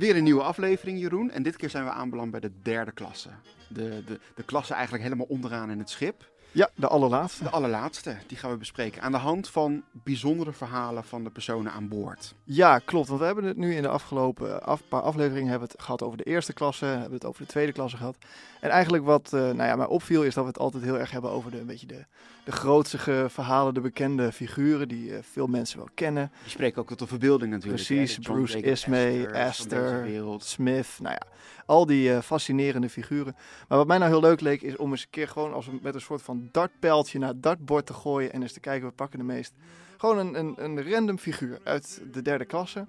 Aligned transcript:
Weer 0.00 0.16
een 0.16 0.22
nieuwe 0.22 0.42
aflevering, 0.42 1.00
Jeroen. 1.00 1.30
En 1.30 1.42
dit 1.42 1.56
keer 1.56 1.70
zijn 1.70 1.84
we 1.84 1.90
aanbeland 1.90 2.30
bij 2.30 2.40
de 2.40 2.52
derde 2.62 2.92
klasse. 2.92 3.28
De, 3.68 4.02
de, 4.06 4.20
de 4.34 4.42
klasse 4.42 4.72
eigenlijk 4.74 5.02
helemaal 5.02 5.26
onderaan 5.26 5.70
in 5.70 5.78
het 5.78 5.90
schip. 5.90 6.30
Ja, 6.52 6.70
de 6.74 6.88
allerlaatste. 6.88 7.44
De 7.44 7.50
allerlaatste, 7.50 8.16
die 8.26 8.36
gaan 8.36 8.50
we 8.50 8.56
bespreken. 8.56 9.02
Aan 9.02 9.12
de 9.12 9.18
hand 9.18 9.48
van 9.48 9.82
bijzondere 9.92 10.52
verhalen 10.52 11.04
van 11.04 11.24
de 11.24 11.30
personen 11.30 11.72
aan 11.72 11.88
boord. 11.88 12.34
Ja, 12.44 12.78
klopt. 12.78 13.08
Want 13.08 13.20
we 13.20 13.26
hebben 13.26 13.44
het 13.44 13.56
nu 13.56 13.74
in 13.74 13.82
de 13.82 13.88
afgelopen 13.88 14.62
af, 14.62 14.82
paar 14.88 15.02
afleveringen 15.02 15.50
hebben 15.50 15.68
we 15.68 15.74
het 15.74 15.84
gehad 15.84 16.02
over 16.02 16.18
de 16.18 16.24
eerste 16.24 16.52
klasse, 16.52 16.84
hebben 16.84 17.08
we 17.08 17.14
het 17.14 17.24
over 17.24 17.42
de 17.42 17.48
tweede 17.48 17.72
klasse 17.72 17.96
gehad. 17.96 18.16
En 18.60 18.70
eigenlijk 18.70 19.04
wat 19.04 19.30
uh, 19.34 19.40
nou 19.40 19.62
ja, 19.62 19.76
mij 19.76 19.86
opviel 19.86 20.22
is 20.22 20.34
dat 20.34 20.44
we 20.44 20.50
het 20.50 20.58
altijd 20.58 20.82
heel 20.82 20.98
erg 20.98 21.10
hebben 21.10 21.30
over 21.30 21.50
de, 21.50 21.60
een 21.60 21.66
beetje 21.66 21.86
de, 21.86 22.04
de 22.50 22.56
grootste 22.56 23.26
verhalen, 23.28 23.74
de 23.74 23.80
bekende 23.80 24.32
figuren 24.32 24.88
die 24.88 25.10
uh, 25.10 25.18
veel 25.20 25.46
mensen 25.46 25.78
wel 25.78 25.88
kennen. 25.94 26.32
Die 26.42 26.50
spreken 26.50 26.82
ook 26.82 26.88
tot 26.88 26.98
de 26.98 27.06
verbeelding 27.06 27.50
natuurlijk. 27.50 27.84
Precies, 27.86 28.16
hè? 28.16 28.22
Bruce 28.22 28.60
Ismay, 28.60 29.24
Esther, 29.24 30.02
wereld. 30.02 30.44
Smith, 30.44 30.98
nou 31.00 31.14
ja, 31.14 31.26
al 31.66 31.86
die 31.86 32.10
uh, 32.10 32.18
fascinerende 32.18 32.88
figuren. 32.88 33.36
Maar 33.68 33.78
wat 33.78 33.86
mij 33.86 33.98
nou 33.98 34.10
heel 34.10 34.20
leuk 34.20 34.40
leek 34.40 34.62
is 34.62 34.76
om 34.76 34.90
eens 34.90 35.02
een 35.02 35.10
keer 35.10 35.28
gewoon 35.28 35.52
als 35.52 35.66
een, 35.66 35.78
met 35.82 35.94
een 35.94 36.00
soort 36.00 36.22
van 36.22 36.48
dartpijltje 36.52 37.18
naar 37.18 37.28
het 37.28 37.42
dartbord 37.42 37.86
te 37.86 37.92
gooien 37.92 38.32
en 38.32 38.42
eens 38.42 38.52
te 38.52 38.60
kijken, 38.60 38.88
we 38.88 38.94
pakken 38.94 39.18
de 39.18 39.24
meest. 39.24 39.52
Gewoon 39.96 40.18
een, 40.18 40.38
een, 40.38 40.54
een 40.64 40.90
random 40.90 41.18
figuur 41.18 41.58
uit 41.62 42.02
de 42.12 42.22
derde 42.22 42.44
klasse. 42.44 42.86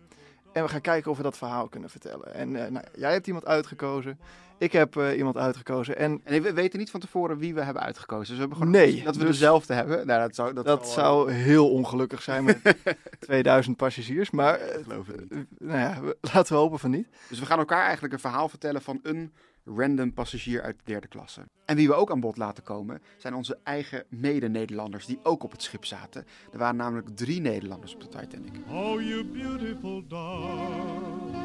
En 0.54 0.64
we 0.64 0.70
gaan 0.70 0.82
kijken 0.82 1.12
of 1.12 1.18
we 1.18 1.24
dat 1.24 1.38
verhaal 1.38 1.68
kunnen 1.68 1.90
vertellen. 1.90 2.34
En 2.34 2.50
uh, 2.50 2.66
nou, 2.68 2.86
jij 2.96 3.12
hebt 3.12 3.28
iemand 3.28 3.46
uitgekozen. 3.46 4.20
Ik 4.62 4.72
heb 4.72 4.96
uh, 4.96 5.18
iemand 5.18 5.38
uitgekozen. 5.38 5.98
En, 5.98 6.22
En 6.24 6.42
we 6.42 6.54
weten 6.54 6.80
niet 6.80 6.90
van 6.92 7.00
tevoren 7.00 7.38
wie 7.38 7.54
we 7.54 7.62
hebben 7.62 7.84
uitgekozen. 7.84 8.26
Dus 8.26 8.34
we 8.34 8.40
hebben 8.40 8.58
gewoon 8.58 8.72
Nee, 8.74 9.04
dat 9.04 9.16
we 9.16 9.22
dus- 9.26 9.30
dezelfde 9.32 9.74
hebben. 9.74 10.08
Nou, 10.08 10.22
dat 10.22 10.36
zou, 10.36 10.54
dat 10.54 10.90
zou 10.90 11.32
heel 11.32 11.70
ongelukkig 11.72 12.22
zijn 12.22 12.44
met 12.44 12.62
2000 13.20 13.78
passagiers. 13.78 14.32
Maar 14.32 14.60
eh, 14.60 14.74
eh, 14.74 14.80
ik 14.80 14.84
geloof 14.84 15.08
het 15.08 15.20
niet. 15.20 15.32
eh, 15.32 15.38
nou 15.68 15.80
ja, 15.80 16.02
we- 16.02 16.18
laten 16.34 16.54
we 16.54 16.60
hopen 16.60 16.80
van 16.80 16.90
niet. 16.92 17.08
Dus 17.30 17.40
we 17.40 17.46
gaan 17.46 17.60
elkaar 17.60 17.84
eigenlijk 17.84 18.14
een 18.14 18.20
verhaal 18.20 18.50
vertellen 18.50 18.82
van 18.82 19.00
een 19.04 19.34
random 19.66 20.14
passagier 20.14 20.62
uit 20.62 20.76
de 20.78 20.84
derde 20.92 21.08
klasse. 21.08 21.42
En 21.66 21.76
wie 21.76 21.88
we 21.88 21.94
ook 21.94 22.12
aan 22.12 22.20
bod 22.20 22.38
laten 22.38 22.64
komen, 22.64 23.02
zijn 23.18 23.34
onze 23.36 23.58
eigen 23.64 24.04
mede-Nederlanders 24.10 25.06
die 25.06 25.20
ook 25.24 25.44
op 25.44 25.52
het 25.52 25.62
schip 25.64 25.86
zaten. 25.86 26.26
Er 26.52 26.58
waren 26.58 26.76
namelijk 26.76 27.10
drie 27.16 27.42
Nederlanders 27.42 27.94
op 27.94 28.02
de 28.02 28.08
Titanic. 28.08 28.52
Oh, 28.70 29.02
you 29.02 29.26
beautiful 29.26 30.04
darling. 30.08 31.40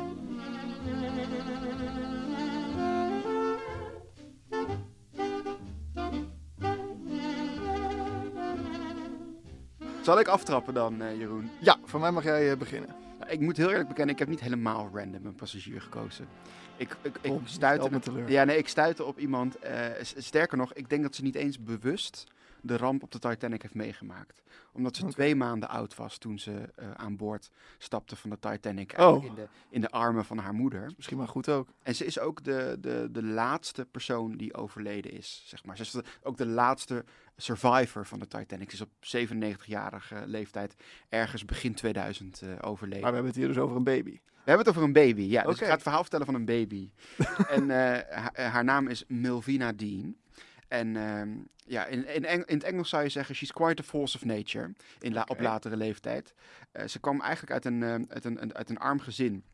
Zal 10.07 10.19
ik 10.21 10.29
aftrappen 10.29 10.75
dan, 10.75 11.03
eh, 11.03 11.19
Jeroen? 11.19 11.51
Ja, 11.61 11.77
voor 11.85 12.01
mij 12.01 12.11
mag 12.11 12.25
jij 12.25 12.51
eh, 12.51 12.57
beginnen. 12.57 12.95
Nou, 13.19 13.31
Ik 13.31 13.41
moet 13.41 13.57
heel 13.57 13.71
eerlijk 13.71 13.89
bekennen, 13.89 14.13
ik 14.15 14.19
heb 14.21 14.29
niet 14.29 14.41
helemaal 14.41 14.91
random 14.95 15.27
een 15.27 15.35
passagier 15.35 15.81
gekozen. 15.81 16.27
Ik, 16.77 16.97
ik, 17.03 17.17
ik 17.21 17.31
Oh, 17.33 17.41
stuitte... 17.45 17.87
stel 17.87 17.99
me 17.99 18.05
teleur. 18.05 18.31
Ja, 18.31 18.45
nee, 18.45 18.59
ik 18.59 18.69
stuitte 18.69 19.05
op 19.05 19.19
iemand. 19.19 19.59
eh, 19.59 19.85
sterker 20.17 20.57
nog, 20.59 20.73
ik 20.73 20.91
denk 20.91 21.03
dat 21.03 21.15
ze 21.15 21.23
niet 21.23 21.35
eens 21.35 21.59
bewust 21.63 22.25
de 22.67 22.77
ramp 22.77 23.03
op 23.03 23.11
de 23.13 23.19
Titanic 23.19 23.63
heeft 23.63 23.75
meegemaakt. 23.75 24.43
Omdat 24.73 24.97
ze 24.97 25.07
twee 25.07 25.35
maanden 25.35 25.69
oud 25.69 25.95
was 25.95 26.19
toen 26.19 26.39
ze 26.39 26.53
eh, 26.75 26.91
aan 26.91 27.17
boord 27.17 27.51
stapte 27.79 28.17
van 28.17 28.31
de 28.31 28.39
Titanic. 28.39 28.95
Oh. 28.99 29.25
In, 29.25 29.35
de, 29.35 29.47
in 29.71 29.81
de 29.81 29.91
armen 29.91 30.25
van 30.25 30.39
haar 30.39 30.55
moeder. 30.55 30.93
Misschien 30.97 31.17
maar 31.19 31.29
goed 31.29 31.49
ook. 31.49 31.69
En 31.83 31.95
ze 31.95 32.05
is 32.05 32.19
ook 32.19 32.45
de, 32.45 32.77
de, 32.81 33.09
de 33.11 33.23
laatste 33.23 33.87
persoon 33.87 34.37
die 34.37 34.55
overleden 34.55 35.13
is, 35.13 35.43
zeg 35.47 35.65
maar. 35.65 35.77
Ze 35.77 35.83
is 35.83 35.91
de- 35.91 36.05
ook 36.23 36.37
de 36.37 36.47
laatste 36.47 37.05
survivor 37.37 38.07
van 38.07 38.19
de 38.19 38.27
Titanic. 38.27 38.71
Ze 38.71 38.77
is 38.77 38.83
op 38.83 38.91
97-jarige 39.65 40.23
leeftijd 40.27 40.75
ergens 41.09 41.45
begin 41.45 41.75
2000 41.75 42.43
eh, 42.43 42.49
overleden. 42.61 43.01
Maar 43.03 43.11
we 43.11 43.17
hebben 43.17 43.33
het 43.33 43.37
hier 43.37 43.49
dus 43.55 43.59
over 43.63 43.77
een 43.77 43.85
baby. 43.85 44.11
We 44.13 44.53
hebben 44.53 44.67
het 44.67 44.69
over 44.77 44.83
een 44.89 45.07
baby, 45.07 45.23
ja. 45.23 45.43
Dus 45.43 45.51
Oké. 45.53 45.61
ik 45.61 45.67
ga 45.67 45.73
het 45.73 45.83
verhaal 45.83 46.01
vertellen 46.01 46.27
van 46.27 46.35
een 46.35 46.45
baby. 46.45 46.91
en 47.49 47.71
eh, 47.71 48.17
ha- 48.23 48.51
haar 48.51 48.65
naam 48.65 48.89
is 48.89 49.05
Milvina 49.09 49.73
Dean. 49.73 50.17
En 50.79 50.97
ehm, 50.97 51.31
ja, 51.67 51.85
in, 51.87 52.07
in, 52.15 52.25
Eng- 52.25 52.43
in 52.47 52.55
het 52.55 52.63
Engels 52.65 52.89
zou 52.89 53.03
je 53.03 53.09
zeggen, 53.09 53.35
she's 53.35 53.53
quite 53.53 53.83
a 53.83 53.85
force 53.85 54.17
of 54.17 54.25
nature. 54.25 54.73
In 54.99 55.13
la- 55.13 55.25
op 55.29 55.41
latere 55.41 55.77
leeftijd. 55.77 56.35
Eh, 56.73 56.87
ze 56.87 56.99
kwam 57.01 57.21
eigenlijk 57.21 57.53
uit 57.53 57.65
een, 57.65 57.83
eh, 57.83 57.95
uit, 58.09 58.25
een, 58.25 58.55
uit 58.55 58.71
een 58.71 58.79
arm 58.79 59.01
gezin. 59.01 59.45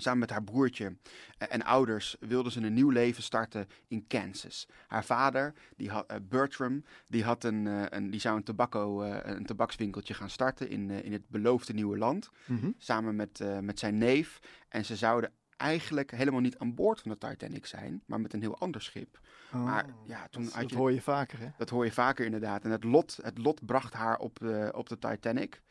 Samen 0.00 0.18
met 0.18 0.30
haar 0.30 0.42
broertje 0.44 0.96
eh, 1.38 1.48
en 1.50 1.62
ouders 1.62 2.16
wilden 2.20 2.52
ze 2.52 2.60
een 2.60 2.74
nieuw 2.74 2.90
leven 2.90 3.22
starten 3.22 3.66
in 3.88 4.06
Kansas. 4.06 4.66
Haar 4.86 5.04
vader, 5.04 5.54
die 5.76 5.90
had, 5.90 6.06
eh, 6.10 6.16
Bertram, 6.22 6.84
die, 7.06 7.24
had 7.24 7.44
een, 7.44 7.66
een, 7.96 8.10
die 8.10 8.20
zou 8.20 8.36
een, 8.36 8.42
tobacco, 8.44 9.02
een 9.02 9.46
tabakswinkeltje 9.46 10.14
gaan 10.14 10.30
starten 10.30 10.68
in, 10.68 10.90
in 10.90 11.12
het 11.12 11.28
beloofde 11.28 11.72
nieuwe 11.72 11.98
land 11.98 12.30
Mhm. 12.46 12.70
samen 12.78 13.16
met, 13.16 13.42
met 13.60 13.78
zijn 13.78 13.98
neef. 13.98 14.38
En 14.68 14.84
ze 14.84 14.96
zouden 14.96 15.32
eigenlijk 15.58 16.10
helemaal 16.10 16.40
niet 16.40 16.58
aan 16.58 16.74
boord 16.74 17.00
van 17.00 17.10
de 17.10 17.18
Titanic 17.18 17.66
zijn, 17.66 18.02
maar 18.06 18.20
met 18.20 18.32
een 18.32 18.40
heel 18.40 18.58
ander 18.58 18.82
schip. 18.82 19.20
Maar 19.50 19.84
Oh, 19.84 20.06
ja, 20.06 20.26
toen 20.30 20.48
dat, 20.54 20.70
je, 20.70 20.76
hoor 20.76 20.92
je 20.92 21.02
vaker, 21.02 21.38
hè? 21.38 21.48
dat 21.56 21.70
hoor 21.70 21.84
je 21.84 21.92
vaker 21.92 22.24
inderdaad. 22.24 22.64
En 22.64 22.70
het 22.70 22.84
lot, 22.84 23.18
het 23.22 23.38
lot 23.38 23.66
bracht 23.66 23.92
haar 23.92 24.18
op 24.18 24.38
de, 24.38 24.72
op 24.74 24.88
de 24.88 24.98
Titanic. 24.98 25.62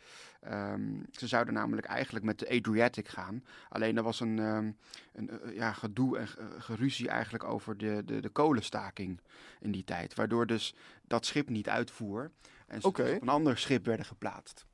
Ehm, 0.41 1.03
ze 1.11 1.27
zouden 1.27 1.53
namelijk 1.53 1.87
eigenlijk 1.87 2.25
met 2.25 2.39
de 2.39 2.49
Adriatic 2.49 3.07
gaan. 3.07 3.43
Alleen 3.69 3.97
er 3.97 4.03
was 4.03 4.19
een, 4.19 4.39
ehm, 4.39 4.71
een 5.13 5.29
eh, 5.29 5.55
ja, 5.55 5.73
gedoe 5.73 6.17
en 6.17 6.27
ge- 6.27 6.55
geruzie 6.57 7.09
eigenlijk 7.09 7.43
over 7.43 7.77
de, 7.77 8.01
de, 8.05 8.19
de 8.19 8.29
kolenstaking 8.29 9.21
in 9.59 9.71
die 9.71 9.83
tijd. 9.83 10.13
Waardoor 10.15 10.45
dus 10.47 10.75
dat 11.03 11.25
schip 11.25 11.49
niet 11.49 11.69
uitvoer. 11.69 12.31
En 12.67 12.81
ze 12.81 12.87
dus 12.91 13.15
op 13.15 13.21
een 13.21 13.29
ander 13.29 13.57
schip 13.57 13.85
werden 13.85 14.05
geplaatst. 14.05 14.65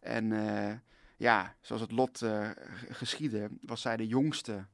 En 0.00 0.32
eh, 0.32 0.74
ja, 1.24 1.54
zoals 1.60 1.82
het 1.82 1.90
lot 1.92 2.18
g- 2.18 2.54
geschiedde, 2.90 3.48
was 3.60 3.80
zij 3.80 3.96
de 3.96 4.06
jongste 4.06 4.66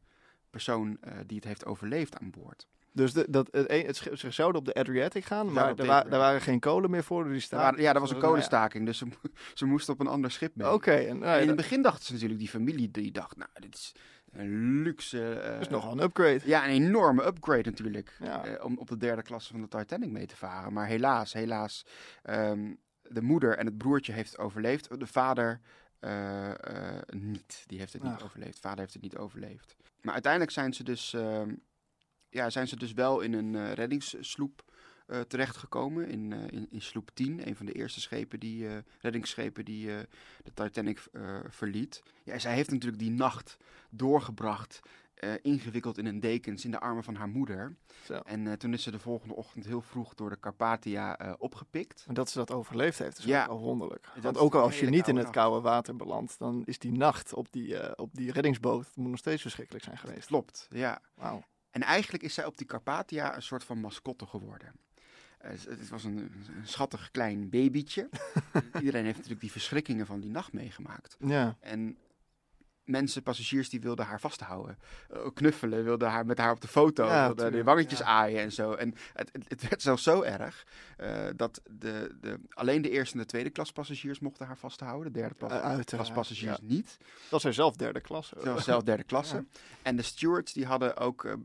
persoon 0.51 0.97
eh, 1.01 1.13
die 1.27 1.37
het 1.37 1.47
heeft 1.47 1.65
overleefd 1.67 2.19
aan 2.19 2.31
boord. 2.31 2.67
Dus 2.93 3.13
de, 3.13 3.27
dat, 3.29 3.49
het, 3.51 3.71
het 3.87 3.97
schip, 3.97 4.17
ze 4.17 4.31
zouden 4.31 4.61
op 4.61 4.67
de 4.67 4.75
Adriatic 4.75 5.25
gaan, 5.25 5.53
maar 5.53 5.79
er, 5.79 5.87
wa- 5.87 6.05
er 6.05 6.19
waren 6.19 6.41
geen 6.41 6.61
kolen 6.61 6.91
meer 6.91 7.05
voor, 7.05 7.25
dus 7.25 7.49
die 7.49 7.59
waren- 7.59 7.81
ja, 7.83 7.93
dat 7.93 8.01
was 8.01 8.11
een 8.11 8.17
ja. 8.17 8.23
kolenstaking, 8.23 8.87
dus 8.87 8.99
ze, 8.99 9.07
mo- 9.07 9.31
ze 9.55 9.67
moesten 9.67 9.93
op 9.95 10.01
een 10.01 10.07
ander 10.07 10.31
schip 10.31 10.57
mee. 10.57 10.73
Oké, 10.73 10.93
en 10.93 11.19
nou 11.19 11.31
ja, 11.31 11.37
in 11.37 11.47
het 11.47 11.57
begin 11.57 11.83
dachten 11.83 12.05
ze 12.05 12.13
natuurlijk, 12.13 12.41
die 12.41 12.49
familie, 12.49 12.91
die 12.91 13.13
dacht, 13.13 13.37
nou, 13.37 13.51
dit 13.55 13.75
is 13.75 13.93
een 14.33 14.83
luxe... 14.83 15.35
eh, 15.41 15.61
is 15.61 15.69
nogal 15.69 15.93
een 15.93 16.03
upgrade. 16.03 16.41
Ja, 16.45 16.65
een 16.65 16.71
enorme 16.71 17.27
upgrade 17.27 17.71
natuurlijk, 17.71 18.17
Ja. 18.21 18.59
om 18.63 18.79
op 18.79 18.89
de 18.89 18.97
derde 18.97 19.23
klasse 19.23 19.53
van 19.53 19.61
de 19.61 19.69
Titanic 19.69 20.11
mee 20.11 20.27
te 20.27 20.37
varen. 20.37 20.73
Maar 20.73 20.87
helaas, 20.87 21.33
helaas, 21.33 21.87
ehm, 22.23 22.75
de 23.03 23.23
moeder 23.23 23.57
en 23.59 23.67
het 23.67 23.79
broertje 23.79 24.13
heeft 24.13 24.39
overleefd. 24.39 25.01
De 25.01 25.07
vader 25.07 25.61
eh, 26.01 26.51
eh, 26.51 27.03
niet, 27.09 27.65
die 27.67 27.79
heeft 27.79 27.93
het 27.93 28.03
niet 28.03 28.23
overleefd. 28.23 28.59
Vader 28.59 28.79
heeft 28.79 28.93
het 28.93 29.03
niet 29.03 29.17
overleefd. 29.17 29.77
Maar 30.03 30.13
uiteindelijk 30.13 30.53
zijn 30.53 30.75
ze 30.75 30.83
dus, 30.85 31.13
ehm, 31.13 31.55
ja, 32.29 32.51
zijn 32.51 32.69
ze 32.69 32.77
dus 32.77 32.93
wel 32.93 33.21
in 33.21 33.33
een 33.33 33.55
eh, 33.55 33.73
reddingssloep 33.73 34.69
terechtgekomen. 35.29 36.09
In, 36.09 36.33
in, 36.33 36.67
in 36.71 36.83
sloep 36.83 37.11
10, 37.15 37.47
een 37.47 37.57
van 37.57 37.67
de 37.67 37.73
eerste 37.73 38.01
schepen 38.01 38.41
die, 38.41 38.69
reddingsschepen 39.01 39.65
die 39.65 39.87
de 39.87 40.53
Titanic 40.55 41.09
verliet. 41.49 42.03
Ja, 42.23 42.39
zij 42.39 42.55
heeft 42.55 42.71
natuurlijk 42.71 43.03
die 43.03 43.11
nacht 43.11 43.57
doorgebracht, 43.89 44.81
eh, 45.21 45.33
ingewikkeld 45.43 45.99
in 45.99 46.07
een 46.07 46.21
dekens 46.21 46.65
in 46.65 46.71
de 46.71 46.81
armen 46.81 47.05
van 47.05 47.15
haar 47.15 47.29
moeder. 47.29 47.77
Zo. 48.05 48.15
En 48.15 48.47
eh, 48.47 48.53
toen 48.53 48.73
is 48.73 48.83
ze 48.83 48.91
de 48.91 48.99
volgende 48.99 49.35
ochtend 49.35 49.65
heel 49.67 49.81
vroeg 49.83 50.15
door 50.15 50.31
de 50.31 50.41
Carpathia 50.41 51.19
eh, 51.19 51.33
opgepikt. 51.39 52.03
Maar 52.07 52.15
dat 52.15 52.31
ze 52.31 52.39
dat 52.39 52.51
overleefd 52.51 52.99
heeft, 52.99 53.19
is 53.19 53.25
Ja. 53.25 53.43
ook 53.45 53.51
al 53.51 53.59
wonderlijk. 53.59 54.09
Dat 54.15 54.23
Want 54.23 54.39
ook 54.39 54.55
al 54.55 54.63
als 54.63 54.81
je 54.81 54.87
niet 54.89 55.09
in 55.09 55.17
het 55.17 55.31
koude 55.31 55.61
water 55.61 55.97
belandt, 55.97 56.39
dan 56.39 56.63
is 56.65 56.79
die 56.79 56.93
nacht 56.93 57.35
op 57.35 57.53
die, 57.53 57.97
op 57.99 58.15
die 58.15 58.33
reddingsboot, 58.33 58.87
moet 58.95 59.11
nog 59.11 59.19
steeds 59.19 59.43
verschrikkelijk 59.43 59.85
zijn 59.85 59.99
geweest. 59.99 60.27
Klopt, 60.27 60.67
ja. 60.71 61.01
En 61.71 61.83
eigenlijk 61.83 62.23
is 62.23 62.35
zij 62.35 62.45
op 62.47 62.57
die 62.59 62.67
Carpathia 62.67 63.35
een 63.37 63.43
soort 63.43 63.65
van 63.65 63.79
mascotte 63.81 64.27
geworden. 64.27 64.73
Het- 65.39 65.65
het 65.65 65.89
was 65.89 66.05
een, 66.05 66.17
een 66.19 66.33
schattig 66.67 67.11
klein 67.11 67.49
babytje. 67.51 68.09
Iedereen 68.81 69.05
heeft 69.05 69.15
natuurlijk 69.17 69.41
die 69.41 69.51
verschrikkingen 69.51 70.07
van 70.07 70.21
die 70.21 70.31
nacht 70.31 70.53
meegemaakt. 70.53 71.17
Ja. 71.19 71.57
En 71.61 71.97
mensen, 72.91 73.23
passagiers, 73.23 73.69
die 73.69 73.81
wilden 73.81 74.07
haar 74.07 74.21
vasthouden. 74.21 74.79
Eh, 75.11 75.21
knuffelen, 75.35 75.85
wilden 75.85 76.11
haar 76.11 76.27
met 76.27 76.39
haar 76.39 76.53
op 76.53 76.61
de 76.61 76.69
foto, 76.69 77.05
Ja, 77.05 77.19
wilden 77.27 77.37
de 77.37 77.43
tuurlijk, 77.43 77.69
wangetjes 77.69 77.99
ja. 77.99 78.05
aaien 78.05 78.41
en 78.41 78.53
zo. 78.53 78.73
En 78.73 78.95
het, 79.13 79.69
werd 79.69 79.83
zelfs 79.83 80.03
zo 80.03 80.23
erg 80.23 80.67
eh, 80.97 81.27
dat 81.37 81.61
de, 81.71 82.17
de, 82.21 82.41
alleen 82.51 82.83
de 82.83 82.91
eerste 82.91 83.15
en 83.15 83.21
de 83.21 83.27
tweede 83.27 83.51
klas 83.51 83.73
passagiers 83.73 84.19
mochten 84.19 84.47
haar 84.47 84.59
vasthouden. 84.59 85.13
De 85.13 85.19
derde 85.19 85.35
klas, 85.35 85.53
Eh, 85.53 85.79
klas 85.85 86.13
passagiers 86.13 86.59
ja. 86.61 86.67
niet. 86.67 86.99
Dat 87.31 87.41
zijn 87.41 87.55
zelf 87.55 87.77
derde 87.77 88.01
klasse. 88.01 88.35
Dat 88.35 88.45
was 88.45 88.65
zelf 88.65 88.83
derde 88.83 89.05
klasse. 89.05 89.45
En 89.83 89.97
de 89.97 90.03
stewards 90.03 90.53
die 90.53 90.67
hadden 90.67 90.97
ook 90.97 91.39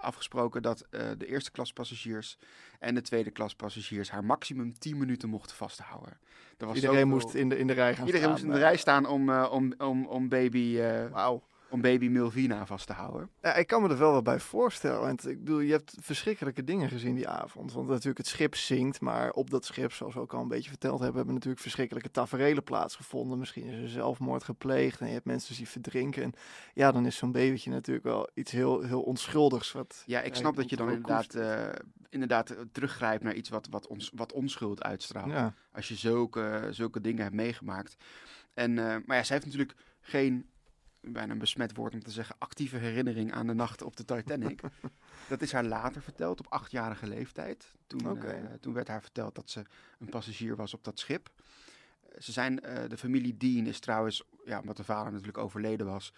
afgesproken 0.00 0.62
dat 0.62 0.86
de 0.90 1.26
eerste 1.26 1.50
klas 1.50 1.72
passagiers 1.72 2.38
en 2.78 2.94
de 2.94 3.02
tweede 3.02 3.30
klas 3.30 3.54
passagiers 3.54 4.10
haar 4.10 4.24
maximum 4.24 4.78
10 4.78 4.98
minuten 4.98 5.28
mochten 5.28 5.56
vasthouden. 5.56 6.18
Er 6.62 6.68
was 6.68 6.76
Iedereen 6.76 7.08
moest 7.08 7.34
in 7.34 7.48
de, 7.48 7.58
in 7.58 7.66
de 7.66 7.72
rij 7.72 7.94
gaan 7.94 8.06
Iedereen 8.06 8.20
staan. 8.20 8.30
moest 8.30 8.44
in 8.44 8.50
de 8.50 8.56
eh. 8.56 8.62
rij 8.62 8.76
staan 8.76 9.06
om, 9.06 9.28
eh, 9.30 9.48
om, 9.52 9.72
om, 9.78 10.06
om 10.06 10.28
baby... 10.28 10.78
eh, 10.80 11.10
Wauw. 11.12 11.42
Om 11.72 11.80
baby 11.80 12.08
Milvina 12.08 12.66
vast 12.66 12.86
te 12.86 12.92
houden. 12.92 13.30
Ja, 13.42 13.54
ik 13.54 13.66
kan 13.66 13.82
me 13.82 13.88
er 13.88 13.98
wel 13.98 14.12
wat 14.12 14.24
bij 14.24 14.40
voorstellen. 14.40 15.00
Want 15.00 15.28
ik 15.28 15.38
bedoel, 15.38 15.60
je 15.60 15.72
hebt 15.72 15.96
verschrikkelijke 16.00 16.64
dingen 16.64 16.88
gezien 16.88 17.14
die 17.14 17.28
avond. 17.28 17.72
Want 17.72 17.88
natuurlijk 17.88 18.18
het 18.18 18.26
schip 18.26 18.54
zinkt, 18.54 19.00
maar 19.00 19.30
op 19.30 19.50
dat 19.50 19.64
schip, 19.64 19.92
zoals 19.92 20.14
we 20.14 20.20
ook 20.20 20.34
al 20.34 20.42
een 20.42 20.48
beetje 20.48 20.68
verteld 20.68 20.98
hebben, 20.98 21.16
hebben 21.16 21.34
natuurlijk 21.34 21.62
verschrikkelijke 21.62 22.10
taferelen 22.10 22.62
plaatsgevonden. 22.62 23.38
Misschien 23.38 23.66
is 23.66 23.82
er 23.82 23.88
zelfmoord 23.88 24.44
gepleegd 24.44 25.00
en 25.00 25.06
je 25.06 25.12
hebt 25.12 25.24
mensen 25.24 25.56
die 25.56 25.68
verdrinken. 25.68 26.22
En 26.22 26.32
ja, 26.74 26.92
dan 26.92 27.06
is 27.06 27.16
zo'n 27.16 27.32
babytje 27.32 27.70
natuurlijk 27.70 28.06
wel 28.06 28.30
iets 28.34 28.52
heel, 28.52 28.82
heel 28.82 29.02
onschuldigs. 29.02 29.72
Wat, 29.72 30.02
Ja, 30.06 30.20
ik 30.20 30.34
snap 30.34 30.56
dat 30.56 30.70
je 30.70 30.76
dan 30.76 30.90
inderdaad, 30.90 31.34
eh, 31.34 31.68
inderdaad 32.08 32.50
eh, 32.50 32.60
teruggrijpt 32.72 33.24
naar 33.24 33.34
iets 33.34 33.48
wat, 33.48 33.68
wat, 33.70 33.86
ons, 33.86 34.10
wat 34.14 34.32
onschuld 34.32 34.82
uitstraalt. 34.82 35.30
Ja, 35.30 35.54
Als 35.72 35.88
je 35.88 35.94
zulke, 35.94 36.68
zulke 36.70 37.00
dingen 37.00 37.22
hebt 37.22 37.34
meegemaakt. 37.34 37.96
En, 38.54 38.78
eh, 38.78 38.96
maar 39.06 39.16
ja, 39.16 39.22
zij 39.22 39.36
heeft 39.36 39.44
natuurlijk 39.46 39.78
geen, 40.00 40.46
bijna 41.02 41.32
een 41.32 41.38
besmet 41.38 41.76
woord 41.76 41.94
om 41.94 42.02
te 42.02 42.10
zeggen, 42.10 42.36
actieve 42.38 42.76
herinnering 42.76 43.32
aan 43.32 43.46
de 43.46 43.54
nacht 43.54 43.82
op 43.82 43.96
de 43.96 44.04
Titanic. 44.04 44.60
dat 45.28 45.42
is 45.42 45.52
haar 45.52 45.64
later 45.64 46.02
verteld, 46.02 46.40
op 46.40 46.46
achtjarige 46.52 47.06
leeftijd. 47.06 47.74
Toen, 47.86 48.22
eh, 48.22 48.34
toen 48.60 48.72
werd 48.72 48.88
haar 48.88 49.02
verteld 49.02 49.34
dat 49.34 49.50
ze 49.50 49.62
een 49.98 50.08
passagier 50.08 50.56
was 50.56 50.74
op 50.74 50.84
dat 50.84 50.98
schip. 50.98 51.30
Ze 52.18 52.32
zijn, 52.32 52.60
eh, 52.60 52.88
de 52.88 52.96
familie 52.96 53.36
Dean 53.36 53.66
is 53.66 53.80
trouwens, 53.80 54.22
ja, 54.44 54.60
omdat 54.60 54.76
de 54.76 54.84
vader 54.84 55.12
natuurlijk 55.12 55.38
overleden 55.38 55.86
was, 55.86 56.12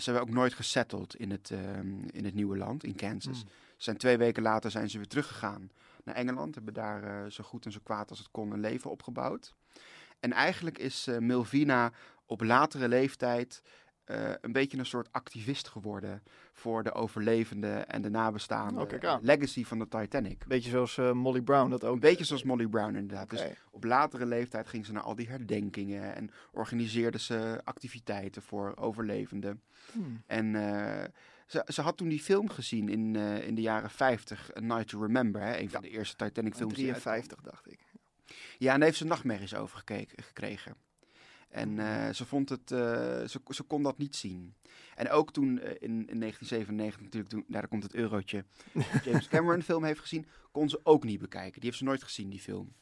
ze 0.00 0.10
hebben 0.10 0.28
ook 0.28 0.34
nooit 0.34 0.54
gesetteld 0.54 1.16
in 1.16 1.30
het, 1.30 1.50
ehm, 1.50 2.02
in 2.10 2.24
het 2.24 2.34
nieuwe 2.34 2.56
land, 2.56 2.84
in 2.84 2.94
Kansas. 2.94 3.40
Hmm. 3.40 3.48
Ze 3.48 3.82
zijn 3.88 3.96
twee 3.96 4.16
weken 4.16 4.42
later 4.42 4.70
zijn 4.70 4.90
ze 4.90 4.96
weer 4.96 5.08
teruggegaan 5.08 5.70
naar 6.04 6.14
Engeland. 6.14 6.54
Hebben 6.54 6.74
daar 6.74 7.02
eh, 7.02 7.30
zo 7.30 7.44
goed 7.44 7.64
en 7.64 7.72
zo 7.72 7.80
kwaad 7.82 8.10
als 8.10 8.18
het 8.18 8.30
kon 8.30 8.52
een 8.52 8.60
leven 8.60 8.90
opgebouwd. 8.90 9.54
En 10.20 10.32
eigenlijk 10.32 10.78
is 10.78 11.06
eh, 11.06 11.18
Milvina 11.18 11.92
op 12.26 12.40
latere 12.42 12.88
leeftijd 12.88 13.62
eh, 14.04 14.30
een 14.40 14.52
beetje 14.52 14.78
een 14.78 14.86
soort 14.86 15.08
activist 15.12 15.68
geworden 15.68 16.22
voor 16.52 16.82
de 16.82 16.92
overlevenden 16.92 17.88
en 17.88 18.02
de 18.02 18.10
nabestaanden. 18.10 19.02
Oh, 19.02 19.14
legacy 19.20 19.64
van 19.64 19.78
de 19.78 19.88
Titanic. 19.88 20.46
beetje 20.46 20.70
zoals 20.70 20.98
eh, 20.98 21.12
Molly 21.12 21.40
Brown 21.40 21.70
dat 21.70 21.84
ook. 21.84 21.94
Een 21.94 22.00
beetje 22.00 22.24
zoals 22.24 22.42
Molly 22.42 22.66
Brown 22.66 22.94
inderdaad. 22.94 23.30
Dus 23.30 23.44
op 23.70 23.84
latere 23.84 24.26
leeftijd 24.26 24.68
ging 24.68 24.86
ze 24.86 24.92
naar 24.92 25.02
al 25.02 25.14
die 25.14 25.28
herdenkingen 25.28 26.14
en 26.14 26.30
organiseerde 26.52 27.18
ze 27.18 27.60
activiteiten 27.64 28.42
voor 28.42 28.76
overlevenden. 28.76 29.62
Hmm. 29.92 30.22
En 30.26 30.54
eh, 30.54 31.04
ze, 31.46 31.64
ze 31.68 31.82
had 31.82 31.96
toen 31.96 32.08
die 32.08 32.20
film 32.20 32.48
gezien 32.48 32.88
in, 32.88 33.16
in 33.16 33.54
de 33.54 33.62
jaren 33.62 33.90
50, 33.90 34.56
A 34.56 34.60
Night 34.60 34.88
to 34.88 35.00
Remember, 35.00 35.42
hè, 35.42 35.58
een 35.58 35.70
van 35.70 35.82
de 35.82 35.90
eerste 35.90 36.16
Titanic 36.16 36.54
films. 36.54 36.74
die 36.74 36.92
uitkwam. 36.92 37.12
53 37.12 37.40
dacht 37.50 37.70
ik. 37.70 37.80
Ja, 38.58 38.72
en 38.72 38.78
daar 38.78 38.88
heeft 38.88 38.98
ze 38.98 39.04
nachtmerries 39.04 39.54
over 39.54 39.76
gekeken, 39.76 40.22
gekregen. 40.22 40.74
En 41.52 41.78
eh, 41.78 42.14
ze 42.14 42.24
vond 42.24 42.48
het, 42.48 42.70
eh, 42.70 42.78
ze, 43.24 43.40
ze 43.48 43.62
kon 43.62 43.82
dat 43.82 43.98
niet 43.98 44.16
zien. 44.16 44.54
En 44.94 45.10
ook 45.10 45.32
toen 45.32 45.58
eh, 45.60 45.70
in, 45.70 46.08
in 46.08 46.20
1997 46.20 47.00
natuurlijk, 47.00 47.32
toen, 47.32 47.44
daar 47.48 47.68
komt 47.68 47.82
het 47.82 47.94
eurotje, 47.94 48.44
James 49.04 49.28
Cameron 49.28 49.56
een 49.56 49.62
film 49.62 49.84
heeft 49.84 50.00
gezien, 50.00 50.26
kon 50.52 50.68
ze 50.68 50.80
ook 50.82 51.04
niet 51.04 51.20
bekijken. 51.20 51.60
Die 51.60 51.64
heeft 51.64 51.78
ze 51.78 51.84
nooit 51.84 52.02
gezien, 52.02 52.30
die 52.30 52.40
film. 52.40 52.72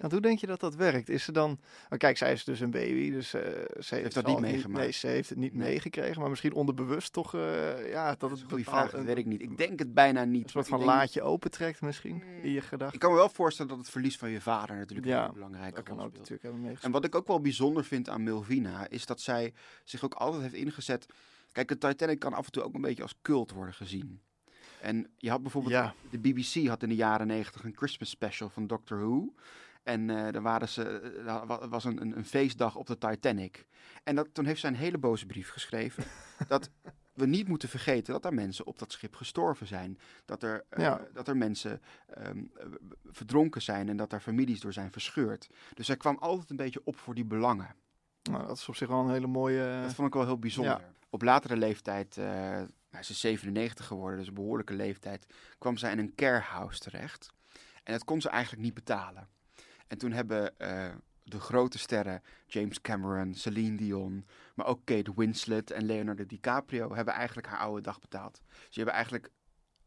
Want 0.00 0.12
hoe 0.12 0.20
denk 0.20 0.38
je 0.38 0.46
dat 0.46 0.60
dat 0.60 0.74
werkt? 0.74 1.08
Is 1.08 1.24
ze 1.24 1.32
dan... 1.32 1.58
Maar 1.88 1.98
kijk, 1.98 2.16
zij 2.16 2.32
is 2.32 2.44
dus 2.44 2.60
een 2.60 2.70
baby, 2.70 3.10
dus 3.10 3.34
eh, 3.34 3.42
ze 3.80 3.94
heeft, 3.94 4.14
dat 4.14 4.26
niet 4.26 4.38
meegemaakt. 4.38 4.80
Nee, 4.84 4.90
ze 4.92 5.06
heeft 5.06 5.28
het 5.28 5.38
niet 5.38 5.54
Nee. 5.54 5.68
meegekregen, 5.68 6.20
maar 6.20 6.30
misschien 6.30 6.52
onderbewust 6.52 7.12
toch... 7.12 7.34
eh, 7.34 7.90
ja, 7.90 8.14
dat 8.18 8.30
is 8.32 8.40
een 8.42 8.48
goede 8.48 8.64
vraag, 8.64 8.90
dat 8.90 9.04
weet 9.04 9.18
ik 9.18 9.26
niet. 9.26 9.42
Ik 9.42 9.56
denk 9.58 9.78
het 9.78 9.94
bijna 9.94 10.24
niet. 10.24 10.44
Een 10.44 10.50
soort 10.50 10.68
van 10.68 10.78
denk- 10.78 10.90
laadje 10.90 11.22
opentrekt 11.22 11.80
misschien, 11.80 12.22
in 12.42 12.50
je 12.50 12.60
gedachten. 12.60 12.94
Ik 12.94 13.00
kan 13.00 13.10
me 13.10 13.16
wel 13.16 13.28
voorstellen 13.28 13.70
dat 13.70 13.80
het 13.80 13.90
verlies 13.90 14.16
van 14.18 14.30
je 14.30 14.40
vader 14.40 14.76
natuurlijk 14.76 15.08
Ja, 15.08 15.14
een 15.16 15.20
hele 15.22 15.32
belangrijke 15.34 15.74
Dat 15.74 15.84
kan 15.84 15.94
ook 15.94 16.00
speelt. 16.00 16.12
natuurlijk 16.16 16.42
hebben 16.42 16.60
En 16.60 16.66
meegespeeld. 16.66 16.94
wat 16.94 17.04
ik 17.04 17.14
ook 17.14 17.26
wel 17.26 17.40
bijzonder 17.40 17.84
vind 17.84 18.08
aan 18.08 18.22
Milvina, 18.22 18.88
is 18.88 19.06
dat 19.06 19.20
zij 19.20 19.52
zich 19.84 20.04
ook 20.04 20.14
altijd 20.14 20.42
heeft 20.42 20.54
ingezet. 20.54 21.06
Kijk, 21.52 21.68
de 21.68 21.78
Titanic 21.78 22.18
kan 22.18 22.32
af 22.34 22.46
en 22.46 22.52
toe 22.52 22.62
ook 22.62 22.74
een 22.74 22.80
beetje 22.80 23.02
als 23.02 23.14
cult 23.22 23.50
worden 23.50 23.74
gezien. 23.74 24.20
En 24.80 25.10
je 25.16 25.30
had 25.30 25.42
bijvoorbeeld, 25.42 25.74
Ja. 25.74 25.94
de 26.10 26.18
BBC 26.18 26.66
had 26.68 26.82
in 26.82 26.88
de 26.88 26.94
jaren 26.94 27.26
negentig 27.26 27.64
een 27.64 27.76
Christmas 27.76 28.10
special 28.10 28.48
van 28.48 28.66
Doctor 28.66 28.98
Who. 28.98 29.34
En 29.82 30.10
eh 30.10 30.32
dan 30.32 30.42
waren 30.42 30.68
ze, 30.68 30.82
eh, 31.00 31.26
er 31.32 31.46
wa- 31.46 31.68
was 31.68 31.84
een, 31.84 32.00
een, 32.00 32.16
een 32.16 32.24
feestdag 32.24 32.76
op 32.76 32.86
de 32.86 32.98
Titanic. 32.98 33.66
En 34.04 34.14
dat, 34.14 34.28
toen 34.32 34.44
heeft 34.44 34.60
zij 34.60 34.70
een 34.70 34.76
hele 34.76 34.98
boze 34.98 35.26
brief 35.26 35.50
geschreven. 35.50 36.04
dat 36.48 36.70
we 37.14 37.26
niet 37.26 37.48
moeten 37.48 37.68
vergeten 37.68 38.12
dat 38.12 38.24
er 38.24 38.34
mensen 38.34 38.66
op 38.66 38.78
dat 38.78 38.92
schip 38.92 39.14
gestorven 39.14 39.66
zijn. 39.66 39.98
Dat 40.24 40.42
er, 40.42 40.64
eh, 40.68 40.82
Ja. 40.84 41.06
dat 41.12 41.28
er 41.28 41.36
mensen 41.36 41.80
ehm, 42.06 42.38
eh, 42.56 42.66
verdronken 43.04 43.62
zijn 43.62 43.88
en 43.88 43.96
dat 43.96 44.12
er 44.12 44.20
families 44.20 44.60
door 44.60 44.72
zijn 44.72 44.92
verscheurd. 44.92 45.48
Dus 45.74 45.86
zij 45.86 45.96
kwam 45.96 46.16
altijd 46.18 46.50
een 46.50 46.56
beetje 46.56 46.80
op 46.84 46.96
voor 46.98 47.14
die 47.14 47.24
belangen. 47.24 47.74
Nou, 48.22 48.46
dat 48.46 48.56
is 48.56 48.68
op 48.68 48.76
zich 48.76 48.88
wel 48.88 49.00
een 49.00 49.10
hele 49.10 49.26
mooie... 49.26 49.80
Dat 49.82 49.94
vond 49.94 50.08
ik 50.08 50.14
wel 50.14 50.24
heel 50.24 50.38
bijzonder. 50.38 50.80
Op 51.10 51.22
latere 51.22 51.56
leeftijd, 51.56 52.16
eh 52.18 52.24
nou, 52.90 53.04
ze 53.04 53.12
is 53.12 53.20
97 53.20 53.86
geworden, 53.86 54.18
dus 54.18 54.28
een 54.28 54.34
behoorlijke 54.34 54.74
leeftijd, 54.74 55.26
kwam 55.58 55.76
zij 55.76 55.92
in 55.92 55.98
een 55.98 56.14
carehouse 56.14 56.78
terecht. 56.78 57.30
En 57.82 57.92
dat 57.92 58.04
kon 58.04 58.20
ze 58.20 58.28
eigenlijk 58.28 58.62
niet 58.62 58.74
betalen. 58.74 59.28
En 59.90 59.98
toen 59.98 60.12
hebben 60.12 60.58
eh, 60.58 60.88
de 61.24 61.40
grote 61.40 61.78
sterren, 61.78 62.22
James 62.46 62.80
Cameron, 62.80 63.34
Celine 63.34 63.76
Dion, 63.76 64.26
maar 64.54 64.66
ook 64.66 64.80
Kate 64.84 65.12
Winslet 65.16 65.70
en 65.70 65.84
Leonardo 65.84 66.26
DiCaprio, 66.26 66.94
hebben 66.94 67.14
eigenlijk 67.14 67.46
haar 67.46 67.58
oude 67.58 67.80
dag 67.82 68.00
betaald. 68.00 68.42
Ze 68.68 68.74
hebben 68.76 68.94
eigenlijk 68.94 69.30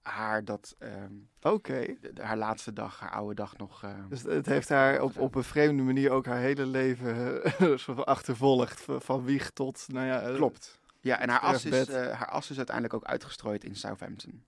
haar 0.01 0.45
dat, 0.45 0.75
ehm, 0.79 1.13
Oké. 1.41 1.85
haar 2.21 2.37
laatste 2.37 2.73
dag, 2.73 2.99
haar 2.99 3.11
oude 3.11 3.35
dag 3.35 3.57
nog... 3.57 3.83
eh, 3.83 3.95
Dus 4.09 4.21
het 4.21 4.45
heeft 4.45 4.69
haar 4.69 5.01
op, 5.01 5.17
op 5.17 5.35
een 5.35 5.43
vreemde 5.43 5.83
manier 5.83 6.11
ook 6.11 6.25
haar 6.25 6.39
hele 6.39 6.65
leven 6.65 7.43
eh, 7.43 7.97
achtervolgd. 8.15 8.85
Van, 8.87 9.23
wieg 9.23 9.49
tot, 9.51 9.85
nou 9.87 10.05
ja... 10.07 10.35
Klopt. 10.35 10.79
Ja, 10.99 11.19
en 11.19 11.29
haar 11.29 11.39
as, 11.39 11.65
is, 11.65 11.87
haar 11.91 12.29
as 12.29 12.49
is 12.49 12.57
uiteindelijk 12.57 12.95
ook 12.95 13.03
uitgestrooid 13.05 13.63
in 13.63 13.75
Southampton, 13.75 14.45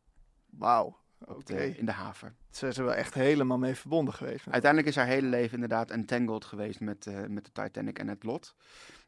Wauw. 0.50 1.04
Op 1.20 1.30
Oké. 1.36 1.56
de- 1.56 1.78
in 1.78 1.86
de 1.86 1.92
haven. 1.92 2.36
Ze 2.52 2.68
is 2.68 2.78
er 2.78 2.84
wel 2.86 2.94
echt 2.94 3.14
helemaal 3.14 3.58
mee 3.58 3.76
verbonden 3.76 4.14
geweest. 4.14 4.48
Uiteindelijk 4.50 4.90
is 4.92 4.96
haar 4.96 5.08
hele 5.08 5.28
leven 5.28 5.54
inderdaad 5.54 5.92
entangled 5.92 6.46
geweest 6.46 6.80
met, 6.80 7.08
eh, 7.08 7.26
met 7.26 7.46
de 7.46 7.52
Titanic 7.52 8.00
en 8.00 8.08
het 8.08 8.24
lot. 8.24 8.56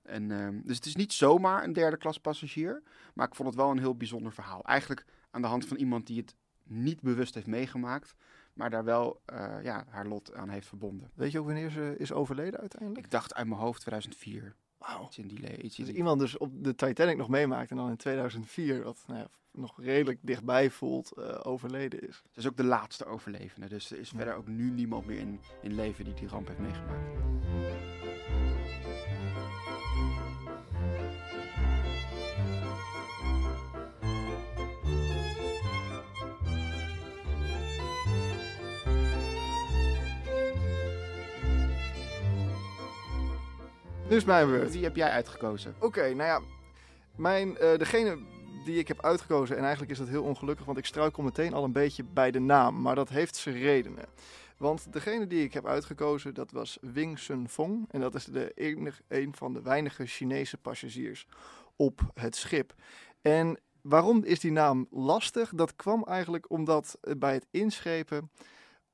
En, 0.04 0.32
ehm, 0.32 0.60
dus 0.64 0.76
het 0.76 0.86
is 0.86 0.96
niet 0.96 1.14
zomaar 1.14 1.64
een 1.64 1.74
derde 1.74 1.98
klas 1.98 2.18
passagier, 2.20 2.84
maar 3.14 3.28
ik 3.28 3.36
vond 3.36 3.48
het 3.50 3.58
wel 3.58 3.70
een 3.72 3.80
heel 3.80 3.96
bijzonder 3.98 4.32
verhaal. 4.34 4.64
Eigenlijk 4.66 5.06
aan 5.32 5.42
de 5.42 5.48
hand 5.48 5.66
van 5.68 5.78
iemand 5.78 6.08
die 6.08 6.18
het 6.20 6.36
niet 6.64 7.02
bewust 7.02 7.34
heeft 7.34 7.48
meegemaakt, 7.48 8.16
maar 8.54 8.70
daar 8.70 8.84
wel 8.84 9.22
eh, 9.26 9.56
ja, 9.64 9.86
haar 9.90 10.08
lot 10.08 10.34
aan 10.34 10.50
heeft 10.50 10.68
verbonden. 10.68 11.12
Weet 11.14 11.32
je 11.32 11.40
ook 11.40 11.46
wanneer 11.46 11.70
ze 11.70 11.96
is 11.98 12.12
overleden 12.12 12.60
uiteindelijk? 12.60 13.06
Ik 13.06 13.12
dacht 13.12 13.34
uit 13.36 13.48
mijn 13.48 13.60
hoofd 13.60 13.82
2004. 13.82 14.56
Wauw. 14.78 15.06
Iets 15.06 15.18
in 15.18 15.28
die 15.28 15.62
iets 15.62 15.76
Dus 15.76 15.86
die- 15.86 15.96
iemand 15.96 16.20
dus 16.20 16.38
op 16.38 16.64
de 16.64 16.76
Titanic 16.76 17.18
nog 17.18 17.30
meemaakt 17.30 17.72
en 17.72 17.78
dan 17.78 17.90
in 17.90 17.96
2004, 17.98 18.84
wat 18.84 19.04
nou 19.08 19.20
ja, 19.20 19.28
nog 19.58 19.74
redelijk 19.78 20.20
dichtbij 20.22 20.70
voelt, 20.70 21.12
eh, 21.12 21.40
overleden 21.44 22.08
is. 22.08 22.24
Ze 22.32 22.40
is 22.40 22.48
ook 22.48 22.58
de 22.58 22.64
laatste 22.64 23.06
overlevende, 23.06 23.68
dus 23.68 23.92
er 23.92 24.00
is 24.00 24.10
verder 24.10 24.36
ook 24.36 24.48
nu 24.48 24.70
niemand 24.72 25.06
meer 25.06 25.20
in, 25.20 25.40
in 25.62 25.76
leven 25.76 26.06
die 26.06 26.14
die 26.14 26.28
ramp 26.28 26.48
heeft 26.48 26.60
meegemaakt. 26.60 27.26
Nu 44.10 44.16
is 44.16 44.26
mijn 44.26 44.48
beurt. 44.48 44.72
Wie 44.72 44.84
heb 44.84 44.96
jij 44.96 45.10
uitgekozen? 45.10 45.76
Oké, 45.80 46.02
nou 46.02 46.30
ja, 46.30 46.42
mijn, 47.16 47.58
eh, 47.58 47.78
degene 47.78 48.18
die 48.68 48.80
ik 48.80 48.88
heb 48.88 49.04
uitgekozen, 49.04 49.56
en 49.58 49.62
eigenlijk 49.62 49.92
is 49.92 49.98
dat 49.98 50.08
heel 50.08 50.24
ongelukkig, 50.24 50.66
want 50.66 50.78
ik 50.78 50.86
struikel 50.86 51.24
meteen 51.24 51.54
al 51.54 51.64
een 51.64 51.72
beetje 51.72 52.04
bij 52.04 52.32
de 52.32 52.40
naam, 52.40 52.82
maar 52.82 52.96
dat 52.96 53.10
heeft 53.10 53.36
zijn 53.36 53.58
redenen. 53.58 54.06
Want 54.58 54.94
degene 54.94 55.28
die 55.28 55.44
ik 55.44 55.54
heb 55.54 55.66
uitgekozen, 55.66 56.34
dat 56.34 56.52
was 56.52 56.78
Wing 56.82 57.20
Sun 57.20 57.50
Fong. 57.50 57.86
En 57.92 58.00
dat 58.00 58.16
is 58.16 58.26
de 58.26 58.52
enig, 58.56 59.02
een 59.08 59.36
van 59.36 59.54
de 59.54 59.62
weinige 59.62 60.06
Chinese 60.06 60.58
passagiers 60.58 61.28
op 61.76 62.02
het 62.14 62.36
schip. 62.36 62.74
En 63.22 63.60
waarom 63.82 64.24
is 64.24 64.40
die 64.40 64.52
naam 64.52 64.88
lastig? 64.92 65.52
Dat 65.56 65.76
kwam 65.76 66.04
eigenlijk 66.04 66.52
omdat 66.52 66.98
eh, 67.02 67.14
bij 67.18 67.34
het 67.34 67.48
inschepen 67.52 68.32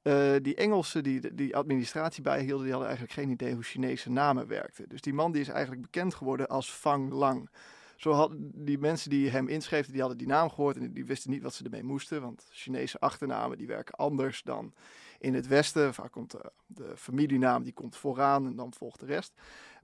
eh, 0.01 0.33
die 0.41 0.55
Engelsen 0.55 1.03
die 1.03 1.33
die 1.33 1.55
administratie 1.55 2.23
bijhielden, 2.23 2.63
die 2.63 2.71
hadden 2.71 2.89
eigenlijk 2.89 3.19
geen 3.19 3.29
idee 3.29 3.53
hoe 3.53 3.63
Chinese 3.63 4.09
namen 4.09 4.47
werkten. 4.47 4.89
Dus 4.89 5.01
die 5.01 5.13
man 5.13 5.31
die 5.31 5.41
is 5.41 5.47
eigenlijk 5.47 5.81
bekend 5.81 6.13
geworden 6.13 6.47
als 6.47 6.71
Fang 6.71 7.11
Lang. 7.11 7.49
Zo 7.95 8.11
hadden 8.11 8.51
die 8.65 8.77
mensen 8.77 9.09
die 9.09 9.29
hem 9.29 9.47
inschreven, 9.47 9.91
die 9.91 10.01
hadden 10.01 10.17
die 10.17 10.27
naam 10.27 10.49
gehoord 10.49 10.77
en 10.77 10.93
die 10.93 11.05
wisten 11.05 11.31
niet 11.31 11.43
wat 11.43 11.53
ze 11.53 11.63
ermee 11.63 11.83
moesten. 11.83 12.21
Want 12.21 12.47
Chinese 12.51 12.99
achternamen 12.99 13.57
die 13.57 13.67
werken 13.67 13.95
anders 13.95 14.41
dan 14.43 14.73
in 15.19 15.33
het 15.33 15.47
westen. 15.47 15.93
Vaak 15.93 16.11
komt 16.11 16.31
de, 16.31 16.51
de 16.67 16.93
familienaam 16.97 17.63
die 17.63 17.73
komt 17.73 17.95
vooraan 17.95 18.45
en 18.45 18.55
dan 18.55 18.73
volgt 18.73 18.99
de 18.99 19.05
rest. 19.05 19.33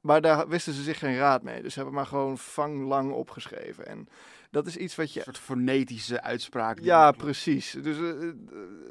Maar 0.02 0.22
daar 0.22 0.48
wisten 0.48 0.74
ze 0.74 0.84
zich 0.84 1.00
geen 1.00 1.18
raad 1.18 1.44
mee. 1.44 1.62
Dus 1.62 1.74
ze 1.74 1.80
hebben 1.80 1.98
maar 1.98 2.06
gewoon 2.06 2.38
vang 2.38 2.88
lang 2.88 3.12
opgeschreven. 3.12 3.88
En 3.88 4.08
dat 4.52 4.68
is 4.68 4.78
iets 4.78 4.96
wat 4.96 5.06
Een 5.06 5.12
je 5.14 5.22
soort 5.22 5.38
fonetische 5.38 6.22
uitspraak. 6.22 6.80
ja, 6.80 7.12
precies. 7.12 7.72
Dus 7.82 7.98
eh, 7.98 8.28
eh, 8.28 8.34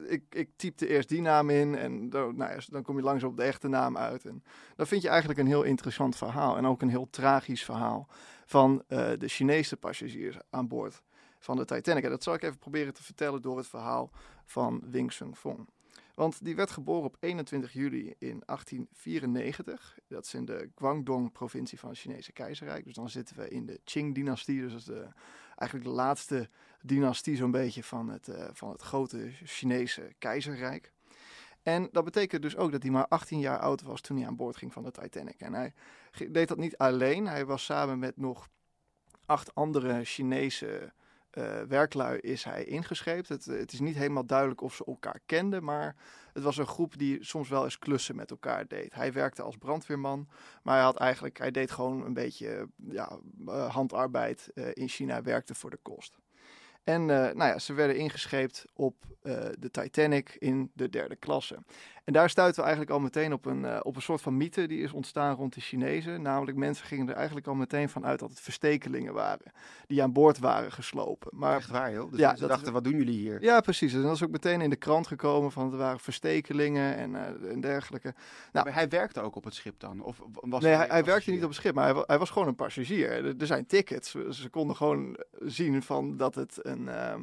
ik, 0.07 0.23
ik 0.31 0.49
typte 0.57 0.89
eerst 0.89 1.09
die 1.09 1.21
naam 1.21 1.51
in 1.51 1.77
en 1.77 2.11
dan, 2.11 2.37
nou 2.37 2.53
ja, 2.53 2.59
dan 2.67 2.83
kom 2.83 2.97
je 2.97 3.03
langzaam 3.03 3.31
op 3.31 3.37
de 3.37 3.43
echte 3.43 3.69
naam 3.69 3.97
uit. 3.97 4.25
En 4.25 4.43
dan 4.77 4.87
vind 4.87 5.03
je 5.03 5.09
eigenlijk 5.09 5.39
een 5.41 5.47
heel 5.47 5.63
interessant 5.63 6.17
verhaal 6.17 6.57
en 6.57 6.67
ook 6.67 6.83
een 6.83 6.91
heel 6.91 7.11
tragisch 7.11 7.65
verhaal 7.65 8.09
van 8.47 8.83
eh, 8.87 9.11
de 9.19 9.29
Chinese 9.29 9.77
passagiers 9.77 10.37
aan 10.51 10.69
boord 10.69 11.03
van 11.39 11.57
de 11.57 11.65
Titanic. 11.65 12.05
En 12.05 12.11
dat 12.11 12.23
zal 12.23 12.35
ik 12.35 12.43
even 12.43 12.59
proberen 12.59 12.95
te 12.95 13.03
vertellen 13.03 13.43
door 13.43 13.57
het 13.57 13.67
verhaal 13.67 14.11
van 14.45 14.83
Wing 14.91 15.13
Sung 15.13 15.37
Fong. 15.37 15.69
Want 16.19 16.45
die 16.45 16.57
werd 16.57 16.71
geboren 16.71 17.05
op 17.05 17.17
21 17.21 17.73
juli 17.73 18.15
in 18.19 18.43
1894. 18.47 19.99
Dat 20.09 20.25
is 20.25 20.35
in 20.35 20.45
de 20.45 20.71
Guangdong-provincie 20.75 21.79
van 21.79 21.89
het 21.89 21.99
Chinese 21.99 22.33
keizerrijk. 22.33 22.85
Dus 22.85 22.95
dan 22.95 23.11
zitten 23.11 23.37
we 23.37 23.49
in 23.49 23.67
de 23.67 23.81
Qing-dynastie. 23.85 24.61
Dus 24.61 24.71
dat 24.71 24.81
is 24.81 24.87
de, 24.87 25.09
eigenlijk 25.57 25.91
de 25.91 25.95
laatste 25.95 26.49
dynastie 26.83 27.37
zo'n 27.37 27.51
beetje 27.51 27.85
van 27.85 28.09
het, 28.09 28.29
eh, 28.29 28.49
van 28.53 28.71
het 28.71 28.83
grote 28.83 29.31
Chinese 29.45 30.15
keizerrijk. 30.19 30.93
En 31.63 31.89
dat 31.93 32.05
betekent 32.05 32.43
dus 32.43 32.57
ook 32.57 32.73
dat 32.73 32.83
hij 32.83 32.91
maar 32.91 33.09
18 33.09 33.39
jaar 33.39 33.59
oud 33.59 33.83
was 33.83 34.01
toen 34.01 34.17
hij 34.17 34.27
aan 34.27 34.37
boord 34.37 34.57
ging 34.57 34.73
van 34.73 34.83
de 34.83 34.91
Titanic. 34.91 35.41
En 35.41 35.53
hij 35.53 35.73
deed 36.31 36.49
dat 36.49 36.59
niet 36.59 36.77
alleen. 36.77 37.27
Hij 37.27 37.47
was 37.47 37.65
samen 37.65 37.99
met 37.99 38.17
nog 38.17 38.49
acht 39.27 39.55
andere 39.55 40.05
Chinese 40.05 40.93
eh, 41.39 41.63
werklui 41.69 42.19
is 42.19 42.45
hij 42.45 42.65
ingescheept. 42.65 43.29
Het, 43.29 43.45
het 43.45 43.73
is 43.73 43.81
niet 43.81 43.97
helemaal 43.97 44.27
duidelijk 44.27 44.61
of 44.61 44.75
ze 44.75 44.85
elkaar 44.85 45.21
kenden, 45.27 45.65
maar 45.65 45.97
het 46.33 46.43
was 46.43 46.57
een 46.57 46.67
groep 46.67 46.99
die 46.99 47.25
soms 47.25 47.49
wel 47.49 47.65
eens 47.65 47.79
klussen 47.79 48.17
met 48.17 48.31
elkaar 48.31 48.67
deed. 48.67 48.95
Hij 48.95 49.13
werkte 49.13 49.43
als 49.43 49.57
brandweerman, 49.57 50.29
maar 50.63 50.75
hij 50.75 50.85
had 50.85 50.97
eigenlijk, 50.97 51.39
hij 51.39 51.51
deed 51.51 51.71
gewoon 51.71 52.05
een 52.05 52.13
beetje 52.13 52.69
ja, 52.89 53.19
eh, 53.47 53.75
handarbeid 53.75 54.51
eh, 54.55 54.65
in 54.73 54.89
China, 54.89 55.23
werkte 55.23 55.55
voor 55.55 55.71
de 55.71 55.79
kost. 55.83 56.19
En 56.85 57.07
nou 57.07 57.45
ja, 57.45 57.59
ze 57.59 57.73
werden 57.73 57.97
ingescheept 57.97 58.65
op 58.73 58.95
de 59.59 59.71
Titanic 59.71 60.37
in 60.39 60.71
de 60.75 60.89
derde 60.89 61.17
klasse. 61.17 61.59
En 62.09 62.15
daar 62.15 62.31
stuiten 62.31 62.61
we 62.63 62.67
eigenlijk 62.69 62.97
al 62.97 63.03
meteen 63.05 63.33
op 63.33 63.47
een, 63.47 63.65
eh, 63.65 63.81
op 63.83 63.97
een 63.97 64.03
soort 64.03 64.21
van 64.21 64.37
mythe 64.37 64.67
die 64.67 64.83
is 64.83 64.93
ontstaan 64.93 65.35
rond 65.37 65.55
de 65.55 65.61
Chinezen. 65.61 66.23
Namelijk, 66.23 66.57
mensen 66.57 66.87
gingen 66.87 67.09
er 67.09 67.15
eigenlijk 67.15 67.47
al 67.47 67.55
meteen 67.55 67.89
van 67.89 68.07
uit 68.07 68.19
dat 68.19 68.31
het 68.31 68.41
verstekelingen 68.41 69.13
waren. 69.15 69.53
Die 69.87 70.03
aan 70.03 70.13
boord 70.13 70.39
waren 70.39 70.73
geslopen. 70.73 71.31
Maar 71.39 71.57
Echt 71.57 71.71
waar, 71.71 71.93
joh. 71.93 72.11
Dus 72.11 72.19
Ja, 72.21 72.37
ze 72.37 72.47
dachten, 72.47 72.67
is- 72.67 72.73
wat 72.73 72.85
doen 72.85 72.97
jullie 72.97 73.19
hier? 73.19 73.43
ja, 73.43 73.61
precies. 73.61 73.93
En 73.95 74.03
dat 74.03 74.15
is 74.15 74.23
ook 74.25 74.31
meteen 74.31 74.61
in 74.61 74.71
de 74.71 74.77
krant 74.77 75.07
gekomen 75.07 75.53
van 75.53 75.67
het 75.67 75.75
waren 75.77 76.01
verstekelingen 76.01 76.97
en, 76.97 77.15
eh, 77.15 77.51
en 77.53 77.61
dergelijke. 77.61 78.15
Nou, 78.53 78.65
Maar 78.65 78.75
hij 78.75 78.89
werkte 78.89 79.21
ook 79.21 79.37
op 79.37 79.45
het 79.45 79.55
schip 79.55 79.81
dan? 79.81 80.01
Of 80.03 80.21
was 80.33 80.63
nee, 80.63 80.75
hij, 80.75 80.87
hij 80.89 81.05
werkte 81.05 81.31
niet 81.31 81.43
op 81.43 81.49
het 81.49 81.59
schip, 81.59 81.75
maar 81.75 81.95
hij, 81.95 82.03
hij 82.07 82.19
was 82.19 82.31
gewoon 82.31 82.49
een 82.49 82.55
passagier. 82.55 83.11
Er, 83.11 83.35
er 83.39 83.47
zijn 83.47 83.67
tickets. 83.67 84.11
Ze, 84.11 84.27
ze 84.31 84.49
konden 84.49 84.77
gewoon 84.77 85.17
zien 85.41 85.83
van 85.83 86.17
dat 86.17 86.35
het 86.35 86.59
een. 86.63 86.89
eh, 86.89 87.15
d- 87.15 87.19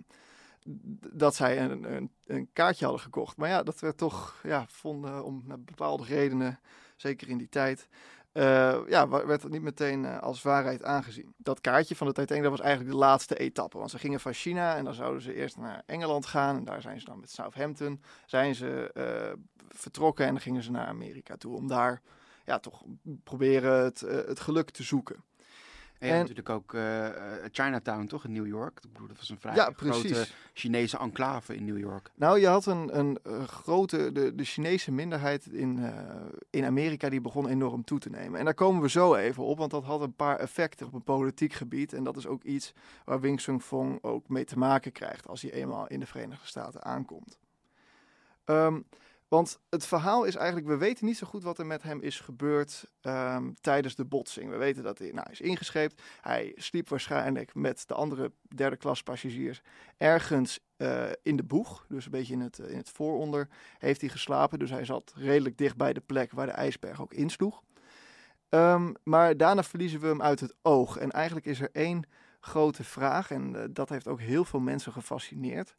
dat 1.13 1.35
zij 1.35 1.59
een, 1.61 1.93
een, 1.95 2.11
een 2.25 2.49
kaartje 2.53 2.85
hadden 2.85 3.03
gekocht. 3.03 3.37
Maar 3.37 3.49
ja, 3.49 3.63
dat 3.63 3.79
werd 3.79 3.97
toch 3.97 4.39
ja, 4.43 4.65
vonden 4.67 5.23
om 5.23 5.43
met 5.45 5.65
bepaalde 5.65 6.03
redenen, 6.03 6.59
zeker 6.95 7.29
in 7.29 7.37
die 7.37 7.49
tijd. 7.49 7.87
eh, 8.31 8.79
ja, 8.87 9.07
werd 9.09 9.43
het 9.43 9.51
niet 9.51 9.61
meteen 9.61 10.05
eh, 10.05 10.19
als 10.19 10.41
waarheid 10.41 10.83
aangezien. 10.83 11.33
Dat 11.37 11.61
kaartje 11.61 11.95
van 11.95 12.07
de 12.07 12.13
Titanic, 12.13 12.41
dat 12.43 12.51
was 12.51 12.61
eigenlijk 12.61 12.91
de 12.91 12.99
laatste 12.99 13.35
etappe. 13.35 13.77
Want 13.77 13.89
ze 13.91 13.99
gingen 13.99 14.19
van 14.19 14.33
China 14.33 14.75
en 14.75 14.83
dan 14.83 14.93
zouden 14.93 15.21
ze 15.21 15.33
eerst 15.33 15.57
naar 15.57 15.83
Engeland 15.85 16.25
gaan. 16.25 16.57
En 16.57 16.63
daar 16.63 16.81
zijn 16.81 16.99
ze 16.99 17.05
dan 17.05 17.19
met 17.19 17.31
Southampton 17.31 18.01
zijn 18.25 18.55
ze 18.55 18.91
eh, 18.93 19.33
vertrokken 19.69 20.25
en 20.25 20.31
dan 20.31 20.41
gingen 20.41 20.63
ze 20.63 20.71
naar 20.71 20.87
Amerika 20.87 21.35
toe. 21.37 21.55
Om 21.55 21.67
daar 21.67 22.01
ja, 22.45 22.59
toch 22.59 22.83
proberen 23.23 23.83
het, 23.83 23.99
het 23.99 24.39
geluk 24.39 24.69
te 24.69 24.83
zoeken. 24.83 25.23
En, 25.99 26.17
natuurlijk 26.17 26.49
ook 26.49 26.73
eh, 26.73 27.07
eh, 27.07 27.13
Chinatown, 27.51 28.05
toch? 28.05 28.25
In 28.25 28.31
New 28.31 28.47
York. 28.47 28.79
Ik 28.83 28.91
bedoel, 28.91 29.07
dat 29.07 29.17
was 29.17 29.29
een 29.29 29.39
vrij 29.39 29.55
Ja, 29.55 29.71
grote. 29.75 30.27
Chinese 30.53 30.97
enclave 30.97 31.55
in 31.55 31.65
New 31.65 31.77
York. 31.77 32.11
Nou, 32.15 32.39
je 32.39 32.47
had 32.47 32.65
een, 32.65 32.97
een, 32.99 33.19
eh, 33.23 33.43
grote, 33.43 34.11
de, 34.11 34.35
de 34.35 34.43
Chinese 34.43 34.91
minderheid 34.91 35.45
in, 35.45 35.93
in 36.49 36.65
Amerika, 36.65 37.09
die 37.09 37.21
begon 37.21 37.47
enorm 37.47 37.83
toe 37.83 37.99
te 37.99 38.09
nemen. 38.09 38.39
En 38.39 38.45
daar 38.45 38.53
komen 38.53 38.81
we 38.81 38.89
zo 38.89 39.15
even 39.15 39.43
op, 39.43 39.57
want 39.57 39.71
dat 39.71 39.83
had 39.83 40.01
een 40.01 40.15
paar 40.15 40.39
effecten 40.39 40.87
op 40.87 40.93
een 40.93 41.03
politiek 41.03 41.53
gebied. 41.53 41.93
En 41.93 42.03
dat 42.03 42.17
is 42.17 42.27
ook 42.27 42.43
iets 42.43 42.73
waar 43.05 43.19
Wing 43.19 43.41
Sung 43.41 43.61
Fong 43.61 44.03
ook 44.03 44.29
mee 44.29 44.45
te 44.45 44.57
maken 44.57 44.91
krijgt 44.91 45.27
als 45.27 45.41
hij 45.41 45.51
eenmaal 45.51 45.87
in 45.87 45.99
de 45.99 46.05
Verenigde 46.05 46.47
Staten 46.47 46.83
aankomt. 46.83 47.37
Ehm, 48.45 48.79
want 49.35 49.59
het 49.69 49.85
verhaal 49.85 50.23
is 50.23 50.35
eigenlijk, 50.35 50.67
we 50.67 50.77
weten 50.77 51.05
niet 51.05 51.17
zo 51.17 51.27
goed 51.27 51.43
wat 51.43 51.57
er 51.57 51.65
met 51.65 51.83
hem 51.83 52.01
is 52.01 52.19
gebeurd 52.19 52.91
ehm, 53.01 53.51
tijdens 53.61 53.95
de 53.95 54.05
botsing. 54.05 54.49
We 54.49 54.57
weten 54.57 54.83
dat 54.83 54.97
hij 54.97 55.11
nou, 55.11 55.27
is 55.31 55.41
ingescheept. 55.41 56.01
Hij 56.21 56.51
sliep 56.55 56.89
waarschijnlijk 56.89 57.55
met 57.55 57.87
de 57.87 57.93
andere 57.93 58.31
derde 58.55 58.77
klas 58.77 59.03
passagiers 59.03 59.61
ergens 59.97 60.59
eh, 60.77 61.05
in 61.23 61.35
de 61.35 61.43
boeg, 61.43 61.85
dus 61.89 62.05
een 62.05 62.11
beetje 62.11 62.33
in 62.33 62.39
het, 62.39 62.59
eh, 62.59 62.69
in 62.69 62.77
het 62.77 62.89
vooronder, 62.89 63.47
heeft 63.77 64.01
hij 64.01 64.09
geslapen. 64.09 64.59
Dus 64.59 64.69
hij 64.69 64.85
zat 64.85 65.13
redelijk 65.15 65.57
dicht 65.57 65.77
bij 65.77 65.93
de 65.93 66.01
plek 66.01 66.31
waar 66.31 66.45
de 66.45 66.51
ijsberg 66.51 67.01
ook 67.01 67.13
insloeg. 67.13 67.61
Ehm, 68.49 68.93
maar 69.03 69.37
daarna 69.37 69.63
verliezen 69.63 69.99
we 69.99 70.07
hem 70.07 70.21
uit 70.21 70.39
het 70.39 70.55
oog. 70.61 70.97
En 70.97 71.11
eigenlijk 71.11 71.45
is 71.45 71.61
er 71.61 71.69
één 71.71 72.03
grote 72.39 72.83
vraag, 72.83 73.31
en 73.31 73.55
eh, 73.55 73.63
dat 73.69 73.89
heeft 73.89 74.07
ook 74.07 74.19
heel 74.19 74.45
veel 74.45 74.59
mensen 74.59 74.91
gefascineerd. 74.91 75.75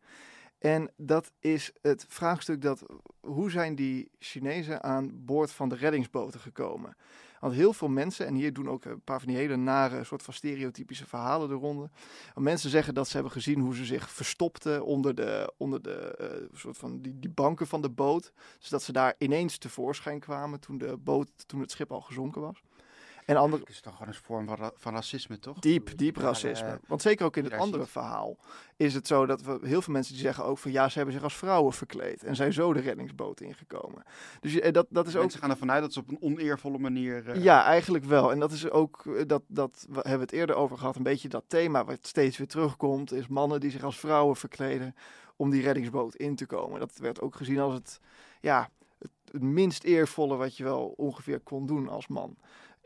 En 0.58 0.90
dat 0.96 1.32
is 1.40 1.72
het 1.82 2.04
vraagstuk 2.08 2.62
dat 2.62 2.82
hoe 3.20 3.50
zijn 3.50 3.74
die 3.74 4.10
Chinezen 4.18 4.82
aan 4.82 5.24
boord 5.24 5.52
van 5.52 5.68
de 5.68 5.74
reddingsboten 5.74 6.40
gekomen? 6.40 6.96
Want 7.40 7.54
heel 7.54 7.72
veel 7.72 7.88
mensen, 7.88 8.26
en 8.26 8.34
hier 8.34 8.52
doen 8.52 8.68
ook 8.68 8.84
een 8.84 9.00
paar 9.00 9.18
van 9.18 9.28
die 9.28 9.36
hele 9.36 9.56
nare 9.56 10.04
soort 10.04 10.22
van 10.22 10.34
stereotypische 10.34 11.06
verhalen 11.06 11.48
de 11.48 11.54
ronde. 11.54 11.90
Mensen 12.34 12.70
zeggen 12.70 12.94
dat 12.94 13.08
ze 13.08 13.14
hebben 13.14 13.32
gezien 13.32 13.60
hoe 13.60 13.74
ze 13.74 13.84
zich 13.84 14.10
verstopten 14.10 14.84
onder 14.84 15.14
de, 15.14 15.52
onder 15.56 15.82
de 15.82 16.16
eh, 16.16 16.58
soort 16.58 16.76
van 16.76 17.02
die, 17.02 17.18
die 17.18 17.30
banken 17.30 17.66
van 17.66 17.82
de 17.82 17.90
boot. 17.90 18.32
Dus 18.58 18.68
dat 18.68 18.82
ze 18.82 18.92
daar 18.92 19.14
ineens 19.18 19.58
tevoorschijn 19.58 20.20
kwamen 20.20 20.60
toen 20.60 20.78
de 20.78 20.96
boot, 20.96 21.28
toen 21.46 21.60
het 21.60 21.70
schip 21.70 21.92
al 21.92 22.00
gezonken 22.00 22.40
was. 22.40 22.62
En 23.26 23.36
andere, 23.36 23.60
Het 23.62 23.70
is 23.70 23.80
toch 23.80 23.92
gewoon 23.92 24.08
een 24.08 24.14
vorm 24.22 24.46
van, 24.46 24.56
ra- 24.56 24.70
van 24.74 24.94
racisme, 24.94 25.38
toch? 25.38 25.58
Diep, 25.58 25.96
diep 25.96 26.16
Ja, 26.16 26.22
racisme. 26.22 26.66
eh, 26.68 26.74
Want 26.86 27.02
zeker 27.02 27.26
ook 27.26 27.36
in 27.36 27.44
het 27.44 27.52
andere 27.52 27.86
verhaal 27.86 28.36
is 28.76 28.94
het 28.94 29.06
zo 29.06 29.26
dat 29.26 29.42
we 29.42 29.58
heel 29.62 29.82
veel 29.82 29.92
mensen 29.92 30.12
die 30.12 30.22
zeggen 30.22 30.44
ook 30.44 30.58
van 30.58 30.70
ja, 30.72 30.88
ze 30.88 30.96
hebben 30.96 31.14
zich 31.14 31.22
als 31.24 31.36
vrouwen 31.36 31.72
verkleed 31.72 32.24
en 32.24 32.36
zijn 32.36 32.52
zo 32.52 32.72
de 32.72 32.80
reddingsboot 32.80 33.40
ingekomen. 33.40 34.02
Dus 34.40 34.58
eh, 34.58 34.72
dat, 34.72 34.86
dat 34.90 35.06
is 35.06 35.14
ook. 35.16 35.20
Mensen 35.22 35.40
gaan 35.40 35.50
ervan 35.50 35.70
uit 35.70 35.82
dat 35.82 35.92
ze 35.92 35.98
op 36.00 36.08
een 36.08 36.22
oneervolle 36.22 36.78
manier... 36.78 37.28
eh, 37.30 37.42
Ja, 37.42 37.64
eigenlijk 37.64 38.04
wel. 38.04 38.30
En 38.32 38.38
dat 38.38 38.52
is 38.52 38.70
ook, 38.70 39.28
dat, 39.28 39.42
dat 39.46 39.86
we 39.88 40.00
hebben 40.00 40.20
het 40.20 40.32
eerder 40.32 40.56
over 40.56 40.78
gehad, 40.78 40.96
een 40.96 41.02
beetje 41.02 41.28
dat 41.28 41.44
thema 41.46 41.84
wat 41.84 42.06
steeds 42.06 42.36
weer 42.38 42.48
terugkomt, 42.48 43.12
is 43.12 43.26
mannen 43.26 43.60
die 43.60 43.70
zich 43.70 43.84
als 43.84 43.98
vrouwen 43.98 44.36
verkleden 44.36 44.94
om 45.36 45.50
die 45.50 45.62
reddingsboot 45.62 46.14
in 46.14 46.36
te 46.36 46.46
komen. 46.46 46.80
Dat 46.80 46.96
werd 46.98 47.20
ook 47.20 47.36
gezien 47.36 47.58
als 47.60 47.74
het, 47.74 48.00
ja, 48.40 48.70
het, 48.98 49.10
het 49.30 49.42
minst 49.42 49.84
eervolle 49.84 50.36
wat 50.36 50.56
je 50.56 50.64
wel 50.64 50.94
ongeveer 50.96 51.40
kon 51.40 51.66
doen 51.66 51.88
als 51.88 52.06
man 52.06 52.36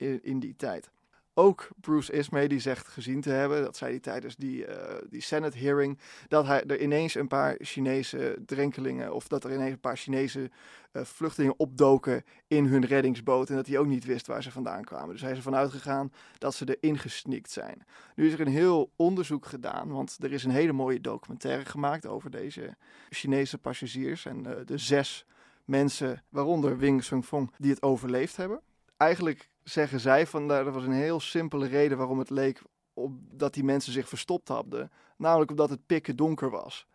in, 0.01 0.41
die 0.41 0.57
tijd. 0.57 0.91
Ook 1.35 1.69
Bruce 1.81 2.13
Ismay 2.13 2.49
die 2.49 2.61
zegt 2.61 2.89
gezien 2.89 3.21
te 3.21 3.31
hebben, 3.31 3.63
dat 3.63 3.77
zei 3.77 3.91
hij 3.91 4.01
tijdens 4.01 4.37
die, 4.37 4.67
eh, 4.67 5.03
die 5.11 5.21
Senate 5.21 5.59
hearing, 5.59 5.99
dat 6.29 6.47
hij 6.47 6.65
er 6.65 6.81
ineens 6.81 7.15
een 7.15 7.29
paar 7.29 7.57
Chinese 7.59 8.39
drenkelingen 8.47 9.15
of 9.15 9.29
dat 9.29 9.45
er 9.45 9.53
ineens 9.53 9.73
een 9.73 9.81
paar 9.81 9.97
Chinese 9.97 10.51
eh, 10.93 11.05
vluchtelingen 11.05 11.59
opdoken 11.59 12.25
in 12.47 12.67
hun 12.67 12.85
reddingsboot 12.85 13.51
en 13.51 13.57
dat 13.57 13.67
hij 13.67 13.79
ook 13.79 13.87
niet 13.87 14.05
wist 14.05 14.27
waar 14.27 14.43
ze 14.43 14.51
vandaan 14.51 14.85
kwamen. 14.85 15.11
Dus 15.11 15.21
hij 15.21 15.31
is 15.31 15.37
ervan 15.37 15.57
uitgegaan 15.57 16.13
dat 16.39 16.55
ze 16.55 16.77
erin 16.79 16.99
gesneakt 16.99 17.51
zijn. 17.51 17.85
Nu 18.15 18.27
is 18.27 18.33
er 18.33 18.41
een 18.41 18.47
heel 18.47 18.93
onderzoek 18.97 19.47
gedaan, 19.47 19.89
want 19.89 20.17
er 20.21 20.33
is 20.33 20.45
een 20.45 20.51
hele 20.51 20.73
mooie 20.73 21.01
documentaire 21.01 21.65
gemaakt 21.65 22.07
over 22.07 22.31
deze 22.31 22.77
Chinese 23.11 23.59
passagiers 23.59 24.27
en 24.27 24.47
eh, 24.47 24.67
de 24.67 24.79
zes 24.79 25.27
mensen, 25.65 26.23
waaronder 26.29 26.79
Wing 26.79 27.05
Sung 27.05 27.25
Fong, 27.25 27.53
die 27.59 27.71
het 27.71 27.83
overleefd 27.83 28.37
hebben. 28.37 28.61
Eigenlijk 28.97 29.49
zeggen 29.73 30.01
zij 30.01 30.27
van, 30.27 30.47
nou, 30.47 30.67
er 30.67 30.73
was 30.73 30.85
een 30.85 30.93
heel 30.93 31.21
simpele 31.21 31.67
reden 31.67 31.99
waarom 31.99 32.19
het 32.19 32.31
leek 32.31 32.63
op 32.95 33.13
dat 33.31 33.55
die 33.55 33.65
mensen 33.65 33.93
zich 33.93 34.09
verstopt 34.09 34.49
hadden. 34.49 34.91
Namelijk 35.17 35.51
omdat 35.51 35.71
het 35.71 35.87
pikken 35.87 36.17
donker 36.17 36.51
was. 36.51 36.87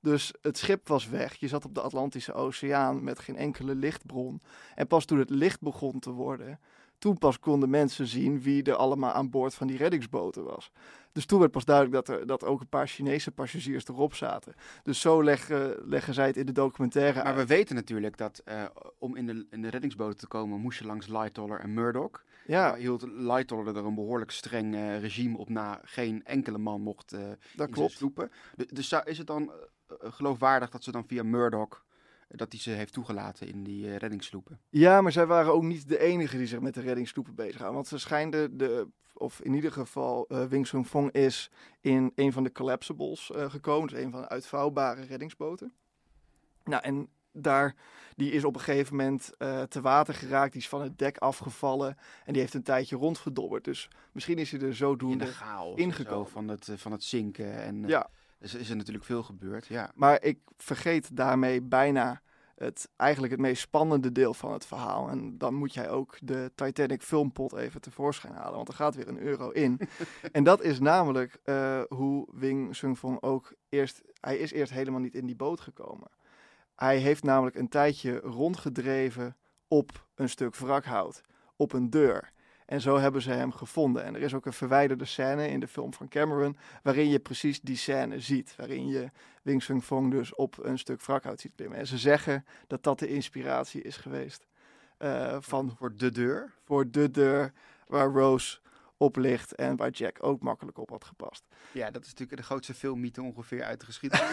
Dus 0.00 0.34
het 0.40 0.58
schip 0.58 0.88
was 0.88 1.08
weg. 1.08 1.34
Je 1.34 1.48
zat 1.48 1.64
op 1.64 1.74
de 1.74 1.80
Atlantische 1.80 2.32
Oceaan 2.32 3.04
met 3.04 3.18
geen 3.18 3.36
enkele 3.36 3.74
lichtbron. 3.74 4.42
En 4.74 4.86
pas 4.86 5.04
toen 5.04 5.18
het 5.18 5.30
licht 5.30 5.60
begon 5.60 5.98
te 5.98 6.10
worden, 6.10 6.60
toen 6.98 7.18
pas 7.18 7.38
konden 7.38 7.70
mensen 7.70 8.06
zien 8.06 8.40
wie 8.42 8.62
er 8.62 8.74
allemaal 8.74 9.12
aan 9.12 9.30
boord 9.30 9.54
van 9.54 9.66
die 9.66 9.76
reddingsboten 9.76 10.44
was. 10.44 10.70
Dus 11.12 11.26
toen 11.26 11.38
werd 11.38 11.50
pas 11.50 11.64
duidelijk 11.64 12.06
dat 12.06 12.16
er 12.16 12.26
dat 12.26 12.44
ook 12.44 12.60
een 12.60 12.68
paar 12.68 12.88
Chinese 12.88 13.30
passagiers 13.30 13.88
erop 13.88 14.14
zaten. 14.14 14.54
Dus 14.82 15.00
zo 15.00 15.24
leggen, 15.24 15.76
leggen 15.84 16.14
zij 16.14 16.26
het 16.26 16.36
in 16.36 16.46
de 16.46 16.52
documentaire 16.52 17.22
Maar 17.22 17.26
uit. 17.26 17.36
we 17.36 17.46
weten 17.46 17.74
natuurlijk 17.74 18.16
dat 18.16 18.42
eh, 18.44 18.64
om 18.98 19.16
in 19.16 19.26
de, 19.26 19.46
in 19.50 19.62
de 19.62 19.68
reddingsboot 19.68 20.18
te 20.18 20.26
komen 20.26 20.60
moest 20.60 20.78
je 20.78 20.86
langs 20.86 21.06
Lightoller 21.06 21.60
en 21.60 21.74
Murdoch. 21.74 22.24
Ja, 22.46 22.66
Nou, 22.66 22.78
hield 22.78 23.02
Lightoller 23.02 23.76
er 23.76 23.84
een 23.84 23.94
behoorlijk 23.94 24.30
streng 24.30 24.74
eh, 24.74 25.00
regime 25.00 25.38
op 25.38 25.48
na. 25.48 25.80
Geen 25.84 26.24
enkele 26.24 26.58
man 26.58 26.80
mocht 26.80 27.12
eh 27.12 27.20
dat 27.56 27.70
klopt. 27.70 28.04
Dus 28.66 28.92
is 29.04 29.18
het 29.18 29.26
dan 29.26 29.52
geloofwaardig 29.88 30.70
dat 30.70 30.84
ze 30.84 30.90
dan 30.90 31.06
via 31.06 31.22
Murdoch 31.22 31.84
dat 32.36 32.52
hij 32.52 32.60
ze 32.60 32.70
heeft 32.70 32.92
toegelaten 32.92 33.46
in 33.46 33.64
die 33.64 33.86
eh, 33.88 33.96
reddingssloepen. 33.96 34.60
Ja, 34.70 35.00
maar 35.00 35.12
zij 35.12 35.26
waren 35.26 35.52
ook 35.52 35.62
niet 35.62 35.88
de 35.88 35.98
enige 35.98 36.36
die 36.36 36.46
zich 36.46 36.60
met 36.60 36.74
de 36.74 36.80
reddingssloepen 36.80 37.34
bezighouden. 37.34 37.74
Want 37.74 37.86
ze 37.88 37.98
schijnden 37.98 38.56
de, 38.56 38.88
of 39.12 39.40
in 39.40 39.54
ieder 39.54 39.72
geval 39.72 40.26
eh 40.28 40.44
Wing 40.44 40.66
Sun 40.66 40.84
Fong 40.86 41.10
is 41.12 41.50
in 41.80 42.12
een 42.14 42.32
van 42.32 42.42
de 42.44 42.52
collapsibles 42.52 43.30
eh, 43.30 43.50
gekomen. 43.50 43.88
Dus 43.88 44.02
een 44.02 44.10
van 44.10 44.20
de 44.20 44.28
uitvouwbare 44.28 45.02
reddingsboten. 45.02 45.72
Nou, 46.64 46.82
en 46.82 47.08
daar, 47.32 47.74
die 48.16 48.30
is 48.32 48.44
op 48.44 48.54
een 48.54 48.60
gegeven 48.60 48.96
moment 48.96 49.30
te 49.68 49.80
water 49.80 50.14
geraakt. 50.14 50.52
Die 50.52 50.60
is 50.60 50.68
van 50.68 50.82
het 50.82 50.98
dek 50.98 51.18
afgevallen 51.18 51.96
en 52.24 52.32
die 52.32 52.42
heeft 52.42 52.54
een 52.54 52.62
tijdje 52.62 52.96
rondgedobberd. 52.96 53.64
Dus 53.64 53.88
misschien 54.12 54.38
is 54.38 54.50
hij 54.50 54.60
er 54.60 54.66
In 54.66 54.74
zodoende 54.74 55.24
de 55.24 55.30
chaos 55.32 55.76
en 55.76 55.82
ingekomen. 55.82 56.26
zo 56.26 56.32
van 56.32 56.48
het, 56.48 56.68
van 56.76 56.92
het 56.92 57.04
zinken. 57.04 57.62
En 57.62 57.88
Ja, 57.88 58.10
is, 58.44 58.54
is 58.54 58.70
er 58.70 58.76
natuurlijk 58.76 59.04
veel 59.04 59.22
gebeurd. 59.22 59.66
Ja. 59.66 59.90
maar 59.94 60.22
ik 60.22 60.38
vergeet 60.56 61.16
daarmee 61.16 61.62
bijna 61.62 62.22
het, 62.54 62.88
eigenlijk 62.96 63.32
het 63.32 63.42
meest 63.42 63.62
spannende 63.62 64.12
deel 64.12 64.34
van 64.34 64.52
het 64.52 64.66
verhaal. 64.66 65.08
En 65.08 65.38
dan 65.38 65.54
moet 65.54 65.74
jij 65.74 65.90
ook 65.90 66.16
de 66.22 66.52
Titanic 66.54 67.02
filmpot 67.02 67.56
even 67.56 67.80
tevoorschijn 67.80 68.34
halen, 68.34 68.54
want 68.54 68.68
er 68.68 68.74
gaat 68.74 68.94
weer 68.94 69.08
een 69.08 69.20
euro 69.20 69.50
in. 69.50 69.80
en 70.32 70.44
dat 70.44 70.62
is 70.62 70.80
namelijk 70.80 71.40
eh, 71.44 71.82
hoe 71.88 72.28
Wing 72.32 72.76
Sun 72.76 72.96
Fong 72.96 73.22
ook 73.22 73.54
eerst... 73.68 74.02
Hij 74.20 74.38
is 74.38 74.52
eerst 74.52 74.72
helemaal 74.72 75.00
niet 75.00 75.14
in 75.14 75.26
die 75.26 75.36
boot 75.36 75.60
gekomen. 75.60 76.08
Hij 76.74 76.98
heeft 76.98 77.22
namelijk 77.22 77.56
een 77.56 77.68
tijdje 77.68 78.18
rondgedreven 78.18 79.36
op 79.68 80.06
een 80.14 80.28
stuk 80.28 80.56
wrakhout, 80.56 81.22
op 81.56 81.72
een 81.72 81.90
deur. 81.90 82.32
En 82.74 82.80
zo 82.80 82.98
hebben 82.98 83.22
ze 83.22 83.30
hem 83.30 83.52
gevonden. 83.52 84.04
En 84.04 84.14
er 84.14 84.20
is 84.22 84.34
ook 84.34 84.46
een 84.46 84.52
verwijderde 84.52 85.04
scène 85.04 85.48
in 85.48 85.60
de 85.60 85.68
film 85.68 85.92
van 85.94 86.08
Cameron, 86.08 86.56
waarin 86.82 87.08
je 87.08 87.18
precies 87.18 87.60
die 87.60 87.76
scène 87.76 88.20
ziet. 88.20 88.54
Waarin 88.56 88.86
je 88.86 89.10
Wing 89.42 89.62
Sun 89.62 89.82
Fong 89.82 90.10
dus 90.10 90.34
op 90.34 90.64
een 90.64 90.78
stuk 90.78 91.02
wrakhout 91.02 91.40
ziet 91.40 91.52
klimmen. 91.56 91.78
En 91.78 91.86
ze 91.86 91.98
zeggen 91.98 92.44
dat 92.66 92.82
dat 92.82 92.98
de 92.98 93.08
inspiratie 93.08 93.82
is 93.82 93.96
geweest 93.96 94.46
eh, 94.98 95.36
van, 95.40 95.74
Voor 95.78 95.96
de 95.96 96.10
deur. 96.10 96.52
voor 96.64 96.90
de 96.90 97.10
deur 97.10 97.52
waar 97.86 98.06
Rose 98.08 98.58
op 98.96 99.16
ligt 99.16 99.54
en 99.54 99.76
waar 99.76 99.90
Jack 99.90 100.16
ook 100.20 100.42
makkelijk 100.42 100.78
op 100.78 100.90
had 100.90 101.04
gepast. 101.04 101.44
Ja, 101.72 101.90
dat 101.90 102.02
is 102.02 102.08
natuurlijk 102.10 102.38
de 102.40 102.46
grootste 102.46 102.74
filmmythe 102.74 103.22
ongeveer 103.22 103.62
uit 103.64 103.80
de 103.80 103.86
geschiedenis. 103.92 104.26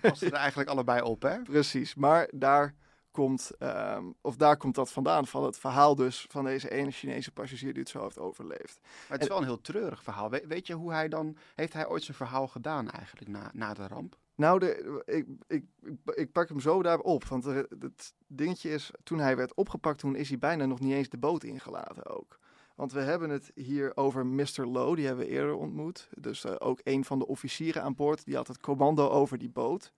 Passen 0.00 0.26
er 0.30 0.32
eigenlijk 0.38 0.68
allebei 0.68 1.00
op, 1.02 1.22
hè? 1.22 1.42
Precies, 1.42 1.94
maar 1.94 2.28
daar 2.34 2.74
komt, 3.16 3.50
ehm, 3.58 4.04
of 4.20 4.36
daar 4.36 4.56
komt 4.56 4.74
dat 4.74 4.90
vandaan, 4.92 5.26
van 5.26 5.44
het 5.44 5.58
verhaal 5.58 5.94
dus 5.94 6.26
van 6.28 6.44
deze 6.44 6.70
ene 6.70 6.90
Chinese 6.90 7.32
passagier 7.32 7.72
die 7.72 7.82
het 7.82 7.90
zo 7.90 8.02
heeft 8.02 8.18
overleefd. 8.18 8.78
Maar 8.82 8.92
het 9.08 9.20
is 9.22 9.28
wel 9.28 9.38
een 9.38 9.44
heel 9.44 9.60
treurig 9.60 10.02
verhaal. 10.02 10.30
We- 10.30 10.44
weet 10.46 10.66
je 10.66 10.74
hoe 10.74 10.92
hij 10.92 11.08
dan... 11.08 11.36
Heeft 11.54 11.72
hij 11.72 11.88
ooit 11.88 12.02
zijn 12.02 12.16
verhaal 12.16 12.48
gedaan 12.48 12.90
eigenlijk 12.90 13.28
na, 13.28 13.50
na 13.52 13.74
de 13.74 13.86
ramp? 13.86 14.16
Nou, 14.34 14.58
de, 14.58 15.02
ik, 15.06 15.26
ik, 15.46 15.64
ik, 15.82 16.14
ik 16.14 16.32
pak 16.32 16.48
hem 16.48 16.60
zo 16.60 16.82
daarop. 16.82 17.24
Want 17.24 17.44
er- 17.44 17.66
het 17.78 18.14
dingetje 18.26 18.70
is, 18.70 18.90
toen 19.02 19.18
hij 19.18 19.36
werd 19.36 19.54
opgepakt, 19.54 19.98
toen 19.98 20.16
is 20.16 20.28
hij 20.28 20.38
bijna 20.38 20.64
nog 20.66 20.80
niet 20.80 20.92
eens 20.92 21.08
de 21.08 21.18
boot 21.18 21.44
ingelaten 21.44 22.06
ook. 22.06 22.38
Want 22.74 22.92
we 22.92 23.00
hebben 23.00 23.30
het 23.30 23.50
hier 23.54 23.92
over 23.94 24.26
Mr. 24.26 24.64
Lowe, 24.66 24.96
die 24.96 25.06
hebben 25.06 25.24
we 25.26 25.30
eerder 25.30 25.54
ontmoet. 25.54 26.08
Dus 26.18 26.44
eh, 26.44 26.54
ook 26.58 26.80
een 26.82 27.04
van 27.04 27.18
de 27.18 27.26
officieren 27.26 27.82
aan 27.82 27.94
boord, 27.94 28.24
die 28.24 28.36
had 28.36 28.46
het 28.48 28.60
commando 28.60 29.08
over 29.08 29.38
die 29.38 29.50
boot. 29.50 29.92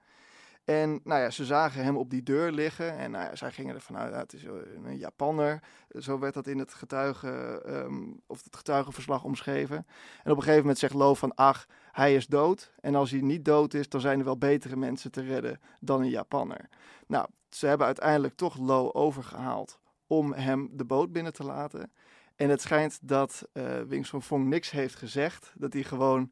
En 0.68 1.00
nou 1.04 1.20
ja, 1.20 1.30
ze 1.30 1.44
zagen 1.44 1.84
hem 1.84 1.96
op 1.96 2.10
die 2.10 2.22
deur 2.22 2.52
liggen 2.52 2.96
en 2.96 3.10
nou 3.10 3.24
ja, 3.24 3.36
zij 3.36 3.52
gingen 3.52 3.74
ervan 3.74 3.96
uit, 3.96 4.10
nou, 4.10 4.22
het 4.22 4.32
is 4.32 4.44
een 4.84 4.96
Japanner. 4.96 5.62
Zo 5.98 6.18
werd 6.18 6.34
dat 6.34 6.46
in 6.46 6.58
het, 6.58 6.74
getuige, 6.74 7.62
ehm, 7.66 8.02
of 8.26 8.44
het 8.44 8.56
getuigenverslag 8.56 9.24
omschreven. 9.24 9.76
En 10.22 10.30
op 10.30 10.36
een 10.36 10.42
gegeven 10.42 10.60
moment 10.60 10.78
zegt 10.78 10.94
Lowe 10.94 11.14
van, 11.14 11.34
ach, 11.34 11.66
hij 11.92 12.14
is 12.14 12.26
dood. 12.26 12.72
En 12.80 12.94
als 12.94 13.10
hij 13.10 13.20
niet 13.20 13.44
dood 13.44 13.74
is, 13.74 13.88
dan 13.88 14.00
zijn 14.00 14.18
er 14.18 14.24
wel 14.24 14.38
betere 14.38 14.76
mensen 14.76 15.10
te 15.10 15.20
redden 15.20 15.60
dan 15.80 16.00
een 16.00 16.10
Japanner. 16.10 16.68
Nou, 17.06 17.26
ze 17.50 17.66
hebben 17.66 17.86
uiteindelijk 17.86 18.36
toch 18.36 18.58
Lo 18.58 18.90
overgehaald 18.92 19.78
om 20.06 20.32
hem 20.32 20.68
de 20.72 20.84
boot 20.84 21.12
binnen 21.12 21.32
te 21.32 21.44
laten. 21.44 21.92
En 22.36 22.48
het 22.48 22.60
schijnt 22.60 22.98
dat 23.02 23.48
eh 23.52 23.80
Wing 23.80 24.06
Sun 24.06 24.22
Fong 24.22 24.46
niks 24.46 24.70
heeft 24.70 24.94
gezegd. 24.94 25.52
Dat 25.54 25.72
hij 25.72 25.82
gewoon 25.82 26.30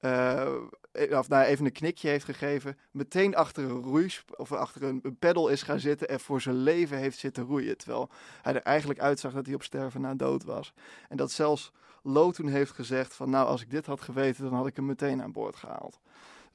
eh, 0.00 0.46
of 1.10 1.28
nou, 1.28 1.44
even 1.44 1.64
een 1.64 1.72
knikje 1.72 2.08
heeft 2.08 2.24
gegeven. 2.24 2.78
Meteen 2.90 3.36
achter 3.36 3.64
een 3.64 3.82
roei 3.82 4.12
of 4.36 4.52
achter 4.52 4.82
een, 4.82 5.00
een 5.02 5.16
peddel 5.16 5.48
is 5.48 5.62
gaan 5.62 5.80
zitten. 5.80 6.08
En 6.08 6.20
voor 6.20 6.40
zijn 6.40 6.56
leven 6.56 6.96
heeft 6.96 7.18
zitten 7.18 7.44
roeien. 7.44 7.76
Terwijl 7.76 8.10
hij 8.42 8.54
er 8.54 8.62
eigenlijk 8.62 9.00
uitzag 9.00 9.32
dat 9.32 9.46
hij 9.46 9.54
op 9.54 9.62
sterven 9.62 10.00
na 10.00 10.14
dood 10.14 10.44
was. 10.44 10.72
En 11.08 11.16
dat 11.16 11.30
zelfs 11.30 11.72
Lo 12.02 12.30
toen 12.30 12.48
heeft 12.48 12.72
gezegd 12.72 13.14
van 13.14 13.30
nou 13.30 13.46
als 13.46 13.62
ik 13.62 13.70
dit 13.70 13.86
had 13.86 14.00
geweten 14.00 14.44
dan 14.44 14.54
had 14.54 14.66
ik 14.66 14.76
hem 14.76 14.86
meteen 14.86 15.22
aan 15.22 15.32
boord 15.32 15.56
gehaald. 15.56 16.00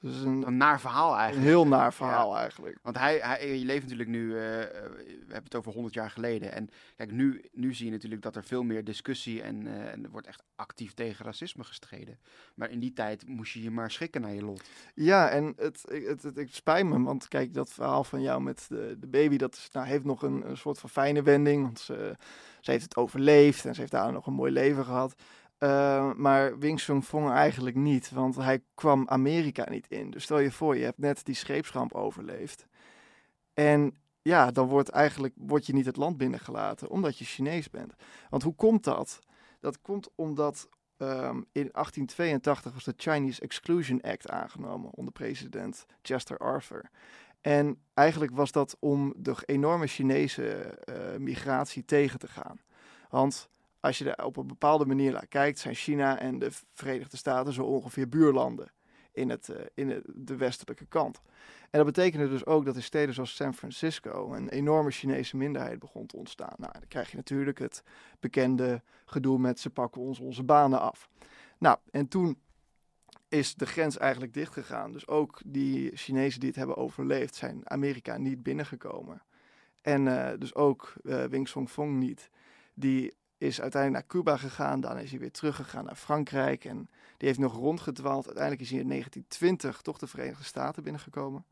Dus 0.00 0.20
een, 0.20 0.46
Een 0.46 0.56
naar 0.56 0.80
verhaal 0.80 1.12
een 1.12 1.18
eigenlijk. 1.18 1.48
heel 1.48 1.66
naar 1.66 1.92
verhaal 2.02 2.36
eigenlijk. 2.36 2.78
Want 2.82 2.98
hij, 2.98 3.18
hij, 3.18 3.58
je 3.58 3.64
leeft 3.64 3.82
natuurlijk 3.82 4.08
nu, 4.08 4.30
eh, 4.30 4.36
we 4.36 5.16
hebben 5.18 5.44
het 5.44 5.54
over 5.54 5.72
100 5.72 5.94
jaar 5.94 6.10
geleden. 6.10 6.52
En 6.52 6.68
kijk, 6.96 7.10
nu, 7.10 7.44
nu 7.52 7.74
zie 7.74 7.86
je 7.86 7.92
natuurlijk 7.92 8.22
dat 8.22 8.36
er 8.36 8.44
veel 8.44 8.62
meer 8.62 8.84
discussie 8.84 9.42
en, 9.42 9.66
eh, 9.66 9.92
en 9.92 10.04
er 10.04 10.10
wordt 10.10 10.26
echt 10.26 10.42
actief 10.56 10.94
tegen 10.94 11.24
racisme 11.24 11.64
gestreden. 11.64 12.18
Maar 12.54 12.70
in 12.70 12.78
die 12.78 12.92
tijd 12.92 13.26
moest 13.26 13.52
je 13.52 13.62
je 13.62 13.70
maar 13.70 13.90
schikken 13.90 14.20
naar 14.20 14.34
je 14.34 14.44
lot. 14.44 14.62
Ja, 14.94 15.28
en 15.28 15.44
het, 15.56 15.84
het, 15.88 16.06
het, 16.06 16.22
het, 16.22 16.36
het 16.36 16.54
spijt 16.54 16.86
me, 16.86 17.02
want 17.02 17.28
kijk, 17.28 17.54
dat 17.54 17.72
verhaal 17.72 18.04
van 18.04 18.22
jou 18.22 18.42
met 18.42 18.66
de, 18.68 18.96
de 19.00 19.06
baby, 19.06 19.36
dat 19.36 19.54
is, 19.54 19.68
nou, 19.72 19.86
heeft 19.86 20.04
nog 20.04 20.22
een, 20.22 20.48
een 20.48 20.56
soort 20.56 20.78
van 20.78 20.90
fijne 20.90 21.22
wending. 21.22 21.62
Want 21.62 21.80
ze, 21.80 22.16
ze 22.60 22.70
heeft 22.70 22.84
het 22.84 22.96
overleefd 22.96 23.64
en 23.64 23.74
ze 23.74 23.80
heeft 23.80 23.92
daar 23.92 24.12
nog 24.12 24.26
een 24.26 24.32
mooi 24.32 24.52
leven 24.52 24.84
gehad. 24.84 25.14
Uh, 25.58 26.12
maar 26.14 26.58
Wing 26.58 26.80
Sun 26.80 27.02
Fong 27.02 27.30
eigenlijk 27.30 27.76
niet, 27.76 28.10
want 28.10 28.36
hij 28.36 28.62
kwam 28.74 29.08
Amerika 29.08 29.70
niet 29.70 29.86
in. 29.88 30.10
Dus 30.10 30.22
stel 30.22 30.38
je 30.38 30.52
voor, 30.52 30.76
je 30.76 30.84
hebt 30.84 30.98
net 30.98 31.24
die 31.24 31.34
scheepsramp 31.34 31.92
overleefd. 31.92 32.66
En 33.54 33.96
ja, 34.22 34.50
dan 34.50 34.66
wordt 34.66 34.88
eigenlijk 34.88 35.34
wordt 35.36 35.66
je 35.66 35.72
niet 35.72 35.86
het 35.86 35.96
land 35.96 36.16
binnengelaten, 36.16 36.88
omdat 36.88 37.18
je 37.18 37.24
Chinees 37.24 37.70
bent. 37.70 37.94
Want 38.30 38.42
hoe 38.42 38.54
komt 38.54 38.84
dat? 38.84 39.18
Dat 39.60 39.80
komt 39.80 40.08
omdat 40.14 40.68
um, 40.96 41.46
in 41.52 41.68
1882 41.72 42.72
was 42.72 42.84
de 42.84 42.94
Chinese 42.96 43.40
Exclusion 43.40 44.00
Act 44.00 44.28
aangenomen 44.30 44.90
onder 44.90 45.12
president 45.12 45.86
Chester 46.02 46.38
Arthur. 46.38 46.90
En 47.40 47.78
eigenlijk 47.94 48.32
was 48.34 48.52
dat 48.52 48.76
om 48.78 49.14
de 49.16 49.34
enorme 49.44 49.86
Chinese 49.86 50.78
uh, 50.88 51.16
migratie 51.18 51.84
tegen 51.84 52.18
te 52.18 52.28
gaan. 52.28 52.60
Want 53.10 53.48
als 53.86 53.98
je 53.98 54.14
er 54.14 54.24
op 54.24 54.36
een 54.36 54.46
bepaalde 54.46 54.86
manier 54.86 55.12
naar 55.12 55.26
kijkt, 55.26 55.58
zijn 55.58 55.74
China 55.74 56.18
en 56.18 56.38
de 56.38 56.50
Verenigde 56.72 57.16
Staten 57.16 57.52
zo 57.52 57.62
ongeveer 57.62 58.08
buurlanden 58.08 58.72
in, 59.12 59.30
het, 59.30 59.48
uh, 59.48 59.56
in 59.74 60.02
de 60.14 60.36
westelijke 60.36 60.86
kant. 60.86 61.20
En 61.70 61.84
dat 61.84 61.94
betekende 61.94 62.28
dus 62.28 62.46
ook 62.46 62.64
dat 62.64 62.74
in 62.74 62.82
steden 62.82 63.14
zoals 63.14 63.34
San 63.34 63.54
Francisco 63.54 64.32
een 64.32 64.48
enorme 64.48 64.90
Chinese 64.90 65.36
minderheid 65.36 65.78
begon 65.78 66.06
te 66.06 66.16
ontstaan. 66.16 66.54
Nou, 66.56 66.72
dan 66.72 66.88
krijg 66.88 67.10
je 67.10 67.16
natuurlijk 67.16 67.58
het 67.58 67.82
bekende 68.20 68.82
gedoe 69.04 69.38
met 69.38 69.60
ze 69.60 69.70
pakken 69.70 70.00
ons 70.00 70.18
onze 70.18 70.42
banen 70.42 70.80
af. 70.80 71.08
Nou, 71.58 71.78
en 71.90 72.08
toen 72.08 72.38
is 73.28 73.54
de 73.54 73.66
grens 73.66 73.98
eigenlijk 73.98 74.34
dichtgegaan. 74.34 74.92
Dus 74.92 75.08
ook 75.08 75.40
die 75.44 75.96
Chinezen 75.96 76.40
die 76.40 76.48
het 76.48 76.58
hebben 76.58 76.76
overleefd 76.76 77.34
zijn 77.34 77.70
Amerika 77.70 78.16
niet 78.16 78.42
binnengekomen. 78.42 79.22
En 79.80 80.06
uh, 80.06 80.28
dus 80.38 80.54
ook 80.54 80.94
uh, 81.02 81.24
Wing 81.24 81.48
Song 81.48 81.66
Fong 81.66 81.98
niet. 81.98 82.30
Die 82.74 83.14
is 83.38 83.60
uiteindelijk 83.60 84.02
naar 84.02 84.22
Cuba 84.22 84.36
gegaan. 84.36 84.80
Dan 84.80 84.98
is 84.98 85.10
hij 85.10 85.18
weer 85.18 85.30
teruggegaan 85.30 85.84
naar 85.84 85.96
Frankrijk. 85.96 86.64
En 86.64 86.88
die 87.16 87.28
heeft 87.28 87.38
nog 87.38 87.54
rondgedwaald. 87.54 88.26
Uiteindelijk 88.26 88.62
is 88.62 88.70
hij 88.70 88.80
in 88.80 88.88
1920 88.88 89.82
toch 89.82 89.98
de 89.98 90.06
Verenigde 90.06 90.44
Staten 90.44 90.82
binnengekomen. 90.82 91.44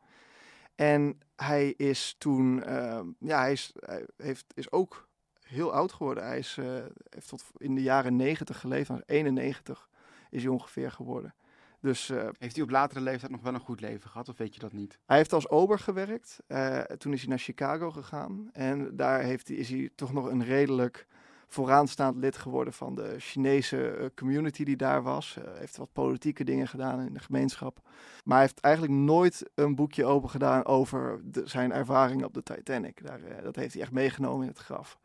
En 0.75 1.19
hij 1.35 1.69
is 1.69 2.15
toen, 2.17 2.63
uh, 2.69 2.99
ja, 3.19 3.39
hij 3.39 3.51
is, 3.51 3.73
hij 3.79 4.05
heeft, 4.17 4.45
is 4.53 4.71
ook 4.71 5.07
heel 5.41 5.73
oud 5.73 5.93
geworden. 5.93 6.23
Hij 6.23 6.37
is, 6.37 6.57
uh, 6.59 6.65
heeft 7.09 7.27
tot 7.27 7.43
in 7.57 7.75
de 7.75 7.81
jaren 7.81 8.15
90 8.15 8.59
geleefd. 8.59 8.91
91 9.05 9.89
is 10.29 10.43
hij 10.43 10.51
ongeveer 10.51 10.91
geworden. 10.91 11.35
Dus, 11.79 12.09
uh, 12.09 12.27
heeft 12.39 12.55
hij 12.55 12.63
op 12.63 12.69
latere 12.69 13.01
leeftijd 13.01 13.31
nog 13.31 13.41
wel 13.41 13.53
een 13.53 13.59
goed 13.59 13.81
leven 13.81 14.09
gehad, 14.09 14.29
of 14.29 14.37
weet 14.37 14.53
je 14.53 14.59
dat 14.59 14.73
niet? 14.73 14.99
Hij 15.05 15.17
heeft 15.17 15.33
als 15.33 15.49
ober 15.49 15.79
gewerkt. 15.79 16.39
Uh, 16.47 16.79
toen 16.79 17.13
is 17.13 17.19
hij 17.19 17.29
naar 17.29 17.39
Chicago 17.39 17.91
gegaan. 17.91 18.49
En 18.53 18.95
daar 18.95 19.21
heeft 19.21 19.47
hij, 19.47 19.57
is 19.57 19.69
hij 19.69 19.89
toch 19.95 20.13
nog 20.13 20.25
een 20.25 20.43
redelijk 20.43 21.07
vooraanstaand 21.47 22.17
lid 22.17 22.37
geworden 22.37 22.73
van 22.73 22.95
de 22.95 23.15
Chinese 23.19 23.97
uh, 23.99 24.05
community 24.15 24.63
die 24.63 24.75
daar 24.75 25.03
was. 25.03 25.35
Uh, 25.39 25.43
heeft 25.57 25.77
wat 25.77 25.93
politieke 25.93 26.43
dingen 26.43 26.67
gedaan 26.67 26.99
in 26.99 27.13
de 27.13 27.19
gemeenschap. 27.19 27.79
Maar 28.23 28.37
hij 28.37 28.45
heeft 28.45 28.59
eigenlijk 28.59 28.93
nooit 28.93 29.49
een 29.55 29.75
boekje 29.75 30.05
open 30.05 30.29
gedaan 30.29 30.65
over 30.65 31.21
de, 31.23 31.47
zijn 31.47 31.71
ervaringen 31.71 32.25
op 32.25 32.33
de 32.33 32.43
Titanic. 32.43 33.05
Daar, 33.05 33.19
uh, 33.19 33.43
dat 33.43 33.55
heeft 33.55 33.73
hij 33.73 33.81
echt 33.81 33.91
meegenomen 33.91 34.41
in 34.41 34.49
het 34.49 34.59
graf. 34.59 34.97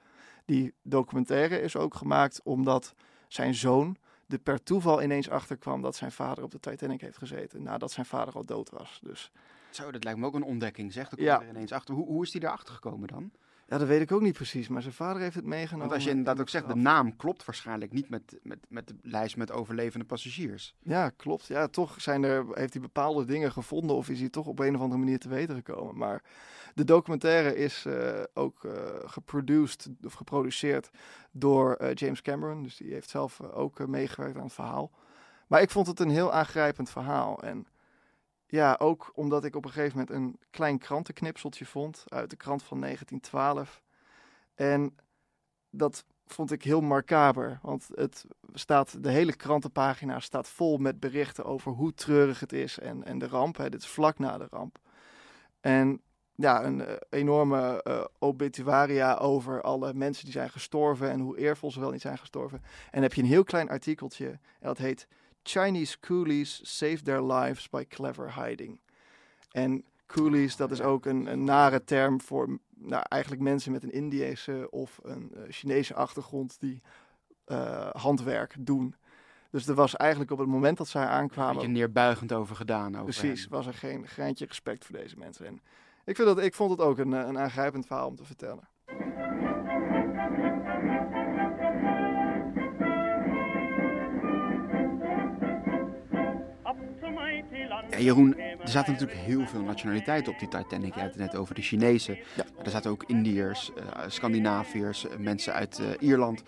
Die 0.44 0.74
documentaire 0.82 1.60
is 1.60 1.76
ook 1.76 1.94
gemaakt 1.94 2.40
omdat 2.42 2.94
zijn 3.28 3.54
zoon 3.54 3.96
er 4.28 4.38
per 4.38 4.62
toeval 4.62 5.02
ineens 5.02 5.30
achterkwam 5.30 5.82
dat 5.82 5.96
zijn 5.96 6.12
vader 6.12 6.44
op 6.44 6.50
de 6.50 6.60
Titanic 6.60 7.00
heeft 7.00 7.18
gezeten. 7.18 7.62
Nadat 7.62 7.92
zijn 7.92 8.06
vader 8.06 8.34
al 8.34 8.44
dood 8.44 8.70
was. 8.70 9.00
Dus 9.02 9.30
Zo, 9.70 9.90
dat 9.90 10.04
lijkt 10.04 10.18
me 10.18 10.26
ook 10.26 10.34
een 10.34 10.42
ontdekking, 10.42 10.92
zeg. 10.92 11.08
Dan 11.08 11.18
komt 11.18 11.28
Ja. 11.30 11.40
er 11.42 11.48
ineens 11.48 11.72
achter. 11.72 11.94
Hoe, 11.94 12.06
hoe 12.06 12.22
is 12.24 12.32
hij 12.32 12.42
erachter 12.42 12.74
gekomen 12.74 13.08
dan? 13.08 13.30
Ja, 13.70 13.78
dat 13.78 13.88
weet 13.88 14.00
ik 14.00 14.12
ook 14.12 14.20
niet 14.20 14.34
precies, 14.34 14.68
maar 14.68 14.82
zijn 14.82 14.94
vader 14.94 15.22
heeft 15.22 15.34
het 15.34 15.44
meegenomen. 15.44 15.78
Want 15.78 15.92
als 15.92 16.04
je 16.04 16.10
inderdaad 16.10 16.40
ook 16.40 16.48
zegt, 16.48 16.68
de 16.68 16.74
naam 16.74 17.16
klopt 17.16 17.44
waarschijnlijk 17.44 17.92
niet 17.92 18.08
met, 18.08 18.38
met, 18.42 18.58
met 18.68 18.88
de 18.88 18.94
lijst 19.02 19.36
met 19.36 19.52
overlevende 19.52 20.06
passagiers. 20.06 20.74
Ja, 20.82 21.10
klopt. 21.10 21.46
Ja, 21.46 21.68
toch 21.68 22.00
zijn 22.00 22.22
er, 22.22 22.46
heeft 22.52 22.72
hij 22.72 22.82
bepaalde 22.82 23.24
dingen 23.24 23.52
gevonden 23.52 23.96
of 23.96 24.08
is 24.08 24.20
hij 24.20 24.28
toch 24.28 24.46
op 24.46 24.58
een 24.58 24.74
of 24.74 24.80
andere 24.80 25.00
manier 25.00 25.18
te 25.18 25.28
weten 25.28 25.54
gekomen. 25.54 25.96
Maar 25.96 26.22
de 26.74 26.84
documentaire 26.84 27.56
is 27.56 27.84
eh, 27.86 28.22
ook 28.34 28.64
eh 28.64 28.72
geproduced 29.04 29.88
of 30.04 30.12
geproduceerd 30.12 30.90
door 31.30 31.74
eh, 31.74 31.94
James 31.94 32.22
Cameron. 32.22 32.62
Dus 32.62 32.76
die 32.76 32.92
heeft 32.92 33.10
zelf 33.10 33.40
ook 33.40 33.86
meegewerkt 33.86 34.36
aan 34.36 34.44
het 34.44 34.52
verhaal. 34.52 34.90
Maar 35.46 35.62
ik 35.62 35.70
vond 35.70 35.86
het 35.86 36.00
een 36.00 36.10
heel 36.10 36.32
aangrijpend 36.32 36.90
verhaal. 36.90 37.42
En 37.42 37.66
ja, 38.50 38.76
ook 38.78 39.12
omdat 39.14 39.44
ik 39.44 39.56
op 39.56 39.64
een 39.64 39.70
gegeven 39.70 39.98
moment 39.98 40.16
een 40.16 40.38
klein 40.50 40.78
krantenknipseltje 40.78 41.66
vond 41.66 42.04
uit 42.08 42.30
de 42.30 42.36
krant 42.36 42.62
van 42.62 42.80
1912. 42.80 43.82
En 44.54 44.96
dat 45.70 46.04
vond 46.26 46.52
ik 46.52 46.62
heel 46.62 46.80
markaber. 46.80 47.58
Want 47.62 47.88
het 47.94 48.24
staat, 48.52 49.02
de 49.02 49.10
hele 49.10 49.36
krantenpagina 49.36 50.20
staat 50.20 50.48
vol 50.48 50.76
met 50.76 51.00
berichten 51.00 51.44
over 51.44 51.72
hoe 51.72 51.94
treurig 51.94 52.40
het 52.40 52.52
is 52.52 52.78
en, 52.78 53.04
en 53.04 53.18
de 53.18 53.28
ramp. 53.28 53.56
Hè. 53.56 53.70
Dit 53.70 53.82
is 53.82 53.88
vlak 53.88 54.18
na 54.18 54.38
de 54.38 54.46
ramp. 54.50 54.78
En 55.60 56.00
ja, 56.34 56.64
een 56.64 56.86
eh, 56.86 56.94
enorme 57.10 57.82
eh, 57.82 58.04
obituaria 58.18 59.14
over 59.14 59.62
alle 59.62 59.94
mensen 59.94 60.24
die 60.24 60.32
zijn 60.32 60.50
gestorven 60.50 61.10
en 61.10 61.20
hoe 61.20 61.38
eervol 61.38 61.70
ze 61.70 61.80
wel 61.80 61.90
niet 61.90 62.00
zijn 62.00 62.18
gestorven. 62.18 62.58
En 62.62 62.90
dan 62.90 63.02
heb 63.02 63.12
je 63.14 63.22
een 63.22 63.28
heel 63.28 63.44
klein 63.44 63.68
artikeltje 63.68 64.28
en 64.28 64.40
dat 64.60 64.78
heet 64.78 65.08
Chinese 65.42 66.00
coolies 66.00 66.60
save 66.62 67.02
their 67.02 67.22
lives 67.22 67.68
by 67.68 67.84
clever 67.88 68.44
hiding. 68.44 68.80
En 69.50 69.84
coolies, 70.06 70.56
dat 70.56 70.70
is 70.70 70.80
ook 70.80 71.06
een, 71.06 71.26
een 71.26 71.44
nare 71.44 71.84
term 71.84 72.20
voor 72.20 72.58
nou, 72.76 73.04
eigenlijk 73.08 73.42
mensen 73.42 73.72
met 73.72 73.82
een 73.82 73.92
Indiëse 73.92 74.70
of 74.70 75.00
een 75.02 75.32
eh, 75.34 75.42
Chinese 75.48 75.94
achtergrond 75.94 76.60
die 76.60 76.82
eh, 77.44 77.90
handwerk 77.92 78.54
doen. 78.58 78.94
Dus 79.50 79.66
er 79.66 79.74
was 79.74 79.96
eigenlijk 79.96 80.30
op 80.30 80.38
het 80.38 80.48
moment 80.48 80.78
dat 80.78 80.88
zij 80.88 81.02
Een 81.02 81.08
beetje 81.08 81.22
aankwamen, 81.22 81.72
neerbuigend 81.72 82.32
over 82.32 82.56
gedaan. 82.56 82.92
Over 82.92 83.04
precies, 83.04 83.46
was 83.46 83.66
er 83.66 83.74
geen 83.74 84.06
greintje 84.06 84.46
respect 84.46 84.84
voor 84.84 84.96
deze 84.96 85.16
mensen. 85.18 85.46
En 85.46 85.60
ik, 86.04 86.16
vind 86.16 86.28
dat, 86.28 86.38
ik 86.38 86.54
vond 86.54 86.70
het 86.70 86.80
ook 86.80 86.98
een, 86.98 87.14
eh, 87.14 87.26
een 87.26 87.38
aangrijpend 87.38 87.86
verhaal 87.86 88.08
om 88.08 88.16
te 88.16 88.24
vertellen. 88.24 88.68
Ja, 98.00 98.06
Jeroen, 98.06 98.38
er 98.38 98.68
zaten 98.68 98.92
natuurlijk 98.92 99.18
heel 99.20 99.46
veel 99.46 99.62
nationaliteiten 99.62 100.32
op 100.32 100.38
die 100.38 100.48
Titanic. 100.48 100.94
Je 100.94 101.00
had 101.00 101.08
het 101.08 101.18
net 101.18 101.36
over 101.36 101.54
de 101.54 101.62
Chinezen. 101.62 102.18
Ja. 102.36 102.44
Er 102.64 102.70
zaten 102.70 102.90
ook 102.90 103.04
Indiërs, 103.06 103.70
eh, 103.74 104.02
Scandinaviërs, 104.06 105.06
mensen 105.18 105.52
uit 105.52 105.78
eh, 105.78 105.86
Ierland. 106.08 106.42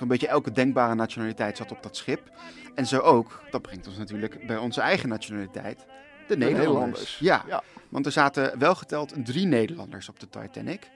Een 0.00 0.08
beetje 0.08 0.28
elke 0.28 0.52
denkbare 0.52 0.94
nationaliteit 0.94 1.56
zat 1.56 1.70
op 1.70 1.82
dat 1.82 1.96
schip. 1.96 2.30
En 2.74 2.86
zo 2.86 2.98
ook, 2.98 3.42
dat 3.50 3.62
brengt 3.62 3.86
ons 3.86 3.96
natuurlijk 3.96 4.46
bij 4.46 4.56
onze 4.56 4.80
eigen 4.80 5.08
nationaliteit, 5.08 5.78
de, 6.26 6.36
Nederlanders. 6.36 6.58
Nederlanders. 6.58 7.18
Ja, 7.18 7.44
Ja. 7.46 7.62
want 7.88 8.06
er 8.06 8.12
zaten 8.12 8.58
wel 8.58 8.74
geteld 8.74 9.14
drie 9.24 9.46
Nederlanders 9.46 10.08
op 10.08 10.20
de 10.20 10.28
Titanic. 10.28 10.90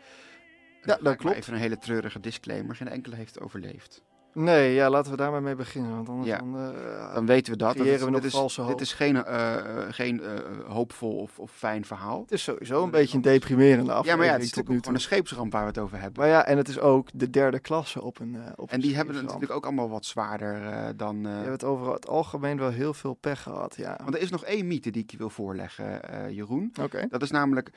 dat 0.83 0.97
ik 0.97 1.03
maar 1.03 1.17
klopt. 1.17 1.37
Even 1.37 1.53
een 1.55 1.61
hele 1.61 1.79
treurige 1.79 2.21
disclaimer, 2.21 2.77
geen 2.77 2.89
enkele 2.89 3.17
heeft 3.17 3.41
overleefd. 3.41 4.03
Nee, 4.39 4.75
ja, 4.75 4.91
laten 4.91 5.11
we 5.11 5.17
daar 5.17 5.31
maar 5.31 5.43
mee 5.43 5.55
beginnen. 5.55 5.95
Want 5.95 6.09
anders 6.09 6.29
Ja. 6.29 6.39
dan, 6.39 6.57
eh, 6.57 7.15
Dan 7.15 7.27
weten 7.27 7.53
we 7.53 7.59
dat. 7.59 7.77
we 7.77 7.83
dit, 8.11 8.25
is, 8.25 8.59
dit 8.67 8.81
is 8.81 8.93
geen, 8.93 9.25
eh, 9.25 9.55
eh, 9.55 9.87
geen 9.91 10.23
hoopvol 10.67 11.17
of, 11.17 11.39
of 11.39 11.51
fijn 11.51 11.85
verhaal. 11.85 12.21
het 12.21 12.33
is 12.33 12.43
sowieso 12.43 12.85
een 12.85 12.91
beetje 12.91 13.17
een 13.17 13.23
deprimerende 13.23 13.91
Ja, 13.91 13.97
aflevering 13.97 14.17
maar 14.19 14.27
ja, 14.27 14.33
het 14.33 14.43
is 14.43 14.49
natuurlijk 14.49 14.75
nu 14.75 14.79
gewoon 14.79 14.95
een 14.95 15.01
scheepsramp 15.01 15.53
waar 15.53 15.63
we 15.63 15.69
het 15.69 15.79
over 15.79 16.01
hebben. 16.01 16.23
Maar 16.23 16.31
ja, 16.31 16.45
en 16.45 16.57
het 16.57 16.69
is 16.69 16.79
ook 16.79 17.09
de 17.15 17.31
derde 17.31 17.59
klasse 17.59 18.03
op 18.03 18.21
een. 18.21 18.37
op 18.57 18.69
en 18.69 18.75
een 18.75 18.81
die 18.81 18.97
hebben 18.97 19.15
het 19.15 19.25
natuurlijk 19.25 19.53
ook 19.53 19.65
allemaal 19.65 19.89
wat 19.89 20.05
zwaarder 20.05 20.97
dan... 20.97 21.21
Je 21.21 21.29
hebt 21.29 21.51
het 21.51 21.65
over 21.65 21.93
het 21.93 22.09
algemeen 22.09 22.59
wel 22.59 22.71
heel 22.71 22.95
veel 22.95 23.15
pech 23.15 23.43
gehad, 23.43 23.77
ja. 23.77 23.99
Want 24.03 24.15
er 24.15 24.21
is 24.21 24.31
nog 24.31 24.45
één 24.45 24.67
mythe 24.67 24.91
die 24.91 25.03
ik 25.03 25.11
je 25.11 25.17
wil 25.17 25.31
voorleggen, 25.31 26.01
Jeroen. 26.35 26.73
Oké. 26.83 27.07
Dat 27.09 27.23
is 27.23 27.31
namelijk... 27.31 27.71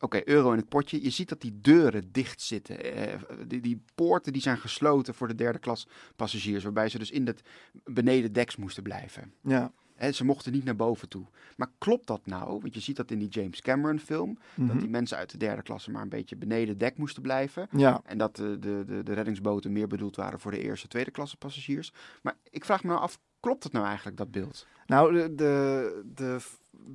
Oké, 0.00 0.20
euro 0.24 0.50
in 0.52 0.58
het 0.58 0.68
potje. 0.68 1.02
Je 1.02 1.10
ziet 1.10 1.28
dat 1.28 1.40
die 1.40 1.60
deuren 1.60 2.12
dicht 2.12 2.40
zitten. 2.40 2.94
Eh, 2.96 3.18
die, 3.46 3.60
die 3.60 3.82
poorten 3.94 4.32
die 4.32 4.42
zijn 4.42 4.58
gesloten 4.58 5.14
voor 5.14 5.28
de 5.28 5.34
derde 5.34 5.58
klas 5.58 5.86
passagiers. 6.16 6.62
Waarbij 6.64 6.88
ze 6.88 6.98
dus 6.98 7.10
in 7.10 7.26
het 7.26 7.42
beneden 7.84 8.32
deks 8.32 8.56
moesten 8.56 8.82
blijven. 8.82 9.32
Ja. 9.42 9.72
Ze 10.12 10.24
mochten 10.24 10.52
niet 10.52 10.64
naar 10.64 10.76
boven 10.76 11.08
toe. 11.08 11.26
Maar 11.56 11.70
klopt 11.78 12.06
dat 12.06 12.26
nou? 12.26 12.60
Want 12.60 12.74
je 12.74 12.80
ziet 12.80 12.96
dat 12.96 13.10
in 13.10 13.18
die 13.18 13.28
James 13.28 13.60
Cameron 13.60 13.98
film. 13.98 14.38
Dat 14.54 14.66
Mhm. 14.66 14.78
die 14.78 14.88
mensen 14.88 15.16
uit 15.16 15.30
de 15.30 15.38
derde 15.38 15.62
klasse 15.62 15.90
maar 15.90 16.02
een 16.02 16.08
beetje 16.08 16.36
beneden 16.36 16.78
dek 16.78 16.96
moesten 16.96 17.22
blijven. 17.22 17.68
Ja. 17.76 18.00
En 18.04 18.18
dat 18.18 18.36
de, 18.36 18.58
de, 18.58 18.82
de, 18.86 19.02
de 19.02 19.12
reddingsboten 19.12 19.72
meer 19.72 19.86
bedoeld 19.86 20.16
waren 20.16 20.40
voor 20.40 20.50
de 20.50 20.62
eerste, 20.62 20.88
tweede 20.88 21.10
klasse 21.10 21.36
passagiers. 21.36 21.92
Maar 22.22 22.36
ik 22.50 22.64
vraag 22.64 22.82
me 22.82 22.88
nou 22.88 23.00
af, 23.00 23.18
klopt 23.40 23.64
het 23.64 23.72
nou 23.72 23.86
eigenlijk, 23.86 24.16
dat 24.16 24.30
beeld? 24.30 24.66
Nou, 24.88 25.12
de, 25.12 26.02
de, 26.14 26.38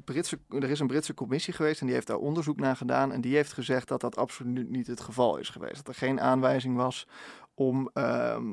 Britse, 0.03 0.39
er 0.49 0.69
is 0.69 0.79
een 0.79 0.87
Britse 0.87 1.13
commissie 1.13 1.53
geweest 1.53 1.79
en 1.79 1.85
die 1.85 1.95
heeft 1.95 2.07
daar 2.07 2.17
onderzoek 2.17 2.59
naar 2.59 2.75
gedaan. 2.75 3.11
En 3.11 3.21
die 3.21 3.35
heeft 3.35 3.53
gezegd 3.53 3.87
dat 3.87 4.01
dat 4.01 4.17
absoluut 4.17 4.69
niet 4.69 4.87
het 4.87 5.01
geval 5.01 5.37
is 5.37 5.49
geweest. 5.49 5.75
Dat 5.75 5.87
er 5.87 5.93
geen 5.93 6.21
aanwijzing 6.21 6.75
was 6.75 7.07
om 7.55 7.89
ehm, 7.93 8.43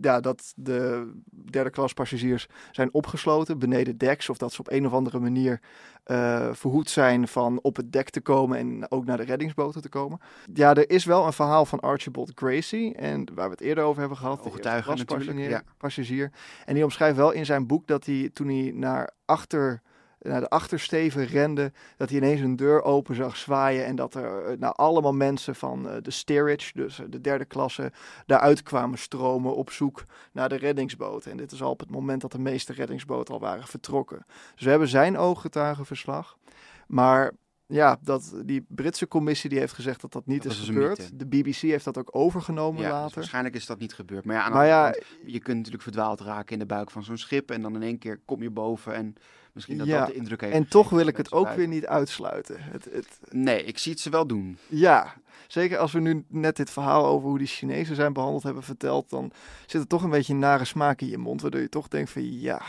ja, 0.00 0.20
dat 0.20 0.52
de 0.56 1.10
derde 1.50 1.70
klas 1.70 1.92
passagiers 1.92 2.46
zijn 2.70 2.94
opgesloten 2.94 3.58
beneden 3.58 3.98
deks. 3.98 4.28
Of 4.28 4.36
dat 4.38 4.52
ze 4.52 4.60
op 4.60 4.70
een 4.70 4.86
of 4.86 4.92
andere 4.92 5.18
manier 5.18 5.60
eh, 6.04 6.48
verhoed 6.52 6.90
zijn 6.90 7.28
van 7.28 7.58
op 7.62 7.76
het 7.76 7.92
dek 7.92 8.10
te 8.10 8.20
komen 8.20 8.58
en 8.58 8.90
ook 8.90 9.04
naar 9.04 9.16
de 9.16 9.24
reddingsboten 9.24 9.82
te 9.82 9.88
komen. 9.88 10.20
Ja, 10.54 10.74
er 10.74 10.90
is 10.90 11.04
wel 11.04 11.26
een 11.26 11.32
verhaal 11.32 11.66
van 11.66 11.80
Archibald 11.80 12.32
Gracie, 12.34 12.94
en 12.94 13.34
waar 13.34 13.46
we 13.46 13.50
het 13.52 13.60
eerder 13.60 13.84
over 13.84 14.00
hebben 14.00 14.18
gehad. 14.18 14.38
de 14.42 14.44
Ooggetuige 14.44 14.88
natuurlijk, 14.88 15.18
passagier- 15.18 15.48
ja. 15.50 15.62
passagier. 15.78 16.32
En 16.64 16.74
die 16.74 16.84
omschrijft 16.84 17.16
wel 17.16 17.30
in 17.30 17.46
zijn 17.46 17.66
boek 17.66 17.86
dat 17.86 18.06
hij 18.06 18.30
toen 18.32 18.48
hij 18.48 18.70
naar 18.74 19.10
achter 19.24 19.82
naar 20.28 20.40
de 20.40 20.48
achtersteven 20.48 21.26
rende, 21.26 21.72
dat 21.96 22.08
hij 22.08 22.18
ineens 22.18 22.40
een 22.40 22.56
deur 22.56 22.82
open 22.82 23.14
zag 23.14 23.36
zwaaien 23.36 23.86
en 23.86 23.96
dat 23.96 24.14
er 24.14 24.58
nou, 24.58 24.74
allemaal 24.76 25.12
mensen 25.12 25.54
van 25.54 25.88
eh, 25.88 25.96
de 26.02 26.10
steerage, 26.10 26.70
dus 26.74 27.00
eh, 27.00 27.06
de 27.08 27.20
derde 27.20 27.44
klasse, 27.44 27.92
daaruit 28.26 28.62
kwamen 28.62 28.98
stromen 28.98 29.56
op 29.56 29.70
zoek 29.70 30.04
naar 30.32 30.48
de 30.48 30.56
reddingsboten. 30.56 31.30
En 31.30 31.36
dit 31.36 31.52
is 31.52 31.62
al 31.62 31.70
op 31.70 31.80
het 31.80 31.90
moment 31.90 32.20
dat 32.20 32.32
de 32.32 32.38
meeste 32.38 32.72
reddingsboten 32.72 33.34
al 33.34 33.40
waren 33.40 33.66
vertrokken. 33.66 34.24
Dus 34.54 34.64
we 34.64 34.70
hebben 34.70 34.88
zijn 34.88 35.18
ooggetuigenverslag, 35.18 36.38
maar 36.86 37.32
ja, 37.66 37.98
dat, 38.02 38.34
die 38.44 38.66
Britse 38.68 39.08
commissie 39.08 39.50
die 39.50 39.58
heeft 39.58 39.72
gezegd 39.72 40.00
dat 40.00 40.12
dat 40.12 40.26
niet 40.26 40.42
Dat 40.42 40.52
is 40.52 40.58
gebeurd. 40.58 41.18
De 41.18 41.26
BBC 41.26 41.56
heeft 41.56 41.84
dat 41.84 41.98
ook 41.98 42.08
overgenomen 42.10 42.82
Ja, 42.82 42.88
dus 42.88 42.98
later. 42.98 43.14
waarschijnlijk 43.14 43.54
is 43.54 43.66
dat 43.66 43.78
niet 43.78 43.94
gebeurd. 43.94 44.24
Maar 44.24 44.36
ja, 44.36 44.42
aan 44.42 44.52
Maar 44.52 44.66
ja, 44.66 44.90
kant, 44.90 45.04
je 45.26 45.38
kunt 45.38 45.56
natuurlijk 45.56 45.82
verdwaald 45.82 46.20
raken 46.20 46.52
in 46.52 46.58
de 46.58 46.66
buik 46.66 46.90
van 46.90 47.04
zo'n 47.04 47.16
schip. 47.16 47.50
En 47.50 47.62
dan 47.62 47.74
in 47.74 47.82
één 47.82 47.98
keer 47.98 48.20
kom 48.24 48.42
je 48.42 48.50
boven 48.50 48.94
en 48.94 49.16
misschien 49.54 49.78
dat 49.78 49.86
Ja, 49.86 49.98
dat 49.98 50.06
de 50.06 50.14
indruk 50.14 50.40
heeft. 50.40 50.54
en 50.54 50.68
toch 50.68 50.90
wil 50.90 51.06
ik 51.06 51.16
het 51.16 51.32
ook 51.32 51.48
weer 51.48 51.68
niet 51.68 51.86
uitsluiten. 51.86 52.56
Het, 52.60 52.84
het, 52.92 53.18
Nee, 53.30 53.64
ik 53.64 53.78
zie 53.78 53.92
het 53.92 54.00
ze 54.00 54.10
wel 54.10 54.26
doen. 54.26 54.58
Ja, 54.68 55.14
zeker 55.48 55.78
als 55.78 55.92
we 55.92 56.00
nu 56.00 56.24
net 56.28 56.56
dit 56.56 56.70
verhaal 56.70 57.06
over 57.06 57.28
hoe 57.28 57.38
die 57.38 57.46
Chinezen 57.46 57.94
zijn 57.96 58.12
behandeld 58.12 58.42
hebben 58.42 58.62
verteld, 58.62 59.10
dan 59.10 59.32
zit 59.66 59.80
er 59.80 59.86
toch 59.86 60.02
een 60.02 60.10
beetje 60.10 60.32
een 60.32 60.38
nare 60.38 60.64
smaak 60.64 61.00
in 61.00 61.08
je 61.08 61.18
mond, 61.18 61.42
waardoor 61.42 61.60
je 61.60 61.68
toch 61.68 61.88
denkt 61.88 62.10
van 62.10 62.40
ja, 62.40 62.62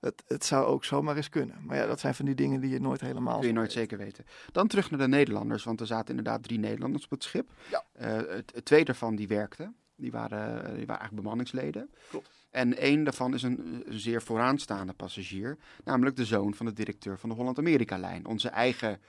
het, 0.00 0.22
het 0.26 0.44
zou 0.44 0.66
ook 0.66 0.84
zomaar 0.84 1.16
eens 1.16 1.28
kunnen. 1.28 1.56
Maar 1.66 1.76
ja, 1.76 1.86
dat 1.86 2.00
zijn 2.00 2.14
van 2.14 2.24
die 2.24 2.34
dingen 2.34 2.60
die 2.60 2.70
je 2.70 2.80
nooit 2.80 3.00
helemaal 3.00 3.38
kun 3.38 3.48
je 3.48 3.54
nooit 3.54 3.66
weet. 3.66 3.76
zeker 3.76 3.98
weten. 3.98 4.24
Dan 4.52 4.66
terug 4.66 4.90
naar 4.90 5.00
de 5.00 5.08
Nederlanders, 5.08 5.64
want 5.64 5.80
er 5.80 5.86
zaten 5.86 6.08
inderdaad 6.16 6.42
drie 6.42 6.58
Nederlanders 6.58 7.04
op 7.04 7.10
het 7.10 7.22
schip. 7.22 7.50
Ja. 7.70 7.84
Eh, 7.92 8.16
het, 8.36 8.52
het 8.54 8.64
twee 8.64 8.84
daarvan 8.84 9.16
die 9.16 9.28
werkten. 9.28 9.76
Die 9.98 10.10
waren, 10.10 10.54
die 10.64 10.86
waren 10.86 10.88
eigenlijk 10.88 11.14
bemanningsleden. 11.22 11.90
Klopt. 12.10 12.30
En 12.50 12.76
één 12.76 13.04
daarvan 13.04 13.34
is 13.34 13.42
een, 13.42 13.82
een 13.86 13.98
zeer 13.98 14.22
vooraanstaande 14.22 14.92
passagier. 14.92 15.56
Namelijk 15.84 16.16
de 16.16 16.24
zoon 16.24 16.54
van 16.54 16.66
de 16.66 16.72
directeur 16.72 17.18
van 17.18 17.28
de 17.28 17.34
Holland-Amerika-lijn. 17.34 18.26
Onze 18.26 18.48
eigen 18.48 19.00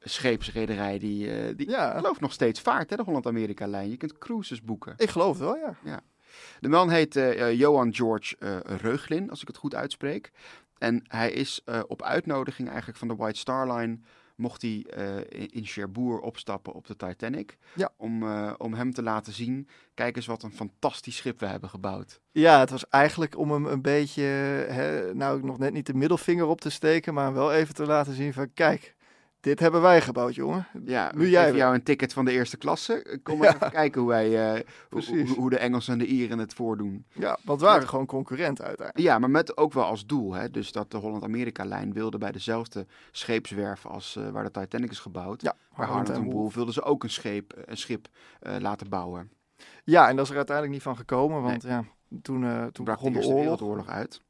scheepsrederij 0.00 0.98
die, 0.98 1.30
eh, 1.32 1.56
die 1.56 1.70
Ja. 1.70 1.96
geloof 1.96 2.20
nog 2.20 2.32
steeds 2.32 2.60
vaart, 2.60 2.90
hè, 2.90 2.96
de 2.96 3.02
Holland-Amerika-lijn. 3.02 3.90
Je 3.90 3.96
kunt 3.96 4.18
cruises 4.18 4.62
boeken. 4.62 4.94
Ik 4.96 5.10
geloof 5.10 5.38
het 5.38 5.38
wel, 5.46 5.56
ja. 5.84 6.00
De 6.60 6.68
man 6.68 6.90
heet 6.90 7.16
eh, 7.16 7.48
eh, 7.48 7.58
Johan 7.58 7.94
George 7.94 8.36
eh, 8.38 8.58
Reuglin, 8.60 9.30
als 9.30 9.40
ik 9.40 9.46
het 9.48 9.56
goed 9.56 9.74
uitspreek. 9.74 10.30
En 10.78 11.04
hij 11.08 11.30
is 11.32 11.60
eh, 11.64 11.80
op 11.86 12.02
uitnodiging 12.02 12.68
eigenlijk 12.68 12.98
van 12.98 13.08
de 13.08 13.14
White 13.16 13.38
Star 13.38 13.72
Line... 13.72 13.98
mocht 14.36 14.62
hij 14.62 14.86
eh, 14.90 15.16
in- 15.50 15.64
Cherbourg 15.64 16.20
opstappen 16.22 16.72
op 16.72 16.86
de 16.86 16.96
Titanic. 16.96 17.56
Ja. 17.74 17.90
Om, 17.96 18.22
eh, 18.22 18.52
om 18.58 18.74
hem 18.74 18.92
te 18.92 19.02
laten 19.02 19.32
zien, 19.32 19.68
kijk 19.94 20.16
eens 20.16 20.26
wat 20.26 20.42
een 20.42 20.52
fantastisch 20.52 21.16
schip 21.16 21.40
we 21.40 21.46
hebben 21.46 21.68
gebouwd. 21.70 22.20
Ja, 22.32 22.58
het 22.60 22.70
was 22.70 22.88
eigenlijk 22.88 23.38
om 23.38 23.50
hem 23.50 23.66
een 23.66 23.82
beetje, 23.82 24.22
hè, 24.22 25.14
nou 25.14 25.44
nog 25.44 25.58
net 25.58 25.72
niet 25.72 25.86
de 25.86 25.94
middelvinger 25.94 26.46
op 26.46 26.60
te 26.60 26.70
steken, 26.70 27.14
maar 27.14 27.34
wel 27.34 27.52
even 27.52 27.74
te 27.74 27.86
laten 27.86 28.14
zien 28.14 28.32
van 28.32 28.52
kijk, 28.54 28.95
dit 29.46 29.60
hebben 29.60 29.80
wij 29.80 30.00
gebouwd, 30.00 30.34
jongen. 30.34 30.66
Ja, 30.84 31.12
Nu 31.14 31.28
jij 31.28 31.44
weer. 31.46 31.56
jou 31.56 31.74
een 31.74 31.82
ticket 31.82 32.12
van 32.12 32.24
de 32.24 32.30
eerste 32.32 32.56
klasse. 32.56 33.18
Kom 33.22 33.38
maar 33.38 33.48
Ja. 33.48 33.54
even 33.54 33.70
kijken 33.70 34.00
hoe, 34.00 34.10
wij, 34.10 34.54
eh, 34.54 34.62
hoe, 34.90 35.28
hoe, 35.36 35.50
de 35.50 35.58
Engelsen 35.58 35.92
en 35.92 35.98
de 35.98 36.06
Ieren 36.06 36.38
het 36.38 36.54
voordoen. 36.54 37.04
Ja, 37.12 37.38
want 37.44 37.60
we 37.60 37.66
waren 37.66 37.88
gewoon 37.88 38.06
concurrenten 38.06 38.64
uiteindelijk. 38.64 39.06
Ja, 39.08 39.18
maar 39.18 39.30
met 39.30 39.56
ook 39.56 39.72
wel 39.72 39.84
als 39.84 40.06
doel. 40.06 40.32
Hè? 40.34 40.50
Dus 40.50 40.72
dat 40.72 40.90
de 40.90 40.96
Holland-Amerika-lijn 40.96 41.92
wilde 41.92 42.18
bij 42.18 42.32
dezelfde 42.32 42.86
scheepswerf 43.10 43.86
als 43.86 44.16
eh, 44.16 44.28
waar 44.28 44.44
de 44.44 44.50
Titanic 44.50 44.90
is 44.90 44.98
gebouwd. 44.98 45.42
Ja, 45.42 45.54
Bij 45.76 45.86
Harland 45.86 46.10
en 46.10 46.24
Wolff 46.30 46.54
wilden 46.54 46.74
ze 46.74 46.82
ook 46.82 47.02
een, 47.02 47.10
scheep, 47.10 47.52
een 47.64 47.76
schip 47.76 48.08
eh, 48.40 48.54
laten 48.58 48.88
bouwen. 48.88 49.30
Ja, 49.84 50.08
en 50.08 50.16
dat 50.16 50.24
is 50.24 50.30
er 50.30 50.36
uiteindelijk 50.36 50.74
niet 50.76 50.84
van 50.84 50.96
gekomen, 50.96 51.42
want 51.42 51.62
ja, 51.62 51.84
toen, 52.22 52.44
eh, 52.44 52.60
toen 52.60 52.70
Toen 52.72 52.84
brak 52.84 52.96
de 52.98 53.02
begon 53.04 53.12
de 53.12 53.16
Eerste 53.18 53.32
oorlog. 53.32 53.42
Wereldoorlog 53.48 53.88
uit. 53.88 54.20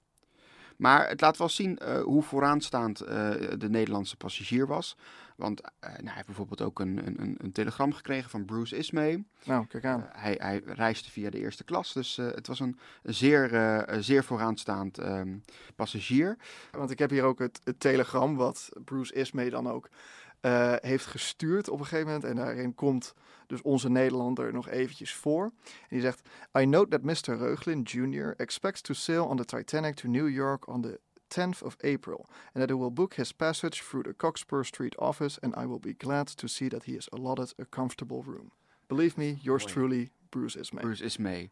Maar 0.77 1.09
het 1.09 1.21
laat 1.21 1.37
wel 1.37 1.49
zien 1.49 1.79
eh, 1.79 2.01
hoe 2.01 2.23
vooraanstaand 2.23 3.01
eh, 3.01 3.31
de 3.59 3.69
Nederlandse 3.69 4.17
passagier 4.17 4.67
was. 4.67 4.97
Want 5.37 5.61
eh, 5.61 5.91
nou, 5.91 6.05
hij 6.05 6.15
heeft 6.15 6.27
bijvoorbeeld 6.27 6.63
ook 6.63 6.81
een, 6.81 7.07
een, 7.07 7.35
een, 7.39 7.53
telegram 7.53 7.93
gekregen 7.93 8.31
van 8.31 8.45
Bruce 8.45 8.77
Ismay. 8.77 9.25
Nou, 9.45 9.67
kijk 9.67 9.85
aan. 9.85 10.09
Hij, 10.13 10.35
hij 10.39 10.63
reisde 10.65 11.11
via 11.11 11.31
de 11.31 11.39
eerste 11.39 11.65
klas, 11.65 11.93
dus 11.93 12.17
het 12.17 12.47
was 12.47 12.61
een 12.61 12.79
zeer, 13.03 13.85
zeer 13.99 14.25
vooraanstaand 14.25 14.99
ehm, 14.99 15.37
passagier. 15.75 16.37
Want 16.71 16.91
ik 16.91 16.99
heb 16.99 17.11
hier 17.11 17.25
ook 17.25 17.39
het, 17.39 17.61
het 17.65 17.81
telegram 17.81 18.37
wat 18.37 18.69
Bruce 18.85 19.15
Ismay 19.15 19.51
dan 19.51 19.69
ook 19.69 19.89
eh, 20.41 20.75
heeft 20.81 21.07
gestuurd 21.07 21.69
op 21.69 21.79
een 21.79 21.87
gegeven 21.87 22.07
moment. 22.07 22.25
En 22.25 22.37
daarin 22.37 22.75
komt 22.75 23.15
dus 23.47 23.63
onze 23.63 23.89
Nederlander 23.89 24.53
nog 24.53 24.69
eventjes 24.69 25.15
voor. 25.15 25.45
En 25.45 25.89
die 25.89 26.01
zegt... 26.01 26.29
I 26.59 26.67
note 26.67 26.89
that 26.89 27.03
Mr. 27.03 27.37
Reuglin 27.37 27.83
Jr. 27.83 28.35
expects 28.37 28.81
to 28.81 28.95
sail 28.95 29.25
on 29.25 29.37
the 29.37 29.45
Titanic 29.45 29.95
to 29.95 30.09
New 30.09 30.29
York 30.29 30.69
on 30.69 30.83
the 30.83 31.01
10th 31.29 31.63
of 31.63 31.77
April. 31.85 32.27
And 32.53 32.55
that 32.55 32.69
he 32.69 32.77
will 32.77 32.93
book 32.93 33.15
his 33.15 33.33
passage 33.33 33.83
through 33.83 34.05
the 34.05 34.15
Cockspur 34.15 34.65
Street 34.65 34.95
office. 34.99 35.39
And 35.43 35.55
I 35.57 35.67
will 35.67 35.81
be 35.81 35.95
glad 35.95 36.27
to 36.27 36.49
see 36.49 36.69
that 36.69 36.85
he 36.85 36.93
is 36.93 37.09
allotted 37.13 37.55
a 37.59 37.65
comfortable 37.65 38.23
room. 38.23 38.51
Believe 38.89 39.19
me, 39.19 39.39
yours 39.43 39.65
truly, 39.65 40.11
Bruce 40.31 40.57
Ismay. 40.57 40.83
Bruce 40.83 41.03
Ismay. 41.03 41.51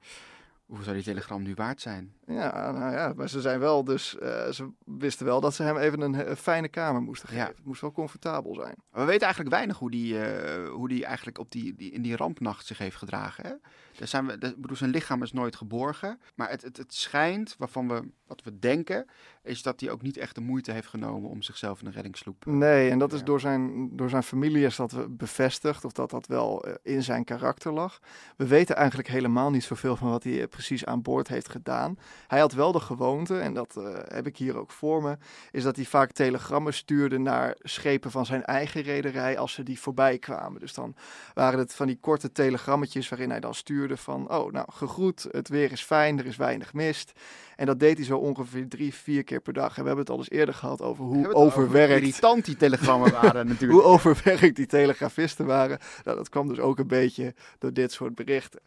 Hoe 0.67 0.83
zou 0.83 0.95
die 0.97 1.05
telegram 1.05 1.43
nu 1.43 1.55
waard 1.55 1.81
zijn? 1.81 2.13
Ja, 2.27 2.71
nou 2.71 2.93
ja, 2.93 3.13
maar 3.17 3.29
ze 3.29 3.41
zijn 3.41 3.61
wel 3.61 3.85
dus, 3.85 4.19
eh, 4.19 4.51
ze 4.51 4.71
wisten 4.85 5.27
wel 5.27 5.41
dat 5.41 5.55
ze 5.55 5.63
hem 5.63 5.77
even 5.77 6.01
een, 6.01 6.37
fijne 6.37 6.69
kamer 6.69 7.03
moesten 7.03 7.29
Ja. 7.35 7.41
geven. 7.41 7.57
Het 7.57 7.65
moest 7.65 7.81
wel 7.81 7.93
comfortabel 7.93 8.55
zijn. 8.55 8.75
Maar 8.91 9.01
we 9.01 9.07
weten 9.07 9.23
eigenlijk 9.23 9.55
weinig 9.55 9.79
hoe 9.79 9.91
die, 9.91 10.21
eh, 10.21 10.69
hoe 10.69 10.89
die 10.89 11.05
eigenlijk 11.05 11.39
op 11.39 11.51
die, 11.51 11.75
die, 11.75 11.91
in 11.91 12.03
die 12.03 12.17
rampnacht 12.17 12.67
zich 12.67 12.79
heeft 12.79 12.97
gedragen. 12.97 13.47
Hè? 13.47 13.53
Daar 13.97 14.09
zijn 14.09 14.27
we, 14.27 14.55
bedoel, 14.57 14.77
zijn 14.77 14.91
lichaam 14.91 15.23
is 15.23 15.33
nooit 15.33 15.57
geborgen. 15.57 16.21
Maar 16.35 16.51
het, 16.51 16.63
het, 16.63 16.77
het 16.77 16.95
schijnt, 16.95 17.55
waarvan 17.59 17.89
we, 17.89 18.03
wat 18.27 18.43
we 18.43 18.59
denken, 18.59 19.07
is 19.43 19.63
dat 19.63 19.81
hij 19.81 19.91
ook 19.91 20.03
niet 20.03 20.17
echt 20.17 20.35
de 20.35 20.41
moeite 20.41 20.73
heeft 20.73 20.89
genomen 20.89 21.31
om 21.31 21.43
zichzelf 21.43 21.81
in 21.81 21.87
een 21.87 21.93
reddingssloep. 21.93 22.47
Nee, 22.47 22.91
en 22.91 22.99
dat 22.99 23.13
is 23.13 23.25
door 23.25 23.41
zijn, 23.41 23.89
door 23.97 24.09
zijn 24.09 24.23
familie 24.23 24.65
is 24.65 24.77
dat 24.77 24.93
eh, 24.93 25.05
bevestigd, 25.09 25.85
of 25.85 25.93
dat 25.93 26.11
dat 26.11 26.27
wel 26.27 26.65
eh, 26.65 26.75
in 26.83 27.03
zijn 27.03 27.25
karakter 27.25 27.73
lag. 27.73 28.01
We 28.37 28.47
weten 28.47 28.77
eigenlijk 28.77 29.09
helemaal 29.09 29.51
niet 29.51 29.65
zoveel 29.65 29.97
van 29.97 30.11
wat 30.11 30.23
hij 30.25 30.41
eh, 30.41 30.49
precies 30.49 30.85
aan 30.85 31.03
boord 31.03 31.29
heeft 31.29 31.49
gedaan. 31.49 31.99
Hij 32.27 32.41
had 32.41 32.53
wel 32.53 32.73
de 32.73 32.81
gewoonte, 32.81 33.39
en 33.39 33.55
dat 33.55 33.77
eh, 33.77 33.93
heb 34.05 34.27
ik 34.27 34.37
hier 34.37 34.57
ook 34.57 34.71
voor 34.71 35.03
me, 35.03 35.17
is 35.51 35.63
dat 35.63 35.77
hij 35.77 35.85
vaak 35.85 36.13
telegrammen 36.13 36.75
stuurde 36.75 37.19
naar 37.19 37.57
schepen 37.59 38.11
van 38.11 38.27
zijn 38.27 38.45
eigen 38.45 38.83
rederij 38.83 39.39
als 39.39 39.53
ze 39.53 39.63
die 39.63 39.81
voorbij 39.81 40.19
kwamen. 40.19 40.61
Dus 40.61 40.75
dan 40.75 40.95
waren 41.35 41.59
het 41.59 41.75
van 41.75 41.87
die 41.87 41.99
korte 42.01 42.33
telegrammetjes 42.33 43.09
waarin 43.09 43.31
hij 43.31 43.41
dan 43.41 43.55
stuurde 43.55 43.84
van, 43.93 44.31
oh 44.31 44.53
nou, 44.53 44.67
gegroet, 44.73 45.27
het 45.31 45.49
weer 45.49 45.73
is 45.73 45.83
fijn, 45.83 46.19
er 46.19 46.27
is 46.27 46.37
weinig 46.37 46.73
mist. 46.73 47.13
En 47.57 47.67
dat 47.67 47.81
deed 47.81 47.97
hij 47.97 48.07
zo 48.07 48.19
ongeveer 48.19 48.69
drie, 48.69 48.95
vier 48.95 49.25
keer 49.25 49.41
per 49.41 49.53
dag. 49.53 49.77
En 49.77 49.81
we 49.81 49.87
hebben 49.87 50.05
het 50.05 50.11
al 50.11 50.19
eens 50.19 50.31
eerder 50.31 50.55
gehad 50.55 50.83
over 50.83 51.05
hoe 51.05 51.35
over 51.35 51.35
overwerkt 51.35 52.03
irritant 52.03 52.45
die 52.45 52.57
telegrammen 52.57 53.13
waren 53.23 53.47
natuurlijk. 53.47 53.81
hoe 53.81 53.91
overwerkt 53.91 54.57
die 54.57 54.67
telegrafisten 54.67 55.47
waren. 55.47 55.79
Nou, 56.05 56.17
dat 56.17 56.29
kwam 56.29 56.49
dus 56.49 56.59
ook 56.59 56.79
een 56.79 56.87
beetje 56.87 57.35
door 57.59 57.73
dit 57.73 57.93
soort 57.93 58.15
berichten 58.15 58.61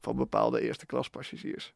van 0.00 0.16
bepaalde 0.16 0.60
eerste 0.60 0.86
klas 0.86 1.10
passagiers. 1.10 1.74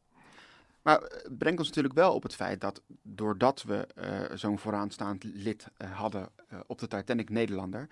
Maar 0.85 1.01
het 1.01 1.37
brengt 1.37 1.59
ons 1.59 1.67
natuurlijk 1.67 1.93
wel 1.93 2.13
op 2.13 2.23
het 2.23 2.35
feit 2.35 2.61
dat 2.61 2.81
doordat 3.01 3.63
we 3.63 3.87
eh, 3.95 4.37
zo'n 4.37 4.59
vooraanstaand 4.59 5.23
lid 5.23 5.67
eh, 5.77 5.91
hadden 5.91 6.29
eh, 6.47 6.59
op 6.67 6.79
de 6.79 6.87
Titanic 6.87 7.29
Nederlander, 7.29 7.87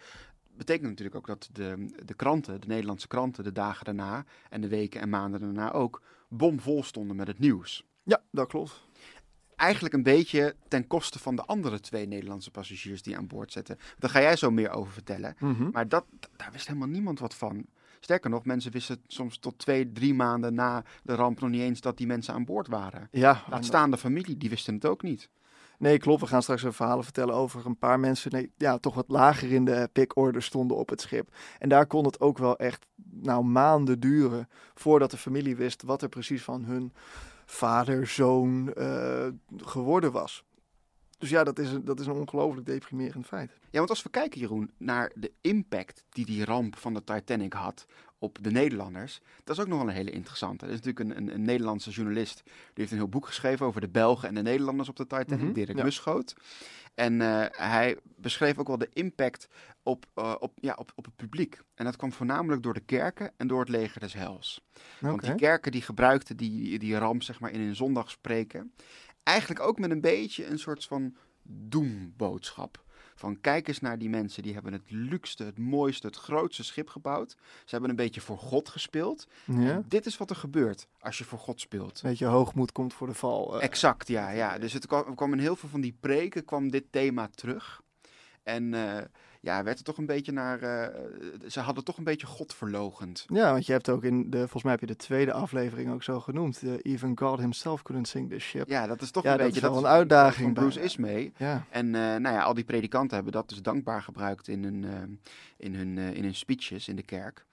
betekent 0.58 0.90
natuurlijk 0.90 1.18
ook 1.18 1.28
dat 1.28 1.50
de, 1.52 1.94
de 2.06 2.14
kranten, 2.14 2.62
de 2.62 2.68
Nederlandse 2.68 3.08
kranten, 3.08 3.44
de 3.44 3.52
dagen 3.52 3.86
daarna 3.86 4.26
en 4.50 4.62
de 4.62 4.68
weken 4.68 5.02
en 5.02 5.10
maanden 5.10 5.40
daarna 5.40 5.72
ook 5.72 6.02
bomvol 6.28 6.84
stonden 6.84 7.16
met 7.16 7.28
het 7.28 7.40
nieuws. 7.40 7.86
Ja, 8.04 8.22
dat 8.32 8.48
klopt. 8.48 8.82
Eigenlijk 9.56 9.94
een 9.94 10.04
beetje 10.04 10.56
ten 10.68 10.88
koste 10.88 11.20
van 11.20 11.36
de 11.36 11.46
andere 11.46 11.80
twee 11.80 12.06
Nederlandse 12.08 12.52
passagiers 12.52 13.02
die 13.02 13.18
aan 13.18 13.28
boord 13.28 13.52
zitten. 13.52 13.78
Daar 14.00 14.10
ga 14.10 14.22
jij 14.22 14.36
zo 14.36 14.52
meer 14.52 14.70
over 14.70 14.94
vertellen. 14.94 15.36
Maar 15.72 15.88
dat, 15.88 16.06
daar 16.36 16.52
wist 16.52 16.68
helemaal 16.68 16.88
niemand 16.88 17.20
wat 17.20 17.36
van. 17.36 17.66
Sterker 18.00 18.30
nog, 18.30 18.46
mensen 18.46 18.72
wisten 18.72 19.02
soms 19.08 19.38
tot 19.38 19.58
twee, 19.58 19.92
drie 19.92 20.14
maanden 20.14 20.54
na 20.54 20.84
de 21.04 21.16
ramp 21.16 21.40
nog 21.40 21.50
niet 21.50 21.62
eens 21.62 21.82
dat 21.82 21.98
die 21.98 22.08
mensen 22.08 22.34
aan 22.34 22.46
boord 22.46 22.68
waren. 22.68 23.08
Ja, 23.12 23.44
Laat 23.50 23.66
staan 23.66 23.92
de 23.92 23.98
familie, 23.98 24.38
die 24.38 24.50
wisten 24.50 24.74
het 24.74 24.86
ook 24.86 25.02
niet. 25.02 25.30
Nee, 25.78 25.98
klopt. 25.98 26.22
We 26.22 26.28
gaan 26.28 26.42
straks 26.42 26.64
een 26.64 26.74
verhalen 26.74 27.04
vertellen 27.04 27.36
over 27.36 27.66
een 27.66 27.78
paar 27.78 28.00
mensen 28.00 28.32
die 28.32 28.52
ja, 28.58 28.78
toch 28.78 28.96
wat 28.96 29.06
lager 29.08 29.52
in 29.52 29.66
de 29.66 29.90
pickorder 29.94 30.44
stonden 30.44 30.78
op 30.78 30.90
het 30.90 31.02
schip. 31.02 31.36
En 31.60 31.70
daar 31.70 31.86
kon 31.86 32.06
het 32.06 32.20
ook 32.20 32.38
wel 32.38 32.58
echt 32.58 32.86
nou, 33.12 33.44
maanden 33.44 34.00
duren 34.00 34.50
voordat 34.74 35.12
de 35.12 35.18
familie 35.18 35.56
wist 35.56 35.82
wat 35.82 36.02
er 36.02 36.10
precies 36.10 36.44
van 36.44 36.64
hun 36.64 36.94
vader, 37.46 38.08
zoon 38.08 38.74
eh, 38.74 39.28
geworden 39.58 40.12
was. 40.12 40.44
Dus 41.18 41.32
ja, 41.32 41.44
dat 41.44 41.60
is 41.60 41.72
een, 41.72 41.86
dat 41.86 42.00
is 42.00 42.06
een 42.06 42.14
ongelooflijk 42.14 42.66
deprimerend 42.66 43.26
feit. 43.26 43.52
Ja, 43.70 43.78
want 43.78 43.90
als 43.90 44.04
we 44.04 44.10
kijken, 44.10 44.40
Jeroen, 44.40 44.72
naar 44.78 45.12
de 45.16 45.32
impact 45.42 46.04
die 46.10 46.26
die 46.26 46.46
ramp 46.46 46.78
van 46.78 46.94
de 46.94 47.04
Titanic 47.04 47.54
had 47.54 47.86
op 48.24 48.38
de 48.42 48.52
Nederlanders, 48.52 49.22
dat 49.44 49.56
is 49.56 49.62
ook 49.62 49.70
nog 49.70 49.80
wel 49.80 49.88
een 49.88 49.94
hele 49.94 50.12
interessante. 50.12 50.66
Er 50.66 50.72
is 50.72 50.82
natuurlijk 50.82 51.10
een, 51.10 51.18
een, 51.18 51.34
een 51.34 51.42
Nederlandse 51.42 51.90
journalist, 51.90 52.42
die 52.44 52.54
heeft 52.74 52.92
een 52.92 52.98
heel 52.98 53.08
boek 53.08 53.26
geschreven 53.26 53.66
over 53.66 53.82
de 53.82 53.90
Belgen 53.90 54.28
en 54.28 54.36
de 54.36 54.42
Nederlanders 54.42 54.90
op 54.90 54.96
de 54.96 55.08
Titanic, 55.08 55.44
Mhm, 55.44 55.54
Dirk 55.54 55.78
ja. 55.78 55.84
Muschoot. 55.84 56.36
En 56.96 57.22
eh, 57.22 57.46
hij 57.52 57.98
beschreef 58.16 58.58
ook 58.58 58.68
wel 58.68 58.78
de 58.78 58.90
impact 58.94 59.48
op, 59.84 60.06
eh, 60.14 60.36
op, 60.40 60.52
ja, 60.62 60.76
op, 60.78 60.92
op 60.96 61.06
het 61.06 61.16
publiek. 61.16 61.60
En 61.76 61.86
dat 61.86 61.96
kwam 61.96 62.12
voornamelijk 62.12 62.64
door 62.64 62.74
de 62.74 62.80
kerken 62.80 63.32
en 63.38 63.48
door 63.48 63.60
het 63.60 63.70
leger 63.70 64.00
des 64.00 64.14
hels. 64.14 64.62
Want 65.00 65.22
die 65.22 65.36
kerken 65.36 65.72
die 65.72 65.82
gebruikten 65.82 66.38
die, 66.38 66.80
die 66.80 66.98
ramp 66.98 67.24
zeg 67.24 67.40
maar 67.40 67.52
in 67.52 67.60
hun 67.60 67.76
zondagspreken. 67.76 68.74
Eigenlijk 69.24 69.60
ook 69.60 69.80
met 69.80 69.92
een 69.92 70.02
beetje 70.02 70.46
een 70.46 70.60
soort 70.60 70.86
van 70.86 71.16
doemboodschap. 71.44 72.83
Van 73.16 73.42
kijk 73.42 73.68
eens 73.68 73.80
naar 73.80 73.98
die 73.98 74.10
mensen, 74.10 74.44
die 74.44 74.54
hebben 74.54 74.74
het 74.74 74.92
luxste, 74.92 75.44
het 75.44 75.60
mooiste, 75.60 76.08
het 76.08 76.16
grootste 76.16 76.64
schip 76.64 76.90
gebouwd. 76.90 77.32
Ze 77.66 77.70
hebben 77.70 77.90
een 77.90 77.96
beetje 77.96 78.22
voor 78.22 78.38
God 78.38 78.70
gespeeld. 78.70 79.28
Ja. 79.46 79.54
En 79.72 79.86
dit 79.88 80.06
is 80.06 80.18
wat 80.18 80.30
er 80.30 80.36
gebeurt 80.36 80.88
als 81.00 81.18
je 81.18 81.24
voor 81.24 81.40
God 81.40 81.60
speelt. 81.62 82.02
Weet 82.02 82.18
je, 82.18 82.26
hoogmoed 82.26 82.72
komt 82.72 82.94
voor 82.94 83.08
de 83.08 83.14
val. 83.14 83.58
eh. 83.58 83.64
Exact, 83.64 84.08
ja. 84.08 84.30
ja. 84.30 84.58
Dus 84.58 84.74
het 84.74 84.88
kwam, 84.88 85.16
kwam 85.16 85.34
in 85.34 85.40
heel 85.40 85.56
veel 85.56 85.70
van 85.70 85.82
die 85.82 85.98
preken 86.00 86.46
kwam 86.46 86.72
dit 86.72 86.84
thema 86.92 87.28
terug. 87.36 87.82
En 88.44 88.74
eh, 88.74 89.04
ja, 89.44 89.64
werd 89.64 89.78
er 89.78 89.84
toch 89.84 89.98
een 89.98 90.06
beetje 90.06 90.32
naar. 90.32 90.60
eh, 90.62 91.02
ze 91.48 91.60
hadden 91.60 91.84
toch 91.84 91.98
een 91.98 92.04
beetje 92.04 92.28
God 92.28 92.54
verlogend. 92.54 93.26
Ja, 93.28 93.52
want 93.52 93.66
je 93.66 93.72
hebt 93.72 93.90
ook 93.90 94.04
in 94.04 94.30
de, 94.30 94.38
volgens 94.38 94.64
mij 94.64 94.72
heb 94.72 94.82
je 94.82 94.86
de 94.88 94.96
tweede 94.96 95.34
aflevering 95.34 95.92
ook 95.92 96.04
zo 96.04 96.20
genoemd. 96.20 96.62
eh, 96.64 96.74
Even 96.82 97.18
God 97.20 97.40
himself 97.40 97.82
couldn't 97.82 98.08
sing 98.08 98.30
this 98.30 98.44
ship. 98.44 98.68
Ja, 98.70 98.88
dat 98.88 99.02
is 99.02 99.12
toch 99.12 99.24
Ja, 99.24 99.32
een 99.32 99.38
dat 99.38 99.46
beetje 99.46 99.62
is 99.62 99.68
wel 99.68 99.76
dat 99.82 99.84
een 99.84 99.98
uitdaging 99.98 100.56
Van 100.56 100.64
Bruce 100.64 100.82
is 100.82 100.98
mee. 100.98 101.34
Ja, 101.38 101.66
En 101.70 101.86
eh, 101.86 102.02
nou 102.02 102.22
ja, 102.36 102.42
al 102.42 102.54
die 102.54 102.64
predikanten 102.64 103.16
hebben 103.16 103.34
dat 103.34 103.50
dus 103.50 103.62
dankbaar 103.62 104.02
gebruikt 104.02 104.48
in 104.48 104.64
hun, 104.64 104.84
eh, 104.84 104.92
in 105.58 105.76
hun, 105.76 105.98
eh, 105.98 106.14
in 106.14 106.24
hun 106.24 106.36
speeches 106.36 106.88
in 106.88 106.96
de 106.96 107.04
kerk. 107.04 107.46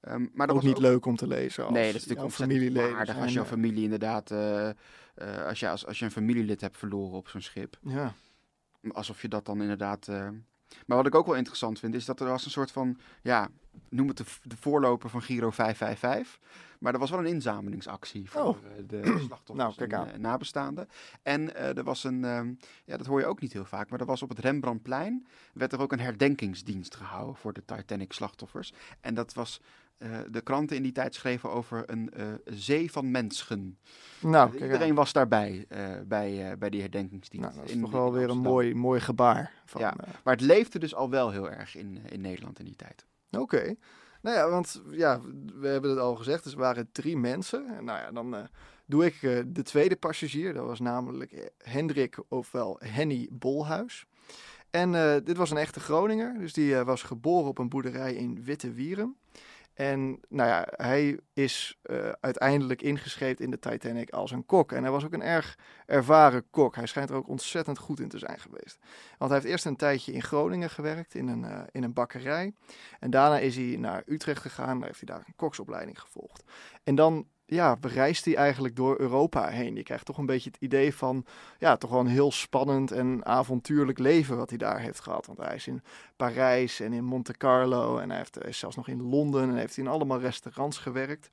Ehm, 0.00 0.26
maar 0.34 0.46
dat 0.46 0.56
ook 0.56 0.62
was 0.62 0.70
niet 0.72 0.78
leuk 0.82 1.06
om 1.06 1.16
te 1.16 1.26
lezen. 1.26 1.64
Als 1.64 1.72
Nee, 1.72 1.92
dat 1.92 2.00
is 2.00 2.06
natuurlijk 2.06 2.34
familieleden 2.34 2.92
aardig 2.96 3.10
zijn, 3.14 3.22
als 3.24 3.32
jouw 3.32 3.42
eh, 3.42 3.48
familie 3.48 3.82
inderdaad, 3.82 4.30
eh, 4.30 4.68
eh, 4.68 4.74
als, 5.46 5.60
je, 5.60 5.68
als, 5.68 5.86
als 5.86 5.98
je 5.98 6.04
een 6.04 6.10
familielid 6.10 6.60
hebt 6.60 6.76
verloren 6.76 7.16
op 7.16 7.28
zo'n 7.28 7.40
schip. 7.40 7.78
Ja, 7.82 8.12
Alsof 8.92 9.22
je 9.22 9.28
dat 9.28 9.46
dan 9.46 9.60
inderdaad... 9.60 10.08
Maar 10.86 10.96
wat 10.96 11.06
ik 11.06 11.14
ook 11.14 11.26
wel 11.26 11.34
interessant 11.36 11.78
vind, 11.78 11.94
is 11.94 12.04
dat 12.04 12.20
er 12.20 12.26
was 12.26 12.44
een 12.44 12.50
soort 12.50 12.70
van, 12.70 12.98
ja, 13.22 13.48
noem 13.88 14.08
het 14.08 14.16
de, 14.16 14.24
de 14.42 14.56
voorloper 14.56 15.10
van 15.10 15.22
Giro 15.22 15.50
555. 15.50 16.38
Maar 16.78 16.92
er 16.92 16.98
was 16.98 17.10
wel 17.10 17.18
een 17.18 17.26
inzamelingsactie 17.26 18.30
voor 18.30 18.42
Oh. 18.42 18.56
eh, 18.56 18.82
de 18.86 19.02
slachtoffers 19.26 19.76
Nou, 19.76 20.08
en 20.08 20.14
eh, 20.14 20.18
nabestaanden. 20.18 20.88
En 21.22 21.54
eh, 21.54 21.76
er 21.76 21.84
was 21.84 22.04
een, 22.04 22.24
ehm, 22.24 22.52
ja, 22.84 22.96
dat 22.96 23.06
hoor 23.06 23.20
je 23.20 23.26
ook 23.26 23.40
niet 23.40 23.52
heel 23.52 23.64
vaak, 23.64 23.90
maar 23.90 24.00
er 24.00 24.06
was 24.06 24.22
op 24.22 24.28
het 24.28 24.38
Rembrandtplein, 24.38 25.26
werd 25.52 25.72
er 25.72 25.80
ook 25.80 25.92
een 25.92 26.00
herdenkingsdienst 26.00 26.94
gehouden 26.96 27.36
voor 27.36 27.52
de 27.52 27.64
Titanic-slachtoffers. 27.64 28.72
En 29.00 29.14
dat 29.14 29.34
was, 29.34 29.60
eh, 29.98 30.18
de 30.30 30.40
kranten 30.40 30.76
in 30.76 30.82
die 30.82 30.92
tijd 30.92 31.14
schreven 31.14 31.50
over 31.50 31.82
een 31.86 32.10
eh, 32.10 32.26
zee 32.44 32.90
van 32.92 33.10
mensen. 33.10 33.78
nou, 34.20 34.50
kijk 34.50 34.62
Iedereen 34.62 34.94
was 34.94 35.12
daarbij, 35.12 35.64
eh, 35.68 35.86
bij, 36.06 36.58
bij 36.58 36.70
die 36.70 36.80
herdenkingsdienst. 36.80 37.46
Nou, 37.46 37.58
dat 37.60 37.68
is 37.68 37.74
in- 37.74 37.80
toch 37.80 37.90
wel 37.90 38.12
weer 38.12 38.30
een 38.30 38.38
mooi, 38.38 38.74
mooi 38.74 39.00
gebaar. 39.00 39.52
Van, 39.64 39.80
Ja. 39.80 39.94
Maar 40.24 40.34
het 40.34 40.42
leefde 40.42 40.78
dus 40.78 40.94
al 40.94 41.10
wel 41.10 41.30
heel 41.30 41.50
erg 41.50 41.76
in, 41.76 41.98
in 42.08 42.20
Nederland 42.20 42.58
in 42.58 42.64
die 42.64 42.76
tijd. 42.76 43.06
Oké. 43.30 43.74
Nou 44.22 44.36
ja, 44.36 44.50
want 44.50 44.82
ja, 44.90 45.20
we 45.54 45.68
hebben 45.68 45.90
het 45.90 45.98
al 45.98 46.14
gezegd. 46.16 46.44
Dus 46.44 46.52
er 46.52 46.58
waren 46.58 46.88
drie 46.92 47.16
mensen. 47.16 47.66
En 47.76 47.84
Nou 47.84 47.98
ja, 47.98 48.10
dan 48.12 48.48
doe 48.86 49.04
ik 49.06 49.20
de 49.54 49.62
tweede 49.62 49.96
passagier. 49.96 50.54
Dat 50.54 50.66
was 50.66 50.80
namelijk 50.80 51.50
Hendrik, 51.58 52.18
ofwel 52.28 52.76
Henny 52.84 53.28
Bolhuis. 53.32 54.06
En 54.70 54.92
dit 55.24 55.36
was 55.36 55.50
een 55.50 55.56
echte 55.56 55.80
Groninger. 55.80 56.38
Dus 56.38 56.52
die 56.52 56.76
was 56.76 57.02
geboren 57.02 57.48
op 57.48 57.58
een 57.58 57.68
boerderij 57.68 58.14
in 58.14 58.44
Witte 58.44 58.72
Wierum. 58.72 59.16
En 59.78 60.20
nou 60.28 60.48
ja, 60.48 60.68
hij 60.70 61.18
is 61.32 61.78
eh, 61.82 62.08
uiteindelijk 62.20 62.82
ingeschreven 62.82 63.44
in 63.44 63.50
de 63.50 63.58
Titanic 63.58 64.10
als 64.10 64.30
een 64.30 64.46
kok. 64.46 64.72
En 64.72 64.82
hij 64.82 64.90
was 64.90 65.04
ook 65.04 65.12
een 65.12 65.22
erg 65.22 65.58
ervaren 65.86 66.50
kok. 66.50 66.74
Hij 66.74 66.86
schijnt 66.86 67.10
er 67.10 67.16
ook 67.16 67.28
ontzettend 67.28 67.78
goed 67.78 68.00
in 68.00 68.08
te 68.08 68.18
zijn 68.18 68.38
geweest. 68.38 68.78
Want 69.18 69.30
hij 69.30 69.40
heeft 69.40 69.52
eerst 69.52 69.64
een 69.64 69.76
tijdje 69.76 70.12
in 70.12 70.22
Groningen 70.22 70.70
gewerkt, 70.70 71.14
in 71.14 71.28
een, 71.28 71.44
eh, 71.44 71.62
in 71.70 71.82
een 71.82 71.92
bakkerij. 71.92 72.52
En 73.00 73.10
daarna 73.10 73.38
is 73.38 73.56
hij 73.56 73.76
naar 73.76 74.02
Utrecht 74.06 74.42
gegaan. 74.42 74.78
Daar 74.78 74.86
heeft 74.86 75.00
hij 75.06 75.16
daar 75.16 75.24
een 75.26 75.36
koksopleiding 75.36 76.00
gevolgd. 76.00 76.44
En 76.84 76.94
dan 76.94 77.26
ja, 77.50 77.76
bereist 77.76 78.24
hij 78.24 78.36
eigenlijk 78.36 78.76
door 78.76 79.00
Europa 79.00 79.48
heen. 79.48 79.74
Je 79.74 79.82
krijgt 79.82 80.04
toch 80.04 80.18
een 80.18 80.26
beetje 80.26 80.50
het 80.50 80.62
idee 80.62 80.94
van, 80.94 81.24
ja, 81.58 81.76
toch 81.76 81.90
wel 81.90 82.00
een 82.00 82.06
heel 82.06 82.32
spannend 82.32 82.90
en 82.90 83.26
avontuurlijk 83.26 83.98
leven 83.98 84.36
wat 84.36 84.48
hij 84.48 84.58
daar 84.58 84.80
heeft 84.80 85.00
gehad. 85.00 85.26
Want 85.26 85.38
hij 85.38 85.54
is 85.54 85.66
in 85.66 85.82
Parijs 86.16 86.80
en 86.80 86.92
in 86.92 87.04
Monte 87.04 87.32
Carlo 87.32 87.98
en 87.98 88.10
hij 88.10 88.18
heeft, 88.18 88.56
zelfs 88.56 88.76
nog 88.76 88.88
in 88.88 89.02
Londen 89.02 89.48
en 89.48 89.56
heeft 89.56 89.76
in 89.76 89.88
allemaal 89.88 90.20
restaurants 90.20 90.78
gewerkt. 90.78 91.28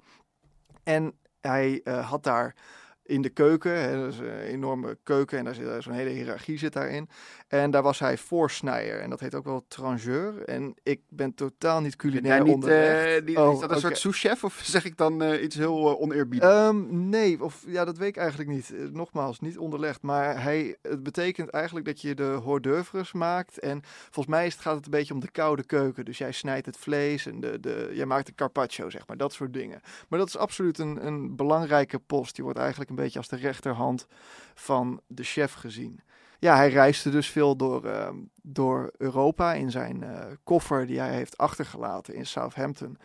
En 0.83 1.13
hij 1.41 1.81
uh, 1.83 2.09
had 2.09 2.23
daar 2.23 2.55
in 3.05 3.21
de 3.21 3.29
keuken. 3.29 3.81
Hè, 3.81 4.01
dat 4.01 4.13
is 4.13 4.19
een 4.19 4.39
enorme 4.39 4.97
keuken 5.03 5.37
en 5.37 5.45
daar 5.45 5.55
zit 5.55 5.83
zo'n 5.83 5.93
hele 5.93 6.09
hiërarchie 6.09 6.57
zit 6.57 6.73
daarin. 6.73 7.09
En 7.47 7.71
daar 7.71 7.83
was 7.83 7.99
hij 7.99 8.17
voorsnijer 8.17 8.99
en 8.99 9.09
dat 9.09 9.19
heet 9.19 9.35
ook 9.35 9.45
wel 9.45 9.65
trangeur. 9.67 10.43
En 10.43 10.75
ik 10.83 11.01
ben 11.09 11.33
totaal 11.33 11.81
niet 11.81 11.95
culinair 11.95 12.43
niet, 12.43 12.53
onderlegd. 12.53 13.21
Uh, 13.21 13.25
die, 13.25 13.39
Oh, 13.39 13.53
is 13.53 13.59
dat 13.59 13.71
een 13.71 13.79
soort 13.79 13.97
souschef 13.97 14.43
of 14.43 14.61
zeg 14.75 14.85
ik 14.85 14.97
dan 14.97 15.23
uh, 15.23 15.43
iets 15.43 15.55
heel 15.55 15.91
uh, 15.91 16.01
oneerbiedigs? 16.01 16.53
Um, 16.53 17.09
nee, 17.09 17.43
of 17.43 17.63
ja, 17.67 17.85
dat 17.85 17.97
weet 17.97 18.09
ik 18.09 18.17
eigenlijk 18.17 18.49
niet. 18.49 18.73
Nogmaals, 18.91 19.39
niet 19.39 19.57
onderlegd. 19.57 20.01
Maar 20.01 20.41
hij, 20.41 20.75
het 20.81 21.03
betekent 21.03 21.49
eigenlijk 21.49 21.85
dat 21.85 22.01
je 22.01 22.15
de 22.15 22.39
hors 22.43 22.61
d'oeuvres 22.61 23.11
maakt. 23.11 23.59
En 23.59 23.81
volgens 23.83 24.35
mij 24.35 24.45
is 24.45 24.53
het, 24.53 24.61
gaat 24.61 24.75
het 24.75 24.85
een 24.85 24.91
beetje 24.91 25.13
om 25.13 25.19
de 25.19 25.31
koude 25.31 25.63
keuken. 25.63 26.05
Dus 26.05 26.17
jij 26.17 26.31
snijdt 26.31 26.65
het 26.65 26.77
vlees 26.77 27.25
en 27.25 27.39
de, 27.39 27.59
de, 27.59 27.91
jij 27.93 28.05
maakt 28.05 28.25
de 28.25 28.35
carpaccio, 28.35 28.89
zeg 28.89 29.07
maar. 29.07 29.17
Dat 29.17 29.33
soort 29.33 29.53
dingen. 29.53 29.81
Maar 30.09 30.19
dat 30.19 30.27
is 30.27 30.37
absoluut 30.37 30.77
een, 30.77 31.05
een 31.05 31.35
belangrijke 31.35 31.99
post. 31.99 32.35
Die 32.35 32.43
wordt 32.43 32.59
eigenlijk 32.59 32.89
een 32.95 33.03
beetje 33.03 33.19
als 33.19 33.27
de 33.27 33.35
rechterhand 33.35 34.07
van 34.53 35.01
de 35.07 35.23
chef 35.23 35.53
gezien. 35.53 35.99
Ja, 36.39 36.55
hij 36.55 36.69
reisde 36.69 37.09
dus 37.09 37.29
veel 37.29 37.55
door, 37.55 37.85
uh, 37.85 38.09
door 38.41 38.91
Europa 38.97 39.53
in 39.53 39.71
zijn 39.71 40.01
uh, 40.01 40.19
koffer 40.43 40.87
die 40.87 40.99
hij 40.99 41.13
heeft 41.13 41.37
achtergelaten 41.37 42.13
in 42.13 42.25
Southampton. 42.25 42.97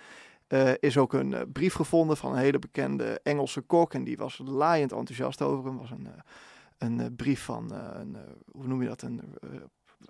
Uh, 0.49 0.73
is 0.81 0.99
ook 0.99 1.13
een 1.13 1.53
brief 1.53 1.75
gevonden 1.75 2.17
van 2.17 2.33
een 2.33 2.39
hele 2.39 2.59
bekende 2.59 3.21
Engelse 3.23 3.61
kok. 3.61 3.95
En 3.95 4.05
die 4.05 4.17
was 4.17 4.41
laaiend 4.45 4.93
enthousiast 4.93 5.43
over 5.43 5.65
hem. 5.65 5.79
was 5.79 5.91
een, 5.91 6.09
een 6.79 7.17
brief 7.17 7.45
van, 7.45 7.73
een, 7.73 8.17
hoe 8.53 8.67
noem 8.67 8.83
je 8.83 8.89
dat, 8.89 9.03
een 9.03 9.21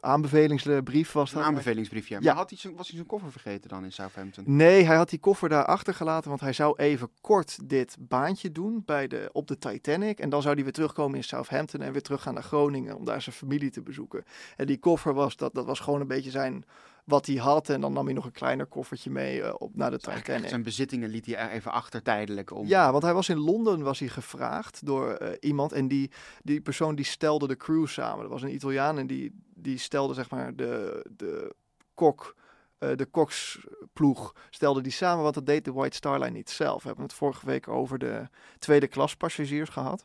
aanbevelingsbrief 0.00 1.12
was 1.12 1.30
dat. 1.30 1.40
Een 1.40 1.48
aanbevelingsbrief, 1.48 2.08
ja. 2.08 2.14
Maar 2.14 2.24
Ja. 2.24 2.34
Had 2.34 2.50
hij 2.50 2.58
zijn, 2.58 2.76
was 2.76 2.86
hij 2.86 2.96
zijn 2.96 3.08
koffer 3.08 3.32
vergeten 3.32 3.68
dan 3.68 3.84
in 3.84 3.92
Southampton? 3.92 4.44
Nee, 4.46 4.84
hij 4.84 4.96
had 4.96 5.10
die 5.10 5.18
koffer 5.18 5.48
daar 5.48 5.64
achtergelaten, 5.64 6.28
want 6.28 6.40
hij 6.40 6.52
zou 6.52 6.74
even 6.76 7.08
kort 7.20 7.68
dit 7.68 7.96
baantje 7.98 8.52
doen 8.52 8.82
bij 8.86 9.06
de, 9.08 9.30
op 9.32 9.48
de 9.48 9.58
Titanic. 9.58 10.18
En 10.18 10.30
dan 10.30 10.42
zou 10.42 10.54
hij 10.54 10.62
weer 10.64 10.72
terugkomen 10.72 11.16
in 11.16 11.24
Southampton 11.24 11.82
en 11.82 11.92
weer 11.92 12.02
terug 12.02 12.22
gaan 12.22 12.34
naar 12.34 12.42
Groningen 12.42 12.96
om 12.96 13.04
daar 13.04 13.22
zijn 13.22 13.34
familie 13.36 13.70
te 13.70 13.82
bezoeken. 13.82 14.24
En 14.56 14.66
die 14.66 14.78
koffer 14.78 15.14
was, 15.14 15.36
dat, 15.36 15.54
dat 15.54 15.66
was 15.66 15.80
gewoon 15.80 16.00
een 16.00 16.06
beetje 16.06 16.30
zijn, 16.30 16.64
wat 17.10 17.26
hij 17.26 17.36
had. 17.36 17.68
En 17.68 17.80
dan 17.80 17.92
nam 17.92 18.04
hij 18.04 18.14
nog 18.14 18.24
een 18.24 18.32
kleiner 18.32 18.66
koffertje 18.66 19.10
mee 19.10 19.38
uh, 19.38 19.54
op 19.58 19.76
naar 19.76 19.90
de 19.90 19.96
Eigenlijk 19.96 20.24
Titanic. 20.24 20.48
Zijn 20.48 20.62
bezittingen 20.62 21.08
liet 21.08 21.26
hij 21.26 21.36
er 21.36 21.50
even 21.50 21.72
achter 21.72 22.02
tijdelijk 22.02 22.52
om. 22.52 22.66
Ja, 22.66 22.90
want 22.92 23.02
hij 23.02 23.14
was 23.14 23.28
in 23.28 23.38
Londen 23.38 23.82
was 23.82 23.98
hij 23.98 24.08
gevraagd 24.08 24.86
door 24.86 25.18
uh, 25.22 25.28
iemand. 25.40 25.72
En 25.72 25.88
die, 25.88 26.10
die 26.42 26.60
persoon 26.60 26.94
die 26.94 27.04
stelde 27.04 27.48
de 27.48 27.56
crew 27.56 27.86
samen. 27.86 28.22
Dat 28.22 28.32
was 28.32 28.42
een 28.42 28.54
Italiaan 28.54 28.98
en 28.98 29.06
die, 29.06 29.40
die 29.54 29.78
stelde 29.78 30.14
zeg 30.14 30.30
maar 30.30 30.56
de, 30.56 31.04
de 31.16 31.54
kok... 31.94 32.38
Uh, 32.84 32.96
de 32.96 33.06
koksploeg 33.06 34.34
stelde 34.50 34.80
die 34.80 34.92
samen, 34.92 35.22
want 35.22 35.34
dat 35.34 35.46
deed 35.46 35.64
de 35.64 35.72
White 35.72 35.96
Star 35.96 36.18
Line 36.18 36.30
niet 36.30 36.50
zelf. 36.50 36.82
We 36.82 36.86
hebben 36.86 37.04
het 37.04 37.14
vorige 37.14 37.46
week 37.46 37.68
over 37.68 37.98
de 37.98 38.28
tweede 38.58 38.86
klas 38.86 39.16
passagiers 39.16 39.68
gehad. 39.68 40.04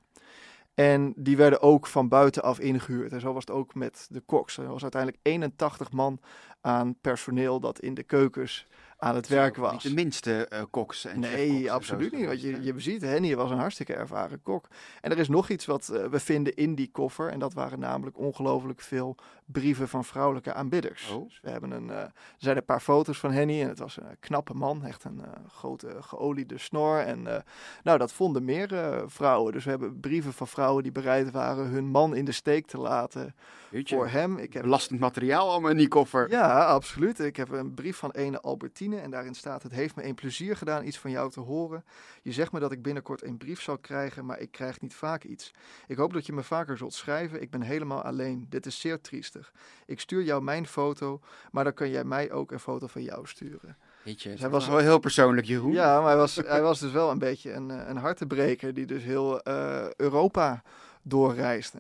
En 0.76 1.14
die 1.16 1.38
werden 1.38 1.62
ook 1.62 1.88
van 1.88 2.08
buitenaf 2.08 2.60
ingehuurd. 2.60 3.12
En 3.12 3.20
zo 3.20 3.34
was 3.34 3.46
het 3.46 3.56
ook 3.56 3.76
met 3.76 4.08
de 4.10 4.20
koks. 4.20 4.58
Er 4.58 4.68
was 4.68 4.82
uiteindelijk 4.82 5.22
81 5.24 5.92
man 5.92 6.20
aan 6.62 6.96
personeel 7.02 7.60
dat 7.60 7.80
in 7.80 7.94
de 7.94 8.04
keukens 8.04 8.68
aan 9.06 9.16
het 9.16 9.28
werk 9.28 9.56
was. 9.56 9.72
Niet 9.72 9.82
de 9.82 9.94
minste 9.94 10.50
uh, 10.54 10.62
koks 10.70 11.06
en 11.06 11.20
Nee, 11.20 11.72
absoluut 11.72 12.12
niet. 12.12 12.26
Want 12.26 12.42
je, 12.42 12.64
je 12.64 12.74
ziet, 12.80 13.02
Henny 13.02 13.36
was 13.36 13.52
een 13.52 13.58
hartstikke 13.58 13.94
ervaren 13.94 14.42
kok. 14.42 14.68
En 15.02 15.12
er 15.12 15.18
is 15.18 15.30
nog 15.30 15.50
iets 15.50 15.66
wat 15.66 15.90
uh, 15.94 16.06
we 16.06 16.20
vinden 16.20 16.56
in 16.56 16.76
die 16.76 16.90
koffer. 16.92 17.30
En 17.30 17.40
dat 17.40 17.54
waren 17.54 17.80
namelijk 17.80 18.18
ongelooflijk 18.18 18.82
veel 18.82 19.16
brieven 19.46 19.88
van 19.88 20.06
vrouwelijke 20.06 20.54
aanbidders. 20.54 21.10
Oh. 21.10 21.24
Dus 21.24 21.40
we 21.42 21.50
hebben 21.50 21.72
een, 21.72 21.88
uh, 21.88 21.98
er 21.98 22.12
zijn 22.38 22.58
een 22.58 22.66
paar 22.66 22.80
foto's 22.80 23.20
van 23.20 23.32
Henny. 23.32 23.62
En 23.62 23.68
het 23.68 23.80
was 23.80 23.98
een 23.98 24.18
knappe 24.20 24.54
man. 24.54 24.86
Echt 24.86 25.04
een 25.04 25.22
grote 25.48 25.98
geoliede 26.00 26.58
snor. 26.58 27.00
En 27.00 27.44
nou, 27.84 27.98
dat 27.98 28.14
vonden 28.14 28.46
meer 28.46 29.04
vrouwen. 29.08 29.54
Dus 29.54 29.64
we 29.64 29.70
hebben 29.70 30.00
brieven 30.00 30.34
van 30.34 30.48
vrouwen 30.48 30.84
die 30.84 30.92
bereid 30.92 31.32
waren 31.32 31.66
hun 31.66 31.86
man 31.86 32.16
in 32.16 32.26
de 32.26 32.32
steek 32.32 32.68
te 32.68 32.78
laten. 32.78 33.36
Jeetje, 33.76 33.96
voor 33.96 34.08
hem. 34.08 34.38
Ik 34.38 34.54
heb... 34.54 34.64
Belastend 34.64 35.00
materiaal 35.00 35.50
allemaal 35.50 35.72
in 35.72 35.78
die 35.78 35.88
koffer. 35.88 36.30
Ja, 36.30 36.66
absoluut. 36.66 37.20
Ik 37.20 37.36
heb 37.36 37.50
een 37.50 37.74
brief 37.74 37.98
van 37.98 38.12
ene 38.12 38.42
Albertine 38.42 39.00
en 39.00 39.12
daarin 39.12 39.34
staat: 39.34 39.64
Het 39.64 39.72
heeft 39.72 39.96
me 39.96 40.06
een 40.06 40.16
plezier 40.16 40.58
gedaan 40.58 40.86
iets 40.86 41.00
van 41.00 41.12
jou 41.12 41.32
te 41.32 41.40
horen. 41.40 41.84
Je 42.22 42.32
zegt 42.32 42.52
me 42.52 42.60
dat 42.60 42.72
ik 42.72 42.82
binnenkort 42.82 43.24
een 43.24 43.38
brief 43.38 43.62
zal 43.62 43.78
krijgen, 43.78 44.26
maar 44.26 44.40
ik 44.40 44.52
krijg 44.52 44.82
niet 44.82 44.94
vaak 44.94 45.24
iets. 45.24 45.52
Ik 45.88 45.98
hoop 45.98 46.14
dat 46.14 46.26
je 46.26 46.34
me 46.34 46.44
vaker 46.44 46.78
zult 46.78 46.94
schrijven. 46.94 47.42
Ik 47.42 47.50
ben 47.50 47.62
helemaal 47.62 48.02
alleen. 48.02 48.46
Dit 48.50 48.66
is 48.66 48.80
zeer 48.80 49.02
triestig. 49.02 49.52
Ik 49.86 50.00
stuur 50.00 50.24
jou 50.24 50.44
mijn 50.44 50.68
foto, 50.68 51.20
maar 51.52 51.64
dan 51.64 51.74
kan 51.74 51.90
jij 51.90 52.04
mij 52.04 52.32
ook 52.32 52.52
een 52.52 52.60
foto 52.60 52.88
van 52.88 53.02
jou 53.02 53.28
sturen. 53.28 53.78
Jeetje, 54.04 54.36
hij 54.38 54.50
was 54.50 54.68
wel 54.68 54.78
heel 54.78 55.00
persoonlijk, 55.00 55.48
Jeroen. 55.48 55.72
Ja, 55.72 56.00
maar 56.00 56.08
hij 56.08 56.18
was, 56.18 56.36
hij 56.36 56.62
was 56.62 56.80
dus 56.80 56.92
wel 56.92 57.12
een 57.12 57.20
beetje 57.20 57.54
een, 57.54 57.70
een 57.70 57.98
hartebreker 57.98 58.74
die 58.74 58.86
dus 58.86 59.04
heel 59.04 59.48
uh, 59.48 59.92
Europa 59.96 60.64
doorreisde. 61.02 61.80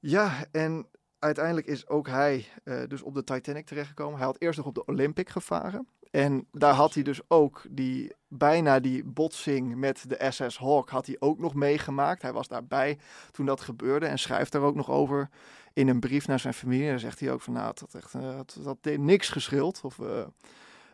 Ja, 0.00 0.44
en 0.50 0.86
uiteindelijk 1.18 1.66
is 1.66 1.88
ook 1.88 2.08
hij 2.08 2.46
uh, 2.64 2.82
dus 2.88 3.02
op 3.02 3.14
de 3.14 3.24
Titanic 3.24 3.66
terechtgekomen. 3.66 4.16
Hij 4.16 4.26
had 4.26 4.40
eerst 4.40 4.58
nog 4.58 4.66
op 4.66 4.74
de 4.74 4.84
Olympic 4.84 5.28
gevaren. 5.28 5.88
En 6.10 6.46
daar 6.52 6.74
had 6.74 6.94
hij 6.94 7.02
dus 7.02 7.20
ook 7.28 7.62
die, 7.70 8.14
bijna 8.28 8.80
die 8.80 9.04
botsing 9.04 9.76
met 9.76 10.04
de 10.08 10.26
SS 10.30 10.58
Hawk 10.58 10.90
had 10.90 11.06
hij 11.06 11.16
ook 11.18 11.38
nog 11.38 11.54
meegemaakt. 11.54 12.22
Hij 12.22 12.32
was 12.32 12.48
daarbij 12.48 12.98
toen 13.30 13.46
dat 13.46 13.60
gebeurde 13.60 14.06
en 14.06 14.18
schrijft 14.18 14.52
daar 14.52 14.62
ook 14.62 14.74
nog 14.74 14.90
over 14.90 15.28
in 15.72 15.88
een 15.88 16.00
brief 16.00 16.26
naar 16.26 16.40
zijn 16.40 16.54
familie. 16.54 16.88
Dan 16.88 16.98
zegt 16.98 17.20
hij 17.20 17.32
ook 17.32 17.40
van 17.40 17.52
nou, 17.52 17.66
het 17.68 17.80
had 17.80 17.94
echt 17.94 18.14
uh, 18.14 18.38
het 18.82 18.98
niks 18.98 19.28
geschild. 19.28 19.80
Of 19.84 19.98
uh, 19.98 20.24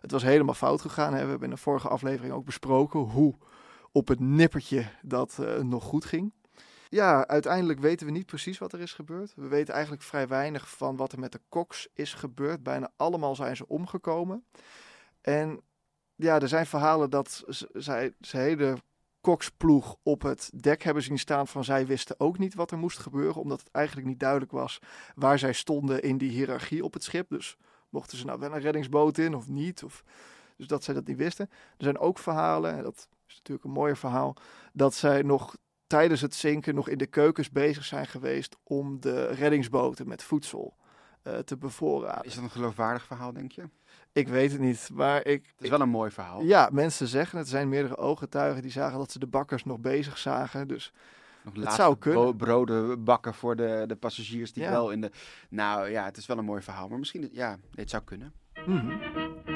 het 0.01 0.11
was 0.11 0.23
helemaal 0.23 0.55
fout 0.55 0.81
gegaan. 0.81 1.15
Hè. 1.15 1.23
We 1.23 1.31
hebben 1.31 1.49
in 1.49 1.55
de 1.55 1.61
vorige 1.61 1.89
aflevering 1.89 2.35
ook 2.35 2.45
besproken 2.45 3.01
hoe 3.01 3.35
op 3.93 4.09
het 4.09 4.21
nippertje 4.21 4.85
dat 5.03 5.39
nog 5.63 5.85
goed 5.85 6.05
ging. 6.05 6.33
Ja, 6.97 7.27
uiteindelijk 7.27 7.81
weten 7.81 8.07
we 8.07 8.13
niet 8.13 8.27
precies 8.27 8.59
wat 8.59 8.73
er 8.73 8.81
is 8.81 8.93
gebeurd. 8.93 9.33
We 9.35 9.49
weten 9.49 9.75
eigenlijk 9.75 10.03
vrij 10.03 10.29
weinig 10.29 10.71
van 10.71 10.97
wat 10.97 11.13
er 11.13 11.19
met 11.19 11.33
de 11.33 11.41
koks 11.49 11.89
is 11.93 12.15
gebeurd. 12.15 12.63
Bijna 12.63 12.91
allemaal 12.97 13.35
zijn 13.35 13.57
ze 13.57 13.69
omgekomen. 13.69 14.45
En 15.21 15.61
ja, 16.15 16.41
er 16.41 16.49
zijn 16.49 16.67
verhalen 16.67 17.11
dat 17.11 17.45
zij 17.73 18.15
zijn 18.21 18.43
hele 18.43 18.77
koksploeg 19.21 19.97
op 20.03 20.23
het 20.23 20.51
dek 20.55 20.83
hebben 20.83 21.03
zien 21.03 21.19
staan 21.19 21.47
van 21.47 21.65
zij 21.65 21.87
wisten 21.87 22.21
ook 22.21 22.39
niet 22.39 22.55
wat 22.55 22.71
er 22.71 22.79
moest 22.79 22.99
gebeuren, 22.99 23.43
omdat 23.43 23.59
het 23.59 23.71
eigenlijk 23.71 24.07
niet 24.07 24.21
duidelijk 24.21 24.53
was 24.53 24.79
waar 25.15 25.39
zij 25.39 25.53
stonden 25.53 26.03
in 26.03 26.19
die 26.19 26.31
hiërarchie 26.31 26.85
op 26.85 26.93
het 26.93 27.05
schip. 27.05 27.29
Dus 27.29 27.57
mochten 27.89 28.19
ze 28.19 28.25
nou 28.25 28.39
wel 28.39 28.55
een 28.55 28.61
reddingsboot 28.61 29.19
in 29.19 29.35
of 29.35 29.49
niet, 29.49 29.85
of, 29.85 30.05
dus 30.57 30.67
dat 30.67 30.85
zij 30.85 30.95
dat 30.95 31.07
niet 31.07 31.17
wisten. 31.17 31.49
Er 31.51 31.85
zijn 31.85 31.99
ook 31.99 32.19
verhalen, 32.19 32.77
en 32.77 32.83
dat 32.83 33.09
is 33.27 33.37
natuurlijk 33.37 33.67
een 33.67 33.73
mooi 33.73 33.97
verhaal, 33.97 34.37
dat 34.73 34.95
zij 34.95 35.23
nog 35.23 35.57
tijdens 35.87 36.21
het 36.21 36.35
zinken 36.35 36.75
nog 36.75 36.89
in 36.89 36.99
de 36.99 37.07
keukens 37.07 37.51
bezig 37.51 37.85
zijn 37.85 38.07
geweest 38.07 38.57
om 38.63 39.01
de 39.01 39.27
reddingsboten 39.27 40.09
met 40.09 40.23
voedsel 40.23 40.77
uh, 41.25 41.39
te 41.39 41.57
bevoorraden. 41.57 42.25
Is 42.25 42.35
dat 42.35 42.45
een 42.45 42.51
geloofwaardig 42.51 43.05
verhaal, 43.05 43.33
denk 43.33 43.53
je? 43.53 43.69
Ik 44.13 44.29
weet 44.29 44.53
het 44.53 44.61
niet, 44.61 44.91
maar 44.93 45.27
ik... 45.27 45.47
Het 45.47 45.65
is 45.65 45.69
wel 45.71 45.81
een 45.81 45.89
mooi 45.89 46.11
verhaal. 46.11 46.43
Ja, 46.43 46.69
mensen 46.73 47.07
zeggen, 47.07 47.39
het 47.39 47.49
zijn 47.49 47.69
meerdere 47.69 47.97
ooggetuigen 47.97 48.63
die 48.63 48.71
zagen 48.71 48.99
dat 48.99 49.13
ze 49.13 49.19
de 49.19 49.27
bakkers 49.27 49.65
nog 49.65 49.79
bezig 49.79 50.19
zagen, 50.19 50.69
dus... 50.69 50.93
Nog 51.45 51.65
het 51.65 51.73
zou 51.73 51.97
kunnen. 51.99 52.37
broden 52.37 53.05
bakken 53.05 53.35
voor 53.35 53.57
de, 53.57 53.85
de 53.87 53.97
passagiers 53.97 54.53
die 54.53 54.63
Ja. 54.63 54.71
wel 54.71 54.91
in 54.91 55.01
de... 55.01 55.11
Nou 55.49 55.91
ja, 55.91 56.05
het 56.05 56.17
is 56.17 56.27
wel 56.27 56.39
een 56.39 56.45
mooi 56.45 56.63
verhaal, 56.63 56.89
maar 56.89 56.99
misschien... 56.99 57.29
Ja, 57.33 57.59
het 57.75 57.91
zou 57.91 58.03
kunnen. 58.05 58.33
Mhm. 58.67 59.56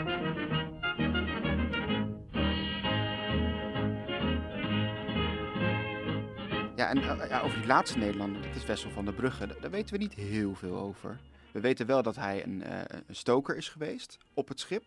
Ja, 6.81 6.88
en 6.88 6.99
uh, 6.99 7.29
ja, 7.29 7.40
over 7.40 7.59
die 7.59 7.66
laatste 7.66 7.99
Nederlander, 7.99 8.43
dat 8.43 8.57
is 8.57 8.64
Wessel 8.64 8.90
van 8.90 9.05
der 9.05 9.14
Brugge, 9.14 9.57
daar, 9.61 9.71
weten 9.71 9.93
we 9.93 9.99
niet 9.99 10.14
heel 10.14 10.55
veel 10.55 10.77
over. 10.79 11.19
We 11.53 11.61
weten 11.61 11.87
wel 11.87 12.03
dat 12.03 12.16
hij 12.16 12.45
een, 12.45 12.62
uh, 12.66 12.79
een 13.07 13.16
stoker 13.16 13.57
is 13.57 13.69
geweest 13.69 14.19
op 14.35 14.49
het 14.49 14.61
schip. 14.61 14.83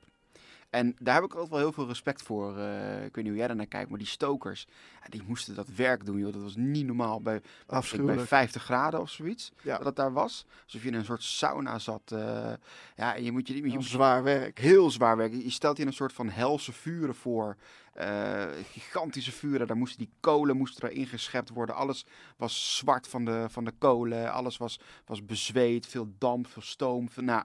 En 0.73 0.95
daar 0.99 1.15
heb 1.15 1.23
ik 1.23 1.31
altijd 1.31 1.49
wel 1.49 1.59
heel 1.59 1.71
veel 1.71 1.87
respect 1.87 2.21
voor. 2.21 2.57
Eh, 2.57 2.95
ik 3.05 3.15
weet 3.15 3.23
niet 3.23 3.27
hoe 3.27 3.35
jij 3.35 3.47
daar 3.47 3.55
naar 3.55 3.65
kijkt, 3.65 3.89
maar 3.89 3.99
die 3.99 4.07
stokers, 4.07 4.67
ja, 5.01 5.09
die 5.09 5.21
moesten 5.27 5.55
dat 5.55 5.67
werk 5.75 6.05
doen, 6.05 6.17
joh. 6.19 6.33
Dat 6.33 6.41
was 6.41 6.55
niet 6.55 6.85
normaal. 6.85 7.21
Bij, 7.21 7.41
bij 7.67 7.77
Afschuwelijk. 7.77 8.27
50 8.27 8.63
graden 8.63 8.99
of 8.99 9.09
zoiets, 9.09 9.51
Ja. 9.61 9.77
dat 9.77 9.85
het 9.85 9.95
daar 9.95 10.13
was. 10.13 10.45
Alsof 10.63 10.81
je 10.81 10.87
in 10.87 10.93
een 10.93 11.05
soort 11.05 11.23
sauna 11.23 11.79
zat. 11.79 12.01
eh, 12.11 12.53
ja, 12.95 13.15
en 13.15 13.23
je 13.23 13.31
moet 13.31 13.47
je, 13.47 13.63
Een 13.63 13.73
moet 13.73 13.85
zwaar 13.85 14.23
werk. 14.23 14.59
heel 14.59 14.91
zwaar 14.91 15.17
werken. 15.17 15.43
Je 15.43 15.49
stelt 15.49 15.77
je 15.77 15.85
een 15.85 15.93
soort 15.93 16.13
van 16.13 16.29
helse 16.29 16.71
vuren 16.71 17.15
voor. 17.15 17.55
eh, 17.93 18.45
gigantische 18.71 19.31
vuren. 19.31 19.67
Daar 19.67 19.77
moesten 19.77 19.99
die 19.99 20.09
kolen 20.19 20.57
moesten 20.57 20.89
erin 20.89 21.05
geschept 21.07 21.49
worden. 21.49 21.75
Alles 21.75 22.05
was 22.37 22.77
zwart 22.77 23.07
van 23.07 23.25
de, 23.25 23.45
van 23.49 23.63
de 23.65 23.73
kolen. 23.77 24.31
Alles 24.31 24.57
was, 24.57 24.79
was 25.05 25.25
bezweet. 25.25 25.87
Veel 25.87 26.13
damp, 26.17 26.47
veel 26.47 26.61
stoom. 26.61 27.09
Veel, 27.09 27.23
nou, 27.23 27.43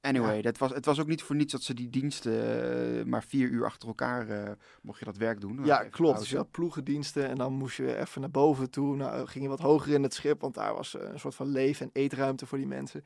anyway, 0.00 0.42
dat 0.42 0.58
was, 0.58 0.70
het 0.70 0.84
was 0.84 1.00
ook 1.00 1.06
niet 1.06 1.22
voor 1.22 1.36
niets 1.36 1.52
dat 1.52 1.62
ze 1.62 1.74
die 1.74 1.90
diensten 1.90 2.98
eh, 2.98 3.04
maar 3.04 3.24
vier 3.24 3.48
uur 3.48 3.64
achter 3.64 3.88
elkaar 3.88 4.28
eh, 4.28 4.50
mocht 4.82 4.98
je 4.98 5.04
dat 5.04 5.16
werk 5.16 5.40
doen. 5.40 5.64
Ja, 5.64 5.84
klopt. 5.84 6.18
Dus 6.18 6.30
je 6.30 6.36
had 6.36 6.50
ploegendiensten 6.50 7.28
en 7.28 7.36
dan 7.36 7.52
moest 7.52 7.76
je 7.76 7.96
even 7.96 8.20
naar 8.20 8.30
boven 8.30 8.70
toe. 8.70 8.96
Nou, 8.96 9.26
ging 9.26 9.44
je 9.44 9.50
wat 9.50 9.60
hoger 9.60 9.92
in 9.92 10.02
het 10.02 10.14
schip, 10.14 10.40
want 10.40 10.54
daar 10.54 10.74
was 10.74 10.96
eh, 10.96 11.08
een 11.12 11.20
soort 11.20 11.34
van 11.34 11.46
leef- 11.46 11.80
en 11.80 11.90
eetruimte 11.92 12.46
voor 12.46 12.58
die 12.58 12.66
mensen. 12.66 13.04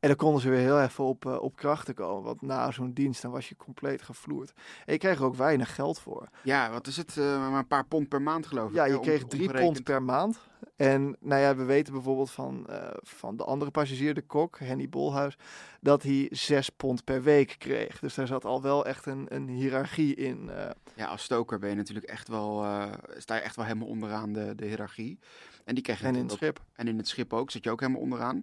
En 0.00 0.08
dan 0.08 0.16
konden 0.16 0.40
ze 0.40 0.48
weer 0.48 0.58
heel 0.58 0.80
even 0.80 1.04
op, 1.04 1.24
op 1.24 1.56
krachten 1.56 1.94
komen. 1.94 2.24
Want 2.24 2.42
na 2.42 2.70
zo'n 2.70 2.92
dienst, 2.92 3.22
dan 3.22 3.30
was 3.30 3.48
je 3.48 3.56
compleet 3.56 4.02
gevloerd. 4.02 4.52
En 4.84 4.92
je 4.92 4.98
kreeg 4.98 5.18
er 5.18 5.24
ook 5.24 5.36
weinig 5.36 5.74
geld 5.74 5.98
voor. 5.98 6.28
Ja, 6.42 6.70
wat 6.70 6.86
is 6.86 6.96
het? 6.96 7.16
Maar 7.16 7.52
een 7.52 7.66
paar 7.66 7.86
pond 7.86 8.08
per 8.08 8.22
maand 8.22 8.46
geloof 8.46 8.68
ik. 8.68 8.74
Ja, 8.76 8.84
je 8.84 9.00
kreeg 9.00 9.24
drie 9.24 9.52
pond 9.52 9.82
per 9.82 10.02
maand. 10.02 10.38
En 10.76 11.16
nou 11.20 11.40
ja, 11.40 11.56
we 11.56 11.64
weten 11.64 11.92
bijvoorbeeld 11.92 12.30
van, 12.30 12.66
eh, 12.66 12.90
van 13.02 13.36
de 13.36 13.44
andere 13.44 13.70
passagier, 13.70 14.14
de 14.14 14.22
kok, 14.22 14.58
Henny 14.58 14.88
Bolhuis, 14.88 15.36
dat 15.80 16.02
hij 16.02 16.28
zes 16.30 16.68
pond 16.68 17.04
per 17.04 17.22
week 17.22 17.54
kreeg. 17.58 17.98
Dus 17.98 18.14
daar 18.14 18.26
zat 18.26 18.44
al 18.44 18.62
wel 18.62 18.86
echt 18.86 19.06
een, 19.06 19.26
een 19.28 19.48
hiërarchie 19.48 20.14
in. 20.14 20.50
eh. 20.50 20.70
Ja, 20.94 21.06
als 21.06 21.22
stoker 21.22 21.58
ben 21.58 21.70
je 21.70 21.76
natuurlijk 21.76 22.06
echt 22.06 22.28
wel, 22.28 22.62
eh, 22.64 22.92
sta 23.16 23.34
je 23.34 23.40
echt 23.40 23.56
wel 23.56 23.64
helemaal 23.64 23.88
onderaan 23.88 24.32
de, 24.32 24.54
de 24.54 24.66
hiërarchie. 24.66 25.18
En 25.64 25.74
die 25.74 25.84
kreeg 25.84 26.00
je 26.00 26.06
en 26.06 26.14
in 26.14 26.22
het 26.22 26.32
schip. 26.32 26.64
En 26.72 26.88
in 26.88 26.96
het 26.96 27.08
schip 27.08 27.32
ook, 27.32 27.50
zit 27.50 27.64
je 27.64 27.70
ook 27.70 27.80
helemaal 27.80 28.02
onderaan. 28.02 28.40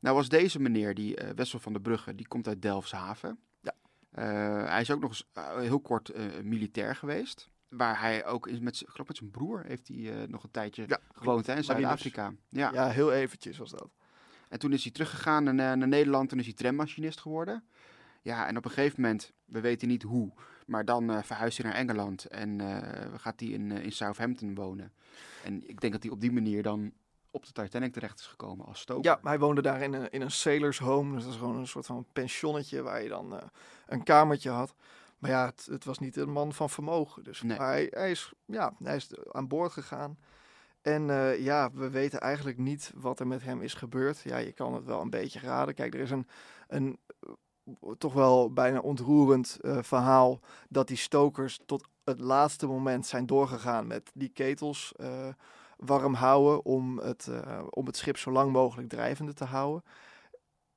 Nou 0.00 0.16
was 0.16 0.28
deze 0.28 0.60
meneer, 0.60 0.94
die 0.94 1.18
Wessel 1.36 1.58
van 1.58 1.72
der 1.72 1.82
Brugge, 1.82 2.14
die 2.14 2.28
komt 2.28 2.48
uit 2.48 2.62
Delfshaven. 2.62 3.38
Ja. 3.60 3.74
Hij 4.66 4.80
is 4.80 4.90
ook 4.90 5.00
nog 5.00 5.10
eens 5.10 5.26
heel 5.58 5.80
kort 5.80 6.12
militair 6.42 6.96
geweest. 6.96 7.50
Waar 7.70 8.00
hij 8.00 8.26
ook 8.26 8.46
is 8.46 8.58
met, 8.58 8.82
geloof 8.86 9.08
met 9.08 9.16
zijn 9.16 9.30
broer 9.30 9.64
heeft 9.66 9.88
hij 9.88 10.22
eh, 10.22 10.28
nog 10.28 10.42
een 10.42 10.50
tijdje 10.50 10.84
Ja, 10.86 10.98
gewoond 11.12 11.46
hè, 11.46 11.56
in. 11.56 11.64
Zuid-Afrika. 11.64 12.32
Ja. 12.48 12.72
Ja, 12.72 12.88
heel 12.88 13.12
eventjes 13.12 13.58
was 13.58 13.70
dat. 13.70 13.88
En 14.48 14.58
toen 14.58 14.72
is 14.72 14.82
hij 14.82 14.92
teruggegaan 14.92 15.44
naar, 15.44 15.54
naar 15.54 15.88
Nederland. 15.88 16.28
Toen 16.28 16.38
is 16.38 16.44
hij 16.44 16.54
trammachinist 16.54 17.20
geworden. 17.20 17.64
Ja, 18.22 18.46
en 18.46 18.56
op 18.56 18.64
een 18.64 18.70
gegeven 18.70 19.00
moment, 19.00 19.32
we 19.44 19.60
weten 19.60 19.88
niet 19.88 20.02
hoe, 20.02 20.32
maar 20.66 20.84
dan 20.84 21.10
eh 21.10 21.22
verhuist 21.22 21.58
hij 21.58 21.70
naar 21.70 21.78
Engeland 21.78 22.24
en 22.24 22.60
eh, 22.60 23.14
gaat 23.20 23.40
hij 23.40 23.48
in, 23.48 23.70
in 23.70 23.92
Southampton 23.92 24.54
wonen. 24.54 24.92
En 25.44 25.68
ik 25.68 25.80
denk 25.80 25.92
dat 25.92 26.02
hij 26.02 26.12
op 26.12 26.20
die 26.20 26.32
manier 26.32 26.62
dan 26.62 26.92
op 27.30 27.46
de 27.46 27.52
Titanic 27.52 27.92
terecht 27.92 28.18
is 28.18 28.26
gekomen 28.26 28.66
als 28.66 28.80
stoker. 28.80 29.04
Ja, 29.04 29.18
hij 29.22 29.38
woonde 29.38 29.62
daar 29.62 29.82
in 29.82 29.92
een, 29.92 30.10
in 30.10 30.20
een 30.20 30.30
sailors 30.30 30.78
home. 30.78 31.14
Dus 31.14 31.22
dat 31.24 31.32
is 31.32 31.38
gewoon 31.38 31.56
een 31.56 31.66
soort 31.66 31.86
van 31.86 32.06
pensionnetje 32.12 32.82
waar 32.82 33.02
je 33.02 33.08
dan 33.08 33.40
een 33.86 34.02
kamertje 34.02 34.50
had. 34.50 34.74
Maar 35.20 35.30
ja, 35.30 35.46
het, 35.46 35.66
het 35.70 35.84
was 35.84 35.98
niet 35.98 36.16
een 36.16 36.30
man 36.30 36.52
van 36.52 36.70
vermogen. 36.70 37.24
Dus 37.24 37.42
Nee. 37.42 37.58
maar 37.58 37.66
hij, 37.66 37.86
hij, 37.90 38.10
is, 38.10 38.32
ja, 38.44 38.74
hij 38.82 38.96
is 38.96 39.10
aan 39.32 39.48
boord 39.48 39.72
gegaan. 39.72 40.18
En 40.82 41.10
eh, 41.10 41.38
ja, 41.38 41.70
we 41.72 41.90
weten 41.90 42.20
eigenlijk 42.20 42.58
niet 42.58 42.92
wat 42.96 43.20
er 43.20 43.26
met 43.26 43.42
hem 43.42 43.62
is 43.62 43.74
gebeurd. 43.74 44.20
Ja, 44.20 44.36
je 44.36 44.52
kan 44.52 44.74
het 44.74 44.84
wel 44.84 45.00
een 45.00 45.10
beetje 45.10 45.40
raden. 45.40 45.74
Kijk, 45.74 45.94
er 45.94 46.00
is 46.00 46.10
een, 46.10 46.26
een 46.68 46.98
eh, 47.20 47.90
toch 47.98 48.12
wel 48.12 48.52
bijna 48.52 48.78
ontroerend 48.78 49.58
eh, 49.60 49.78
verhaal 49.82 50.40
dat 50.68 50.88
die 50.88 50.96
stokers 50.96 51.60
tot 51.66 51.88
het 52.04 52.20
laatste 52.20 52.66
moment 52.66 53.06
zijn 53.06 53.26
doorgegaan 53.26 53.86
met 53.86 54.10
die 54.14 54.28
ketels 54.28 54.94
warm 55.76 56.14
houden 56.14 56.64
om 56.64 56.98
het, 56.98 57.28
om 57.70 57.86
het 57.86 57.96
schip 57.96 58.16
zo 58.16 58.30
lang 58.30 58.52
mogelijk 58.52 58.88
drijvende 58.88 59.32
te 59.32 59.44
houden. 59.44 59.82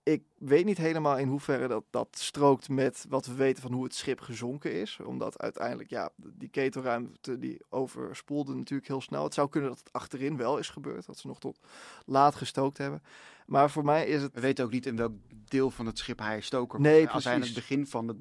Ik 0.04 0.24
weet 0.48 0.66
niet 0.66 0.78
helemaal 0.78 1.18
in 1.18 1.28
hoeverre 1.28 1.68
dat, 1.68 1.84
dat 1.90 2.08
strookt 2.12 2.70
met 2.70 3.06
wat 3.10 3.26
we 3.26 3.34
weten 3.34 3.62
van 3.62 3.72
hoe 3.72 3.84
het 3.84 3.96
schip 3.96 4.20
gezonken 4.22 4.74
is. 4.74 5.00
Omdat 5.06 5.42
uiteindelijk, 5.42 5.90
ja, 5.90 6.10
die 6.16 6.50
ketelruimte 6.50 7.40
die 7.40 7.62
overspoelde 7.70 8.54
natuurlijk 8.56 8.88
heel 8.88 9.02
snel. 9.02 9.24
Het 9.24 9.34
zou 9.34 9.50
kunnen 9.50 9.70
dat 9.70 9.80
het 9.80 9.94
achterin 9.94 10.38
wel 10.38 10.58
is 10.58 10.70
gebeurd, 10.70 11.06
dat 11.06 11.18
ze 11.18 11.28
nog 11.28 11.40
tot 11.40 11.60
laat 12.06 12.36
gestookt 12.36 12.78
hebben. 12.78 13.04
Maar 13.46 13.70
voor 13.72 13.86
mij 13.86 14.08
is 14.08 14.22
het 14.22 14.34
We 14.34 14.40
weten 14.40 14.66
ook 14.66 14.72
niet 14.72 14.86
in 14.86 14.96
welk 14.96 15.12
deel 15.48 15.72
van 15.72 15.86
het 15.86 15.98
schip 15.98 16.20
hij 16.20 16.42
stoker 16.42 16.80
was. 16.80 16.88
Nee, 16.88 17.10
Als 17.10 17.24
hij 17.24 17.34
aan 17.34 17.42
het 17.42 17.52
precies. 17.52 17.70
begin 17.70 17.88
van 17.88 18.08
het, 18.08 18.18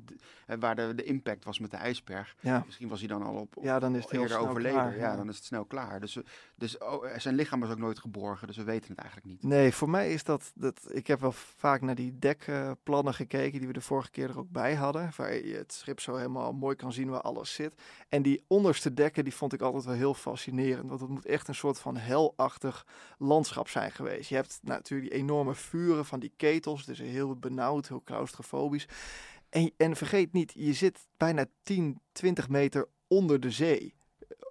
eh, 0.46 0.56
waar 0.60 0.76
de, 0.76 0.92
de 0.94 1.04
impact 1.04 1.44
was 1.44 1.58
met 1.58 1.70
de 1.70 1.76
ijsberg, 1.76 2.34
Ja, 2.40 2.62
misschien 2.66 2.88
was 2.88 2.98
hij 2.98 3.08
dan 3.08 3.22
al 3.22 3.34
op, 3.34 3.56
op 3.56 3.64
ja 3.64 3.78
dan 3.78 3.94
is 3.96 4.02
het 4.02 4.10
heel 4.10 4.20
eerder 4.20 4.36
snel 4.36 4.48
overleden. 4.48 4.80
klaar, 4.80 4.96
ja, 4.96 5.16
dan 5.16 5.28
is 5.28 5.36
het 5.36 5.44
snel 5.44 5.64
klaar. 5.64 6.00
Dus, 6.00 6.18
dus 6.54 6.78
oh, 6.78 7.16
zijn 7.16 7.34
lichaam 7.34 7.62
is 7.62 7.70
ook 7.70 7.78
nooit 7.78 7.98
geborgen, 7.98 8.46
dus 8.46 8.56
we 8.56 8.64
weten 8.64 8.88
het 8.88 8.98
eigenlijk 8.98 9.28
niet. 9.28 9.42
Nee, 9.42 9.74
voor 9.74 9.90
mij 9.90 10.12
is 10.12 10.24
dat, 10.24 10.52
dat. 10.54 10.80
Ik 10.88 11.06
heb 11.06 11.20
wel 11.20 11.32
vaak 11.32 11.80
naar 11.80 11.94
die 11.94 12.11
dekplannen 12.18 13.14
gekeken, 13.14 13.58
die 13.58 13.66
we 13.66 13.72
de 13.72 13.80
vorige 13.80 14.10
keer 14.10 14.30
er 14.30 14.38
ook 14.38 14.50
bij 14.50 14.74
hadden. 14.74 15.10
Waar 15.16 15.34
je 15.34 15.56
het 15.56 15.72
schip 15.72 16.00
zo 16.00 16.16
helemaal 16.16 16.52
mooi 16.52 16.76
kan 16.76 16.92
zien 16.92 17.08
waar 17.08 17.20
alles 17.20 17.54
zit. 17.54 17.74
En 18.08 18.22
die 18.22 18.44
onderste 18.46 18.94
dekken, 18.94 19.24
die 19.24 19.34
vond 19.34 19.52
ik 19.52 19.60
altijd 19.60 19.84
wel 19.84 19.94
heel 19.94 20.14
fascinerend. 20.14 20.88
Want 20.88 21.00
het 21.00 21.10
moet 21.10 21.26
echt 21.26 21.48
een 21.48 21.54
soort 21.54 21.78
van 21.78 21.96
helachtig 21.96 22.86
landschap 23.18 23.68
zijn 23.68 23.92
geweest. 23.92 24.28
Je 24.28 24.34
hebt 24.34 24.58
natuurlijk 24.62 25.10
die 25.10 25.20
enorme 25.20 25.54
vuren 25.54 26.04
van 26.04 26.20
die 26.20 26.32
ketels. 26.36 26.88
Is 26.88 26.98
heel 26.98 27.36
benauwd, 27.36 27.88
heel 27.88 28.02
claustrofobisch. 28.04 28.88
En, 29.48 29.72
en 29.76 29.96
vergeet 29.96 30.32
niet, 30.32 30.52
je 30.54 30.72
zit 30.72 31.06
bijna 31.16 31.46
10, 31.62 32.00
20 32.12 32.48
meter 32.48 32.88
onder 33.08 33.40
de 33.40 33.50
zee 33.50 33.94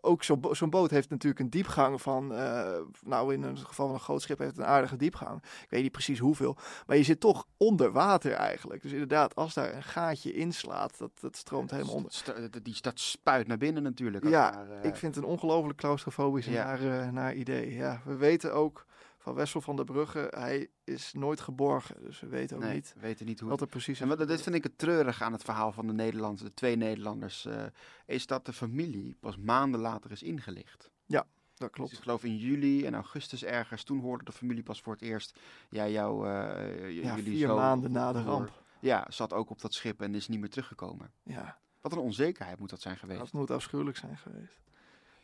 ook 0.01 0.23
zo'n 0.23 0.39
bo- 0.39 0.53
zo'n 0.53 0.69
boot 0.69 0.89
heeft 0.89 1.09
natuurlijk 1.09 1.41
een 1.41 1.49
diepgang 1.49 2.01
van, 2.01 2.33
eh, 2.33 2.71
nou 3.05 3.33
in 3.33 3.43
het 3.43 3.59
geval 3.59 3.85
van 3.85 3.95
een 3.95 4.01
groot 4.01 4.21
schip 4.21 4.37
heeft 4.37 4.51
het 4.51 4.59
een 4.59 4.65
aardige 4.71 4.95
diepgang. 4.95 5.43
Ik 5.43 5.69
weet 5.69 5.81
niet 5.81 5.91
precies 5.91 6.19
hoeveel, 6.19 6.57
maar 6.87 6.97
je 6.97 7.03
zit 7.03 7.19
toch 7.19 7.45
onder 7.57 7.91
water 7.91 8.31
eigenlijk. 8.31 8.81
Dus 8.81 8.91
inderdaad, 8.91 9.35
als 9.35 9.53
daar 9.53 9.73
een 9.75 9.83
gaatje 9.83 10.33
inslaat, 10.33 10.97
dat, 10.97 11.11
dat 11.21 11.35
stroomt 11.35 11.71
helemaal 11.71 11.93
onder. 11.93 12.11
Sta- 12.11 12.33
die 12.63 12.75
stad 12.75 12.99
spuit 12.99 13.47
naar 13.47 13.57
binnen 13.57 13.83
natuurlijk. 13.83 14.27
Ja, 14.27 14.65
Ik 14.83 14.95
vind 14.95 15.15
het 15.15 15.23
een 15.23 15.29
ongelooflijk 15.29 15.77
claustrofobisch 15.79 16.45
Ja. 16.45 16.63
naar, 16.65 17.01
eh, 17.01 17.09
naar 17.09 17.33
idee. 17.33 17.73
Ja, 17.73 18.01
we 18.05 18.15
weten 18.15 18.53
ook 18.53 18.85
van 19.21 19.33
Wessel 19.33 19.61
van 19.61 19.75
der 19.75 19.85
Brugge, 19.85 20.27
hij 20.35 20.69
is 20.83 21.13
nooit 21.13 21.39
geborgen. 21.41 21.95
Dus 22.03 22.19
we 22.19 22.27
weten 22.27 22.55
ook 22.57 22.63
nee, 22.63 22.73
niet 22.73 22.93
we 22.95 22.99
weten 22.99 23.25
niet 23.25 23.39
hoe. 23.39 23.49
wat 23.49 23.61
er 23.61 23.67
precies 23.67 23.93
is. 23.93 24.01
En 24.01 24.07
wat, 24.07 24.27
dit 24.27 24.41
vind 24.41 24.55
ik 24.55 24.63
het 24.63 24.77
treurig 24.77 25.21
aan 25.21 25.31
het 25.31 25.43
verhaal 25.43 25.71
van 25.71 25.87
de 25.87 25.93
Nederlanders, 25.93 26.41
de 26.49 26.53
twee 26.53 26.75
Nederlanders, 26.75 27.45
eh, 27.45 27.63
is 28.05 28.27
dat 28.27 28.45
de 28.45 28.53
familie 28.53 29.15
pas 29.19 29.37
maanden 29.37 29.79
later 29.79 30.11
is 30.11 30.23
ingelicht. 30.23 30.89
Dat 31.07 31.25
Dus 31.55 31.69
klopt. 31.69 31.91
ik 31.91 32.03
geloof 32.03 32.23
in 32.23 32.37
juli 32.37 32.85
en 32.85 32.93
augustus 32.93 33.43
ergens, 33.43 33.83
toen 33.83 33.99
hoorde 33.99 34.23
de 34.23 34.31
familie 34.31 34.63
pas 34.63 34.81
voor 34.81 34.93
het 34.93 35.01
eerst, 35.01 35.39
ja, 35.69 35.87
jouw, 35.87 36.25
eh, 36.25 36.91
Ja, 37.03 37.15
jullie 37.15 37.23
vier 37.37 37.47
maanden 37.47 37.91
na 37.91 38.11
de 38.11 38.21
ramp. 38.23 38.63
Ja, 38.79 39.05
zat 39.09 39.33
ook 39.33 39.49
op 39.49 39.61
dat 39.61 39.73
schip 39.73 40.01
en 40.01 40.15
is 40.15 40.27
niet 40.27 40.39
meer 40.39 40.49
teruggekomen. 40.49 41.11
Ja, 41.23 41.59
Wat 41.81 41.91
een 41.91 41.97
onzekerheid 41.97 42.59
moet 42.59 42.69
dat 42.69 42.81
zijn 42.81 42.97
geweest. 42.97 43.19
dat 43.19 43.31
moet 43.31 43.51
afschuwelijk 43.51 43.97
zijn 43.97 44.17
geweest. 44.17 44.61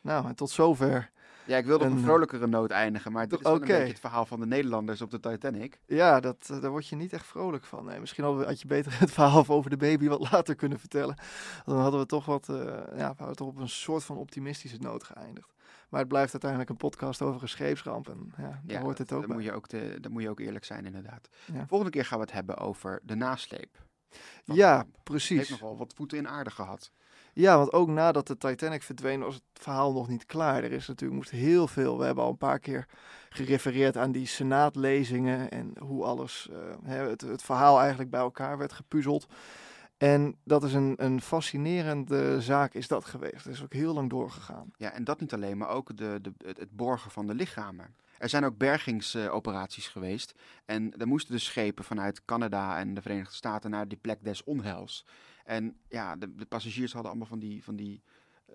Nou, 0.02 0.28
en 0.28 0.36
tot 0.36 0.50
zover 0.50 1.12
Ja, 1.46 1.58
ik 1.58 1.66
wilde 1.66 1.84
op 1.84 1.90
een 1.90 1.98
En, 1.98 2.04
eh, 2.04 2.10
vrolijkere 2.10 2.48
noot 2.48 2.72
eindigen, 2.72 3.12
maar 3.12 3.28
dit 3.28 3.40
is 3.40 3.46
wel 3.46 3.54
een 3.54 3.60
beetje 3.60 3.76
het 3.76 4.00
verhaal 4.00 4.26
van 4.26 4.40
de 4.40 4.46
Nederlanders 4.46 5.02
op 5.02 5.12
de 5.12 5.20
Titanic. 5.20 5.80
Ja, 5.86 6.20
dat, 6.20 6.50
eh, 6.52 6.62
daar 6.62 6.72
word 6.72 6.88
je 6.88 6.96
niet 6.96 7.14
echt 7.14 7.26
vrolijk 7.26 7.64
van. 7.64 7.86
Nee, 7.86 8.00
misschien 8.00 8.24
had 8.24 8.62
je 8.62 8.68
beter 8.68 9.00
het 9.00 9.12
verhaal 9.12 9.46
over 9.48 9.70
de 9.70 9.78
baby 9.78 10.08
wat 10.08 10.32
later 10.32 10.56
kunnen 10.56 10.80
vertellen. 10.80 11.16
Dan 11.66 11.78
hadden 11.78 12.00
we 12.00 12.06
toch 12.06 12.26
wat, 12.26 12.50
eh, 12.50 12.56
ja, 12.98 13.10
we 13.10 13.18
hadden 13.18 13.36
toch 13.36 13.48
op 13.48 13.58
een 13.58 13.70
soort 13.70 14.04
van 14.04 14.18
optimistische 14.18 14.78
noot 14.78 15.04
geëindigd. 15.04 15.56
Maar 15.90 16.00
het 16.00 16.10
blijft 16.10 16.32
uiteindelijk 16.32 16.70
een 16.70 16.78
podcast 16.78 17.22
over 17.22 17.42
een 17.42 17.50
scheepsramp. 17.50 18.10
En 18.10 18.34
ja, 18.38 18.44
daar 18.44 18.62
Ja, 18.66 18.82
hoort 18.82 18.98
dat, 18.98 19.10
het 19.10 19.18
ook 19.20 19.28
moet 19.28 19.44
je 19.44 19.52
ook 19.52 19.68
te, 19.68 20.00
moet 20.10 20.22
je 20.22 20.30
ook 20.30 20.40
eerlijk 20.40 20.66
zijn, 20.66 20.86
inderdaad. 20.86 21.30
Ja. 21.54 21.66
Volgende 21.68 21.92
keer 21.92 22.06
gaan 22.06 22.18
we 22.18 22.24
het 22.24 22.34
hebben 22.34 22.58
over 22.58 23.00
de 23.04 23.16
nasleep. 23.16 23.86
Ja, 24.44 24.76
heeft 24.76 25.04
precies. 25.04 25.50
nog 25.50 25.60
wel 25.60 25.78
wat 25.78 25.94
voeten 25.94 26.18
in 26.18 26.28
aarde 26.28 26.52
gehad. 26.52 26.92
Ja, 27.38 27.58
want 27.58 27.74
ook 27.74 27.88
nadat 27.88 28.28
de 28.28 28.38
Titanic 28.38 28.84
verdween 28.84 29.20
was 29.20 29.34
het 29.34 29.44
verhaal 29.54 29.94
nog 29.94 30.08
niet 30.08 30.26
klaar. 30.26 30.64
Er 30.64 30.72
is 30.72 30.88
natuurlijk 30.88 31.20
moest 31.20 31.32
heel 31.32 31.68
veel. 31.68 31.98
We 31.98 32.06
hebben 32.06 32.24
al 32.24 32.30
een 32.30 32.38
paar 32.38 32.60
keer 32.60 32.88
gerefereerd 33.30 33.98
aan 33.98 34.12
die 34.12 34.28
senaatlezingen 34.28 35.52
en 35.52 35.74
hoe 35.80 36.04
alles, 36.04 36.50
eh, 36.52 36.98
het, 36.98 37.22
het 37.22 37.42
verhaal 37.42 37.80
eigenlijk 37.80 38.10
bij 38.10 38.20
elkaar 38.20 38.58
werd 38.58 38.74
gepuzzeld. 38.74 39.28
En 39.98 40.36
dat 40.44 40.64
is 40.64 40.74
een, 40.74 40.94
een 40.98 41.22
fascinerende 41.22 42.42
zaak 42.42 42.74
is 42.74 42.88
dat 42.88 43.06
geweest. 43.06 43.44
Het 43.44 43.54
is 43.54 43.64
ook 43.64 43.74
heel 43.74 43.94
lang 43.94 44.10
doorgegaan. 44.10 44.72
Ja, 44.78 44.92
en 44.92 45.04
dat 45.04 45.20
niet 45.20 45.34
alleen, 45.34 45.58
maar 45.58 45.70
ook 45.70 45.98
de, 45.98 46.20
de, 46.22 46.34
het, 46.46 46.72
borgen 46.72 47.12
van 47.12 47.28
de 47.28 47.36
lichamen. 47.36 47.96
Er 48.18 48.30
zijn 48.30 48.46
ook 48.46 48.58
bergingsoperaties 48.58 49.88
geweest. 49.88 50.34
En 50.66 50.98
er 50.98 51.08
moesten 51.08 51.34
dus 51.34 51.46
schepen 51.46 51.84
vanuit 51.84 52.26
Canada 52.26 52.78
en 52.78 52.94
de 52.94 53.02
Verenigde 53.02 53.36
Staten 53.36 53.70
naar 53.70 53.88
die 53.88 53.98
plek 53.98 54.24
des 54.24 54.44
onheils. 54.44 55.06
En 55.48 55.78
ja, 55.90 56.16
de, 56.16 56.36
de 56.36 56.46
passagiers 56.46 56.94
hadden 56.94 57.12
allemaal 57.12 57.28
van 57.30 57.40
die, 57.40 57.64
van 57.64 57.76
die 57.76 58.02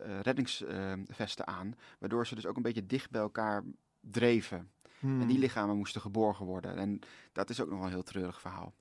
eh, 0.01 0.21
reddingsvesten 0.21 1.47
aan. 1.47 1.75
Waardoor 1.99 2.27
ze 2.27 2.35
dus 2.35 2.47
ook 2.47 2.57
een 2.57 2.63
beetje 2.63 2.87
dicht 2.87 3.11
bij 3.11 3.21
elkaar 3.21 3.65
dreven. 4.01 4.71
En 5.01 5.19
die 5.19 5.27
Hmm. 5.27 5.39
lichamen 5.39 5.77
moesten 5.77 6.01
geborgen 6.01 6.47
worden. 6.47 6.77
En 6.77 6.99
dat 7.33 7.51
is 7.51 7.61
ook 7.61 7.69
nog 7.69 7.77
wel 7.79 7.87
een 7.87 7.93
heel 7.93 8.03
treurig 8.03 8.41
verhaal. 8.41 8.75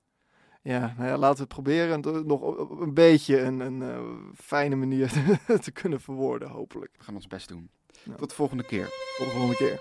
Ja, 0.62 0.94
nou 0.96 1.08
ja, 1.08 1.16
laten 1.16 1.36
we 1.36 1.42
het 1.42 1.52
proberen 1.62 2.26
nog 2.26 2.40
op 2.40 2.80
een 2.80 2.94
beetje 2.94 3.40
een, 3.40 3.60
een 3.60 3.82
eh, 3.82 4.00
fijne 4.34 4.74
manier 4.76 5.08
te 5.60 5.70
kunnen 5.72 6.00
verwoorden, 6.00 6.48
hopelijk. 6.48 6.94
We 6.98 7.04
gaan 7.04 7.14
ons 7.14 7.26
best 7.26 7.48
doen. 7.48 7.70
Ja. 8.04 8.14
Tot 8.14 8.28
de 8.28 8.34
volgende 8.34 8.64
keer. 8.64 8.84
Tot 9.18 9.26
de 9.26 9.32
volgende 9.32 9.56
keer. 9.56 9.80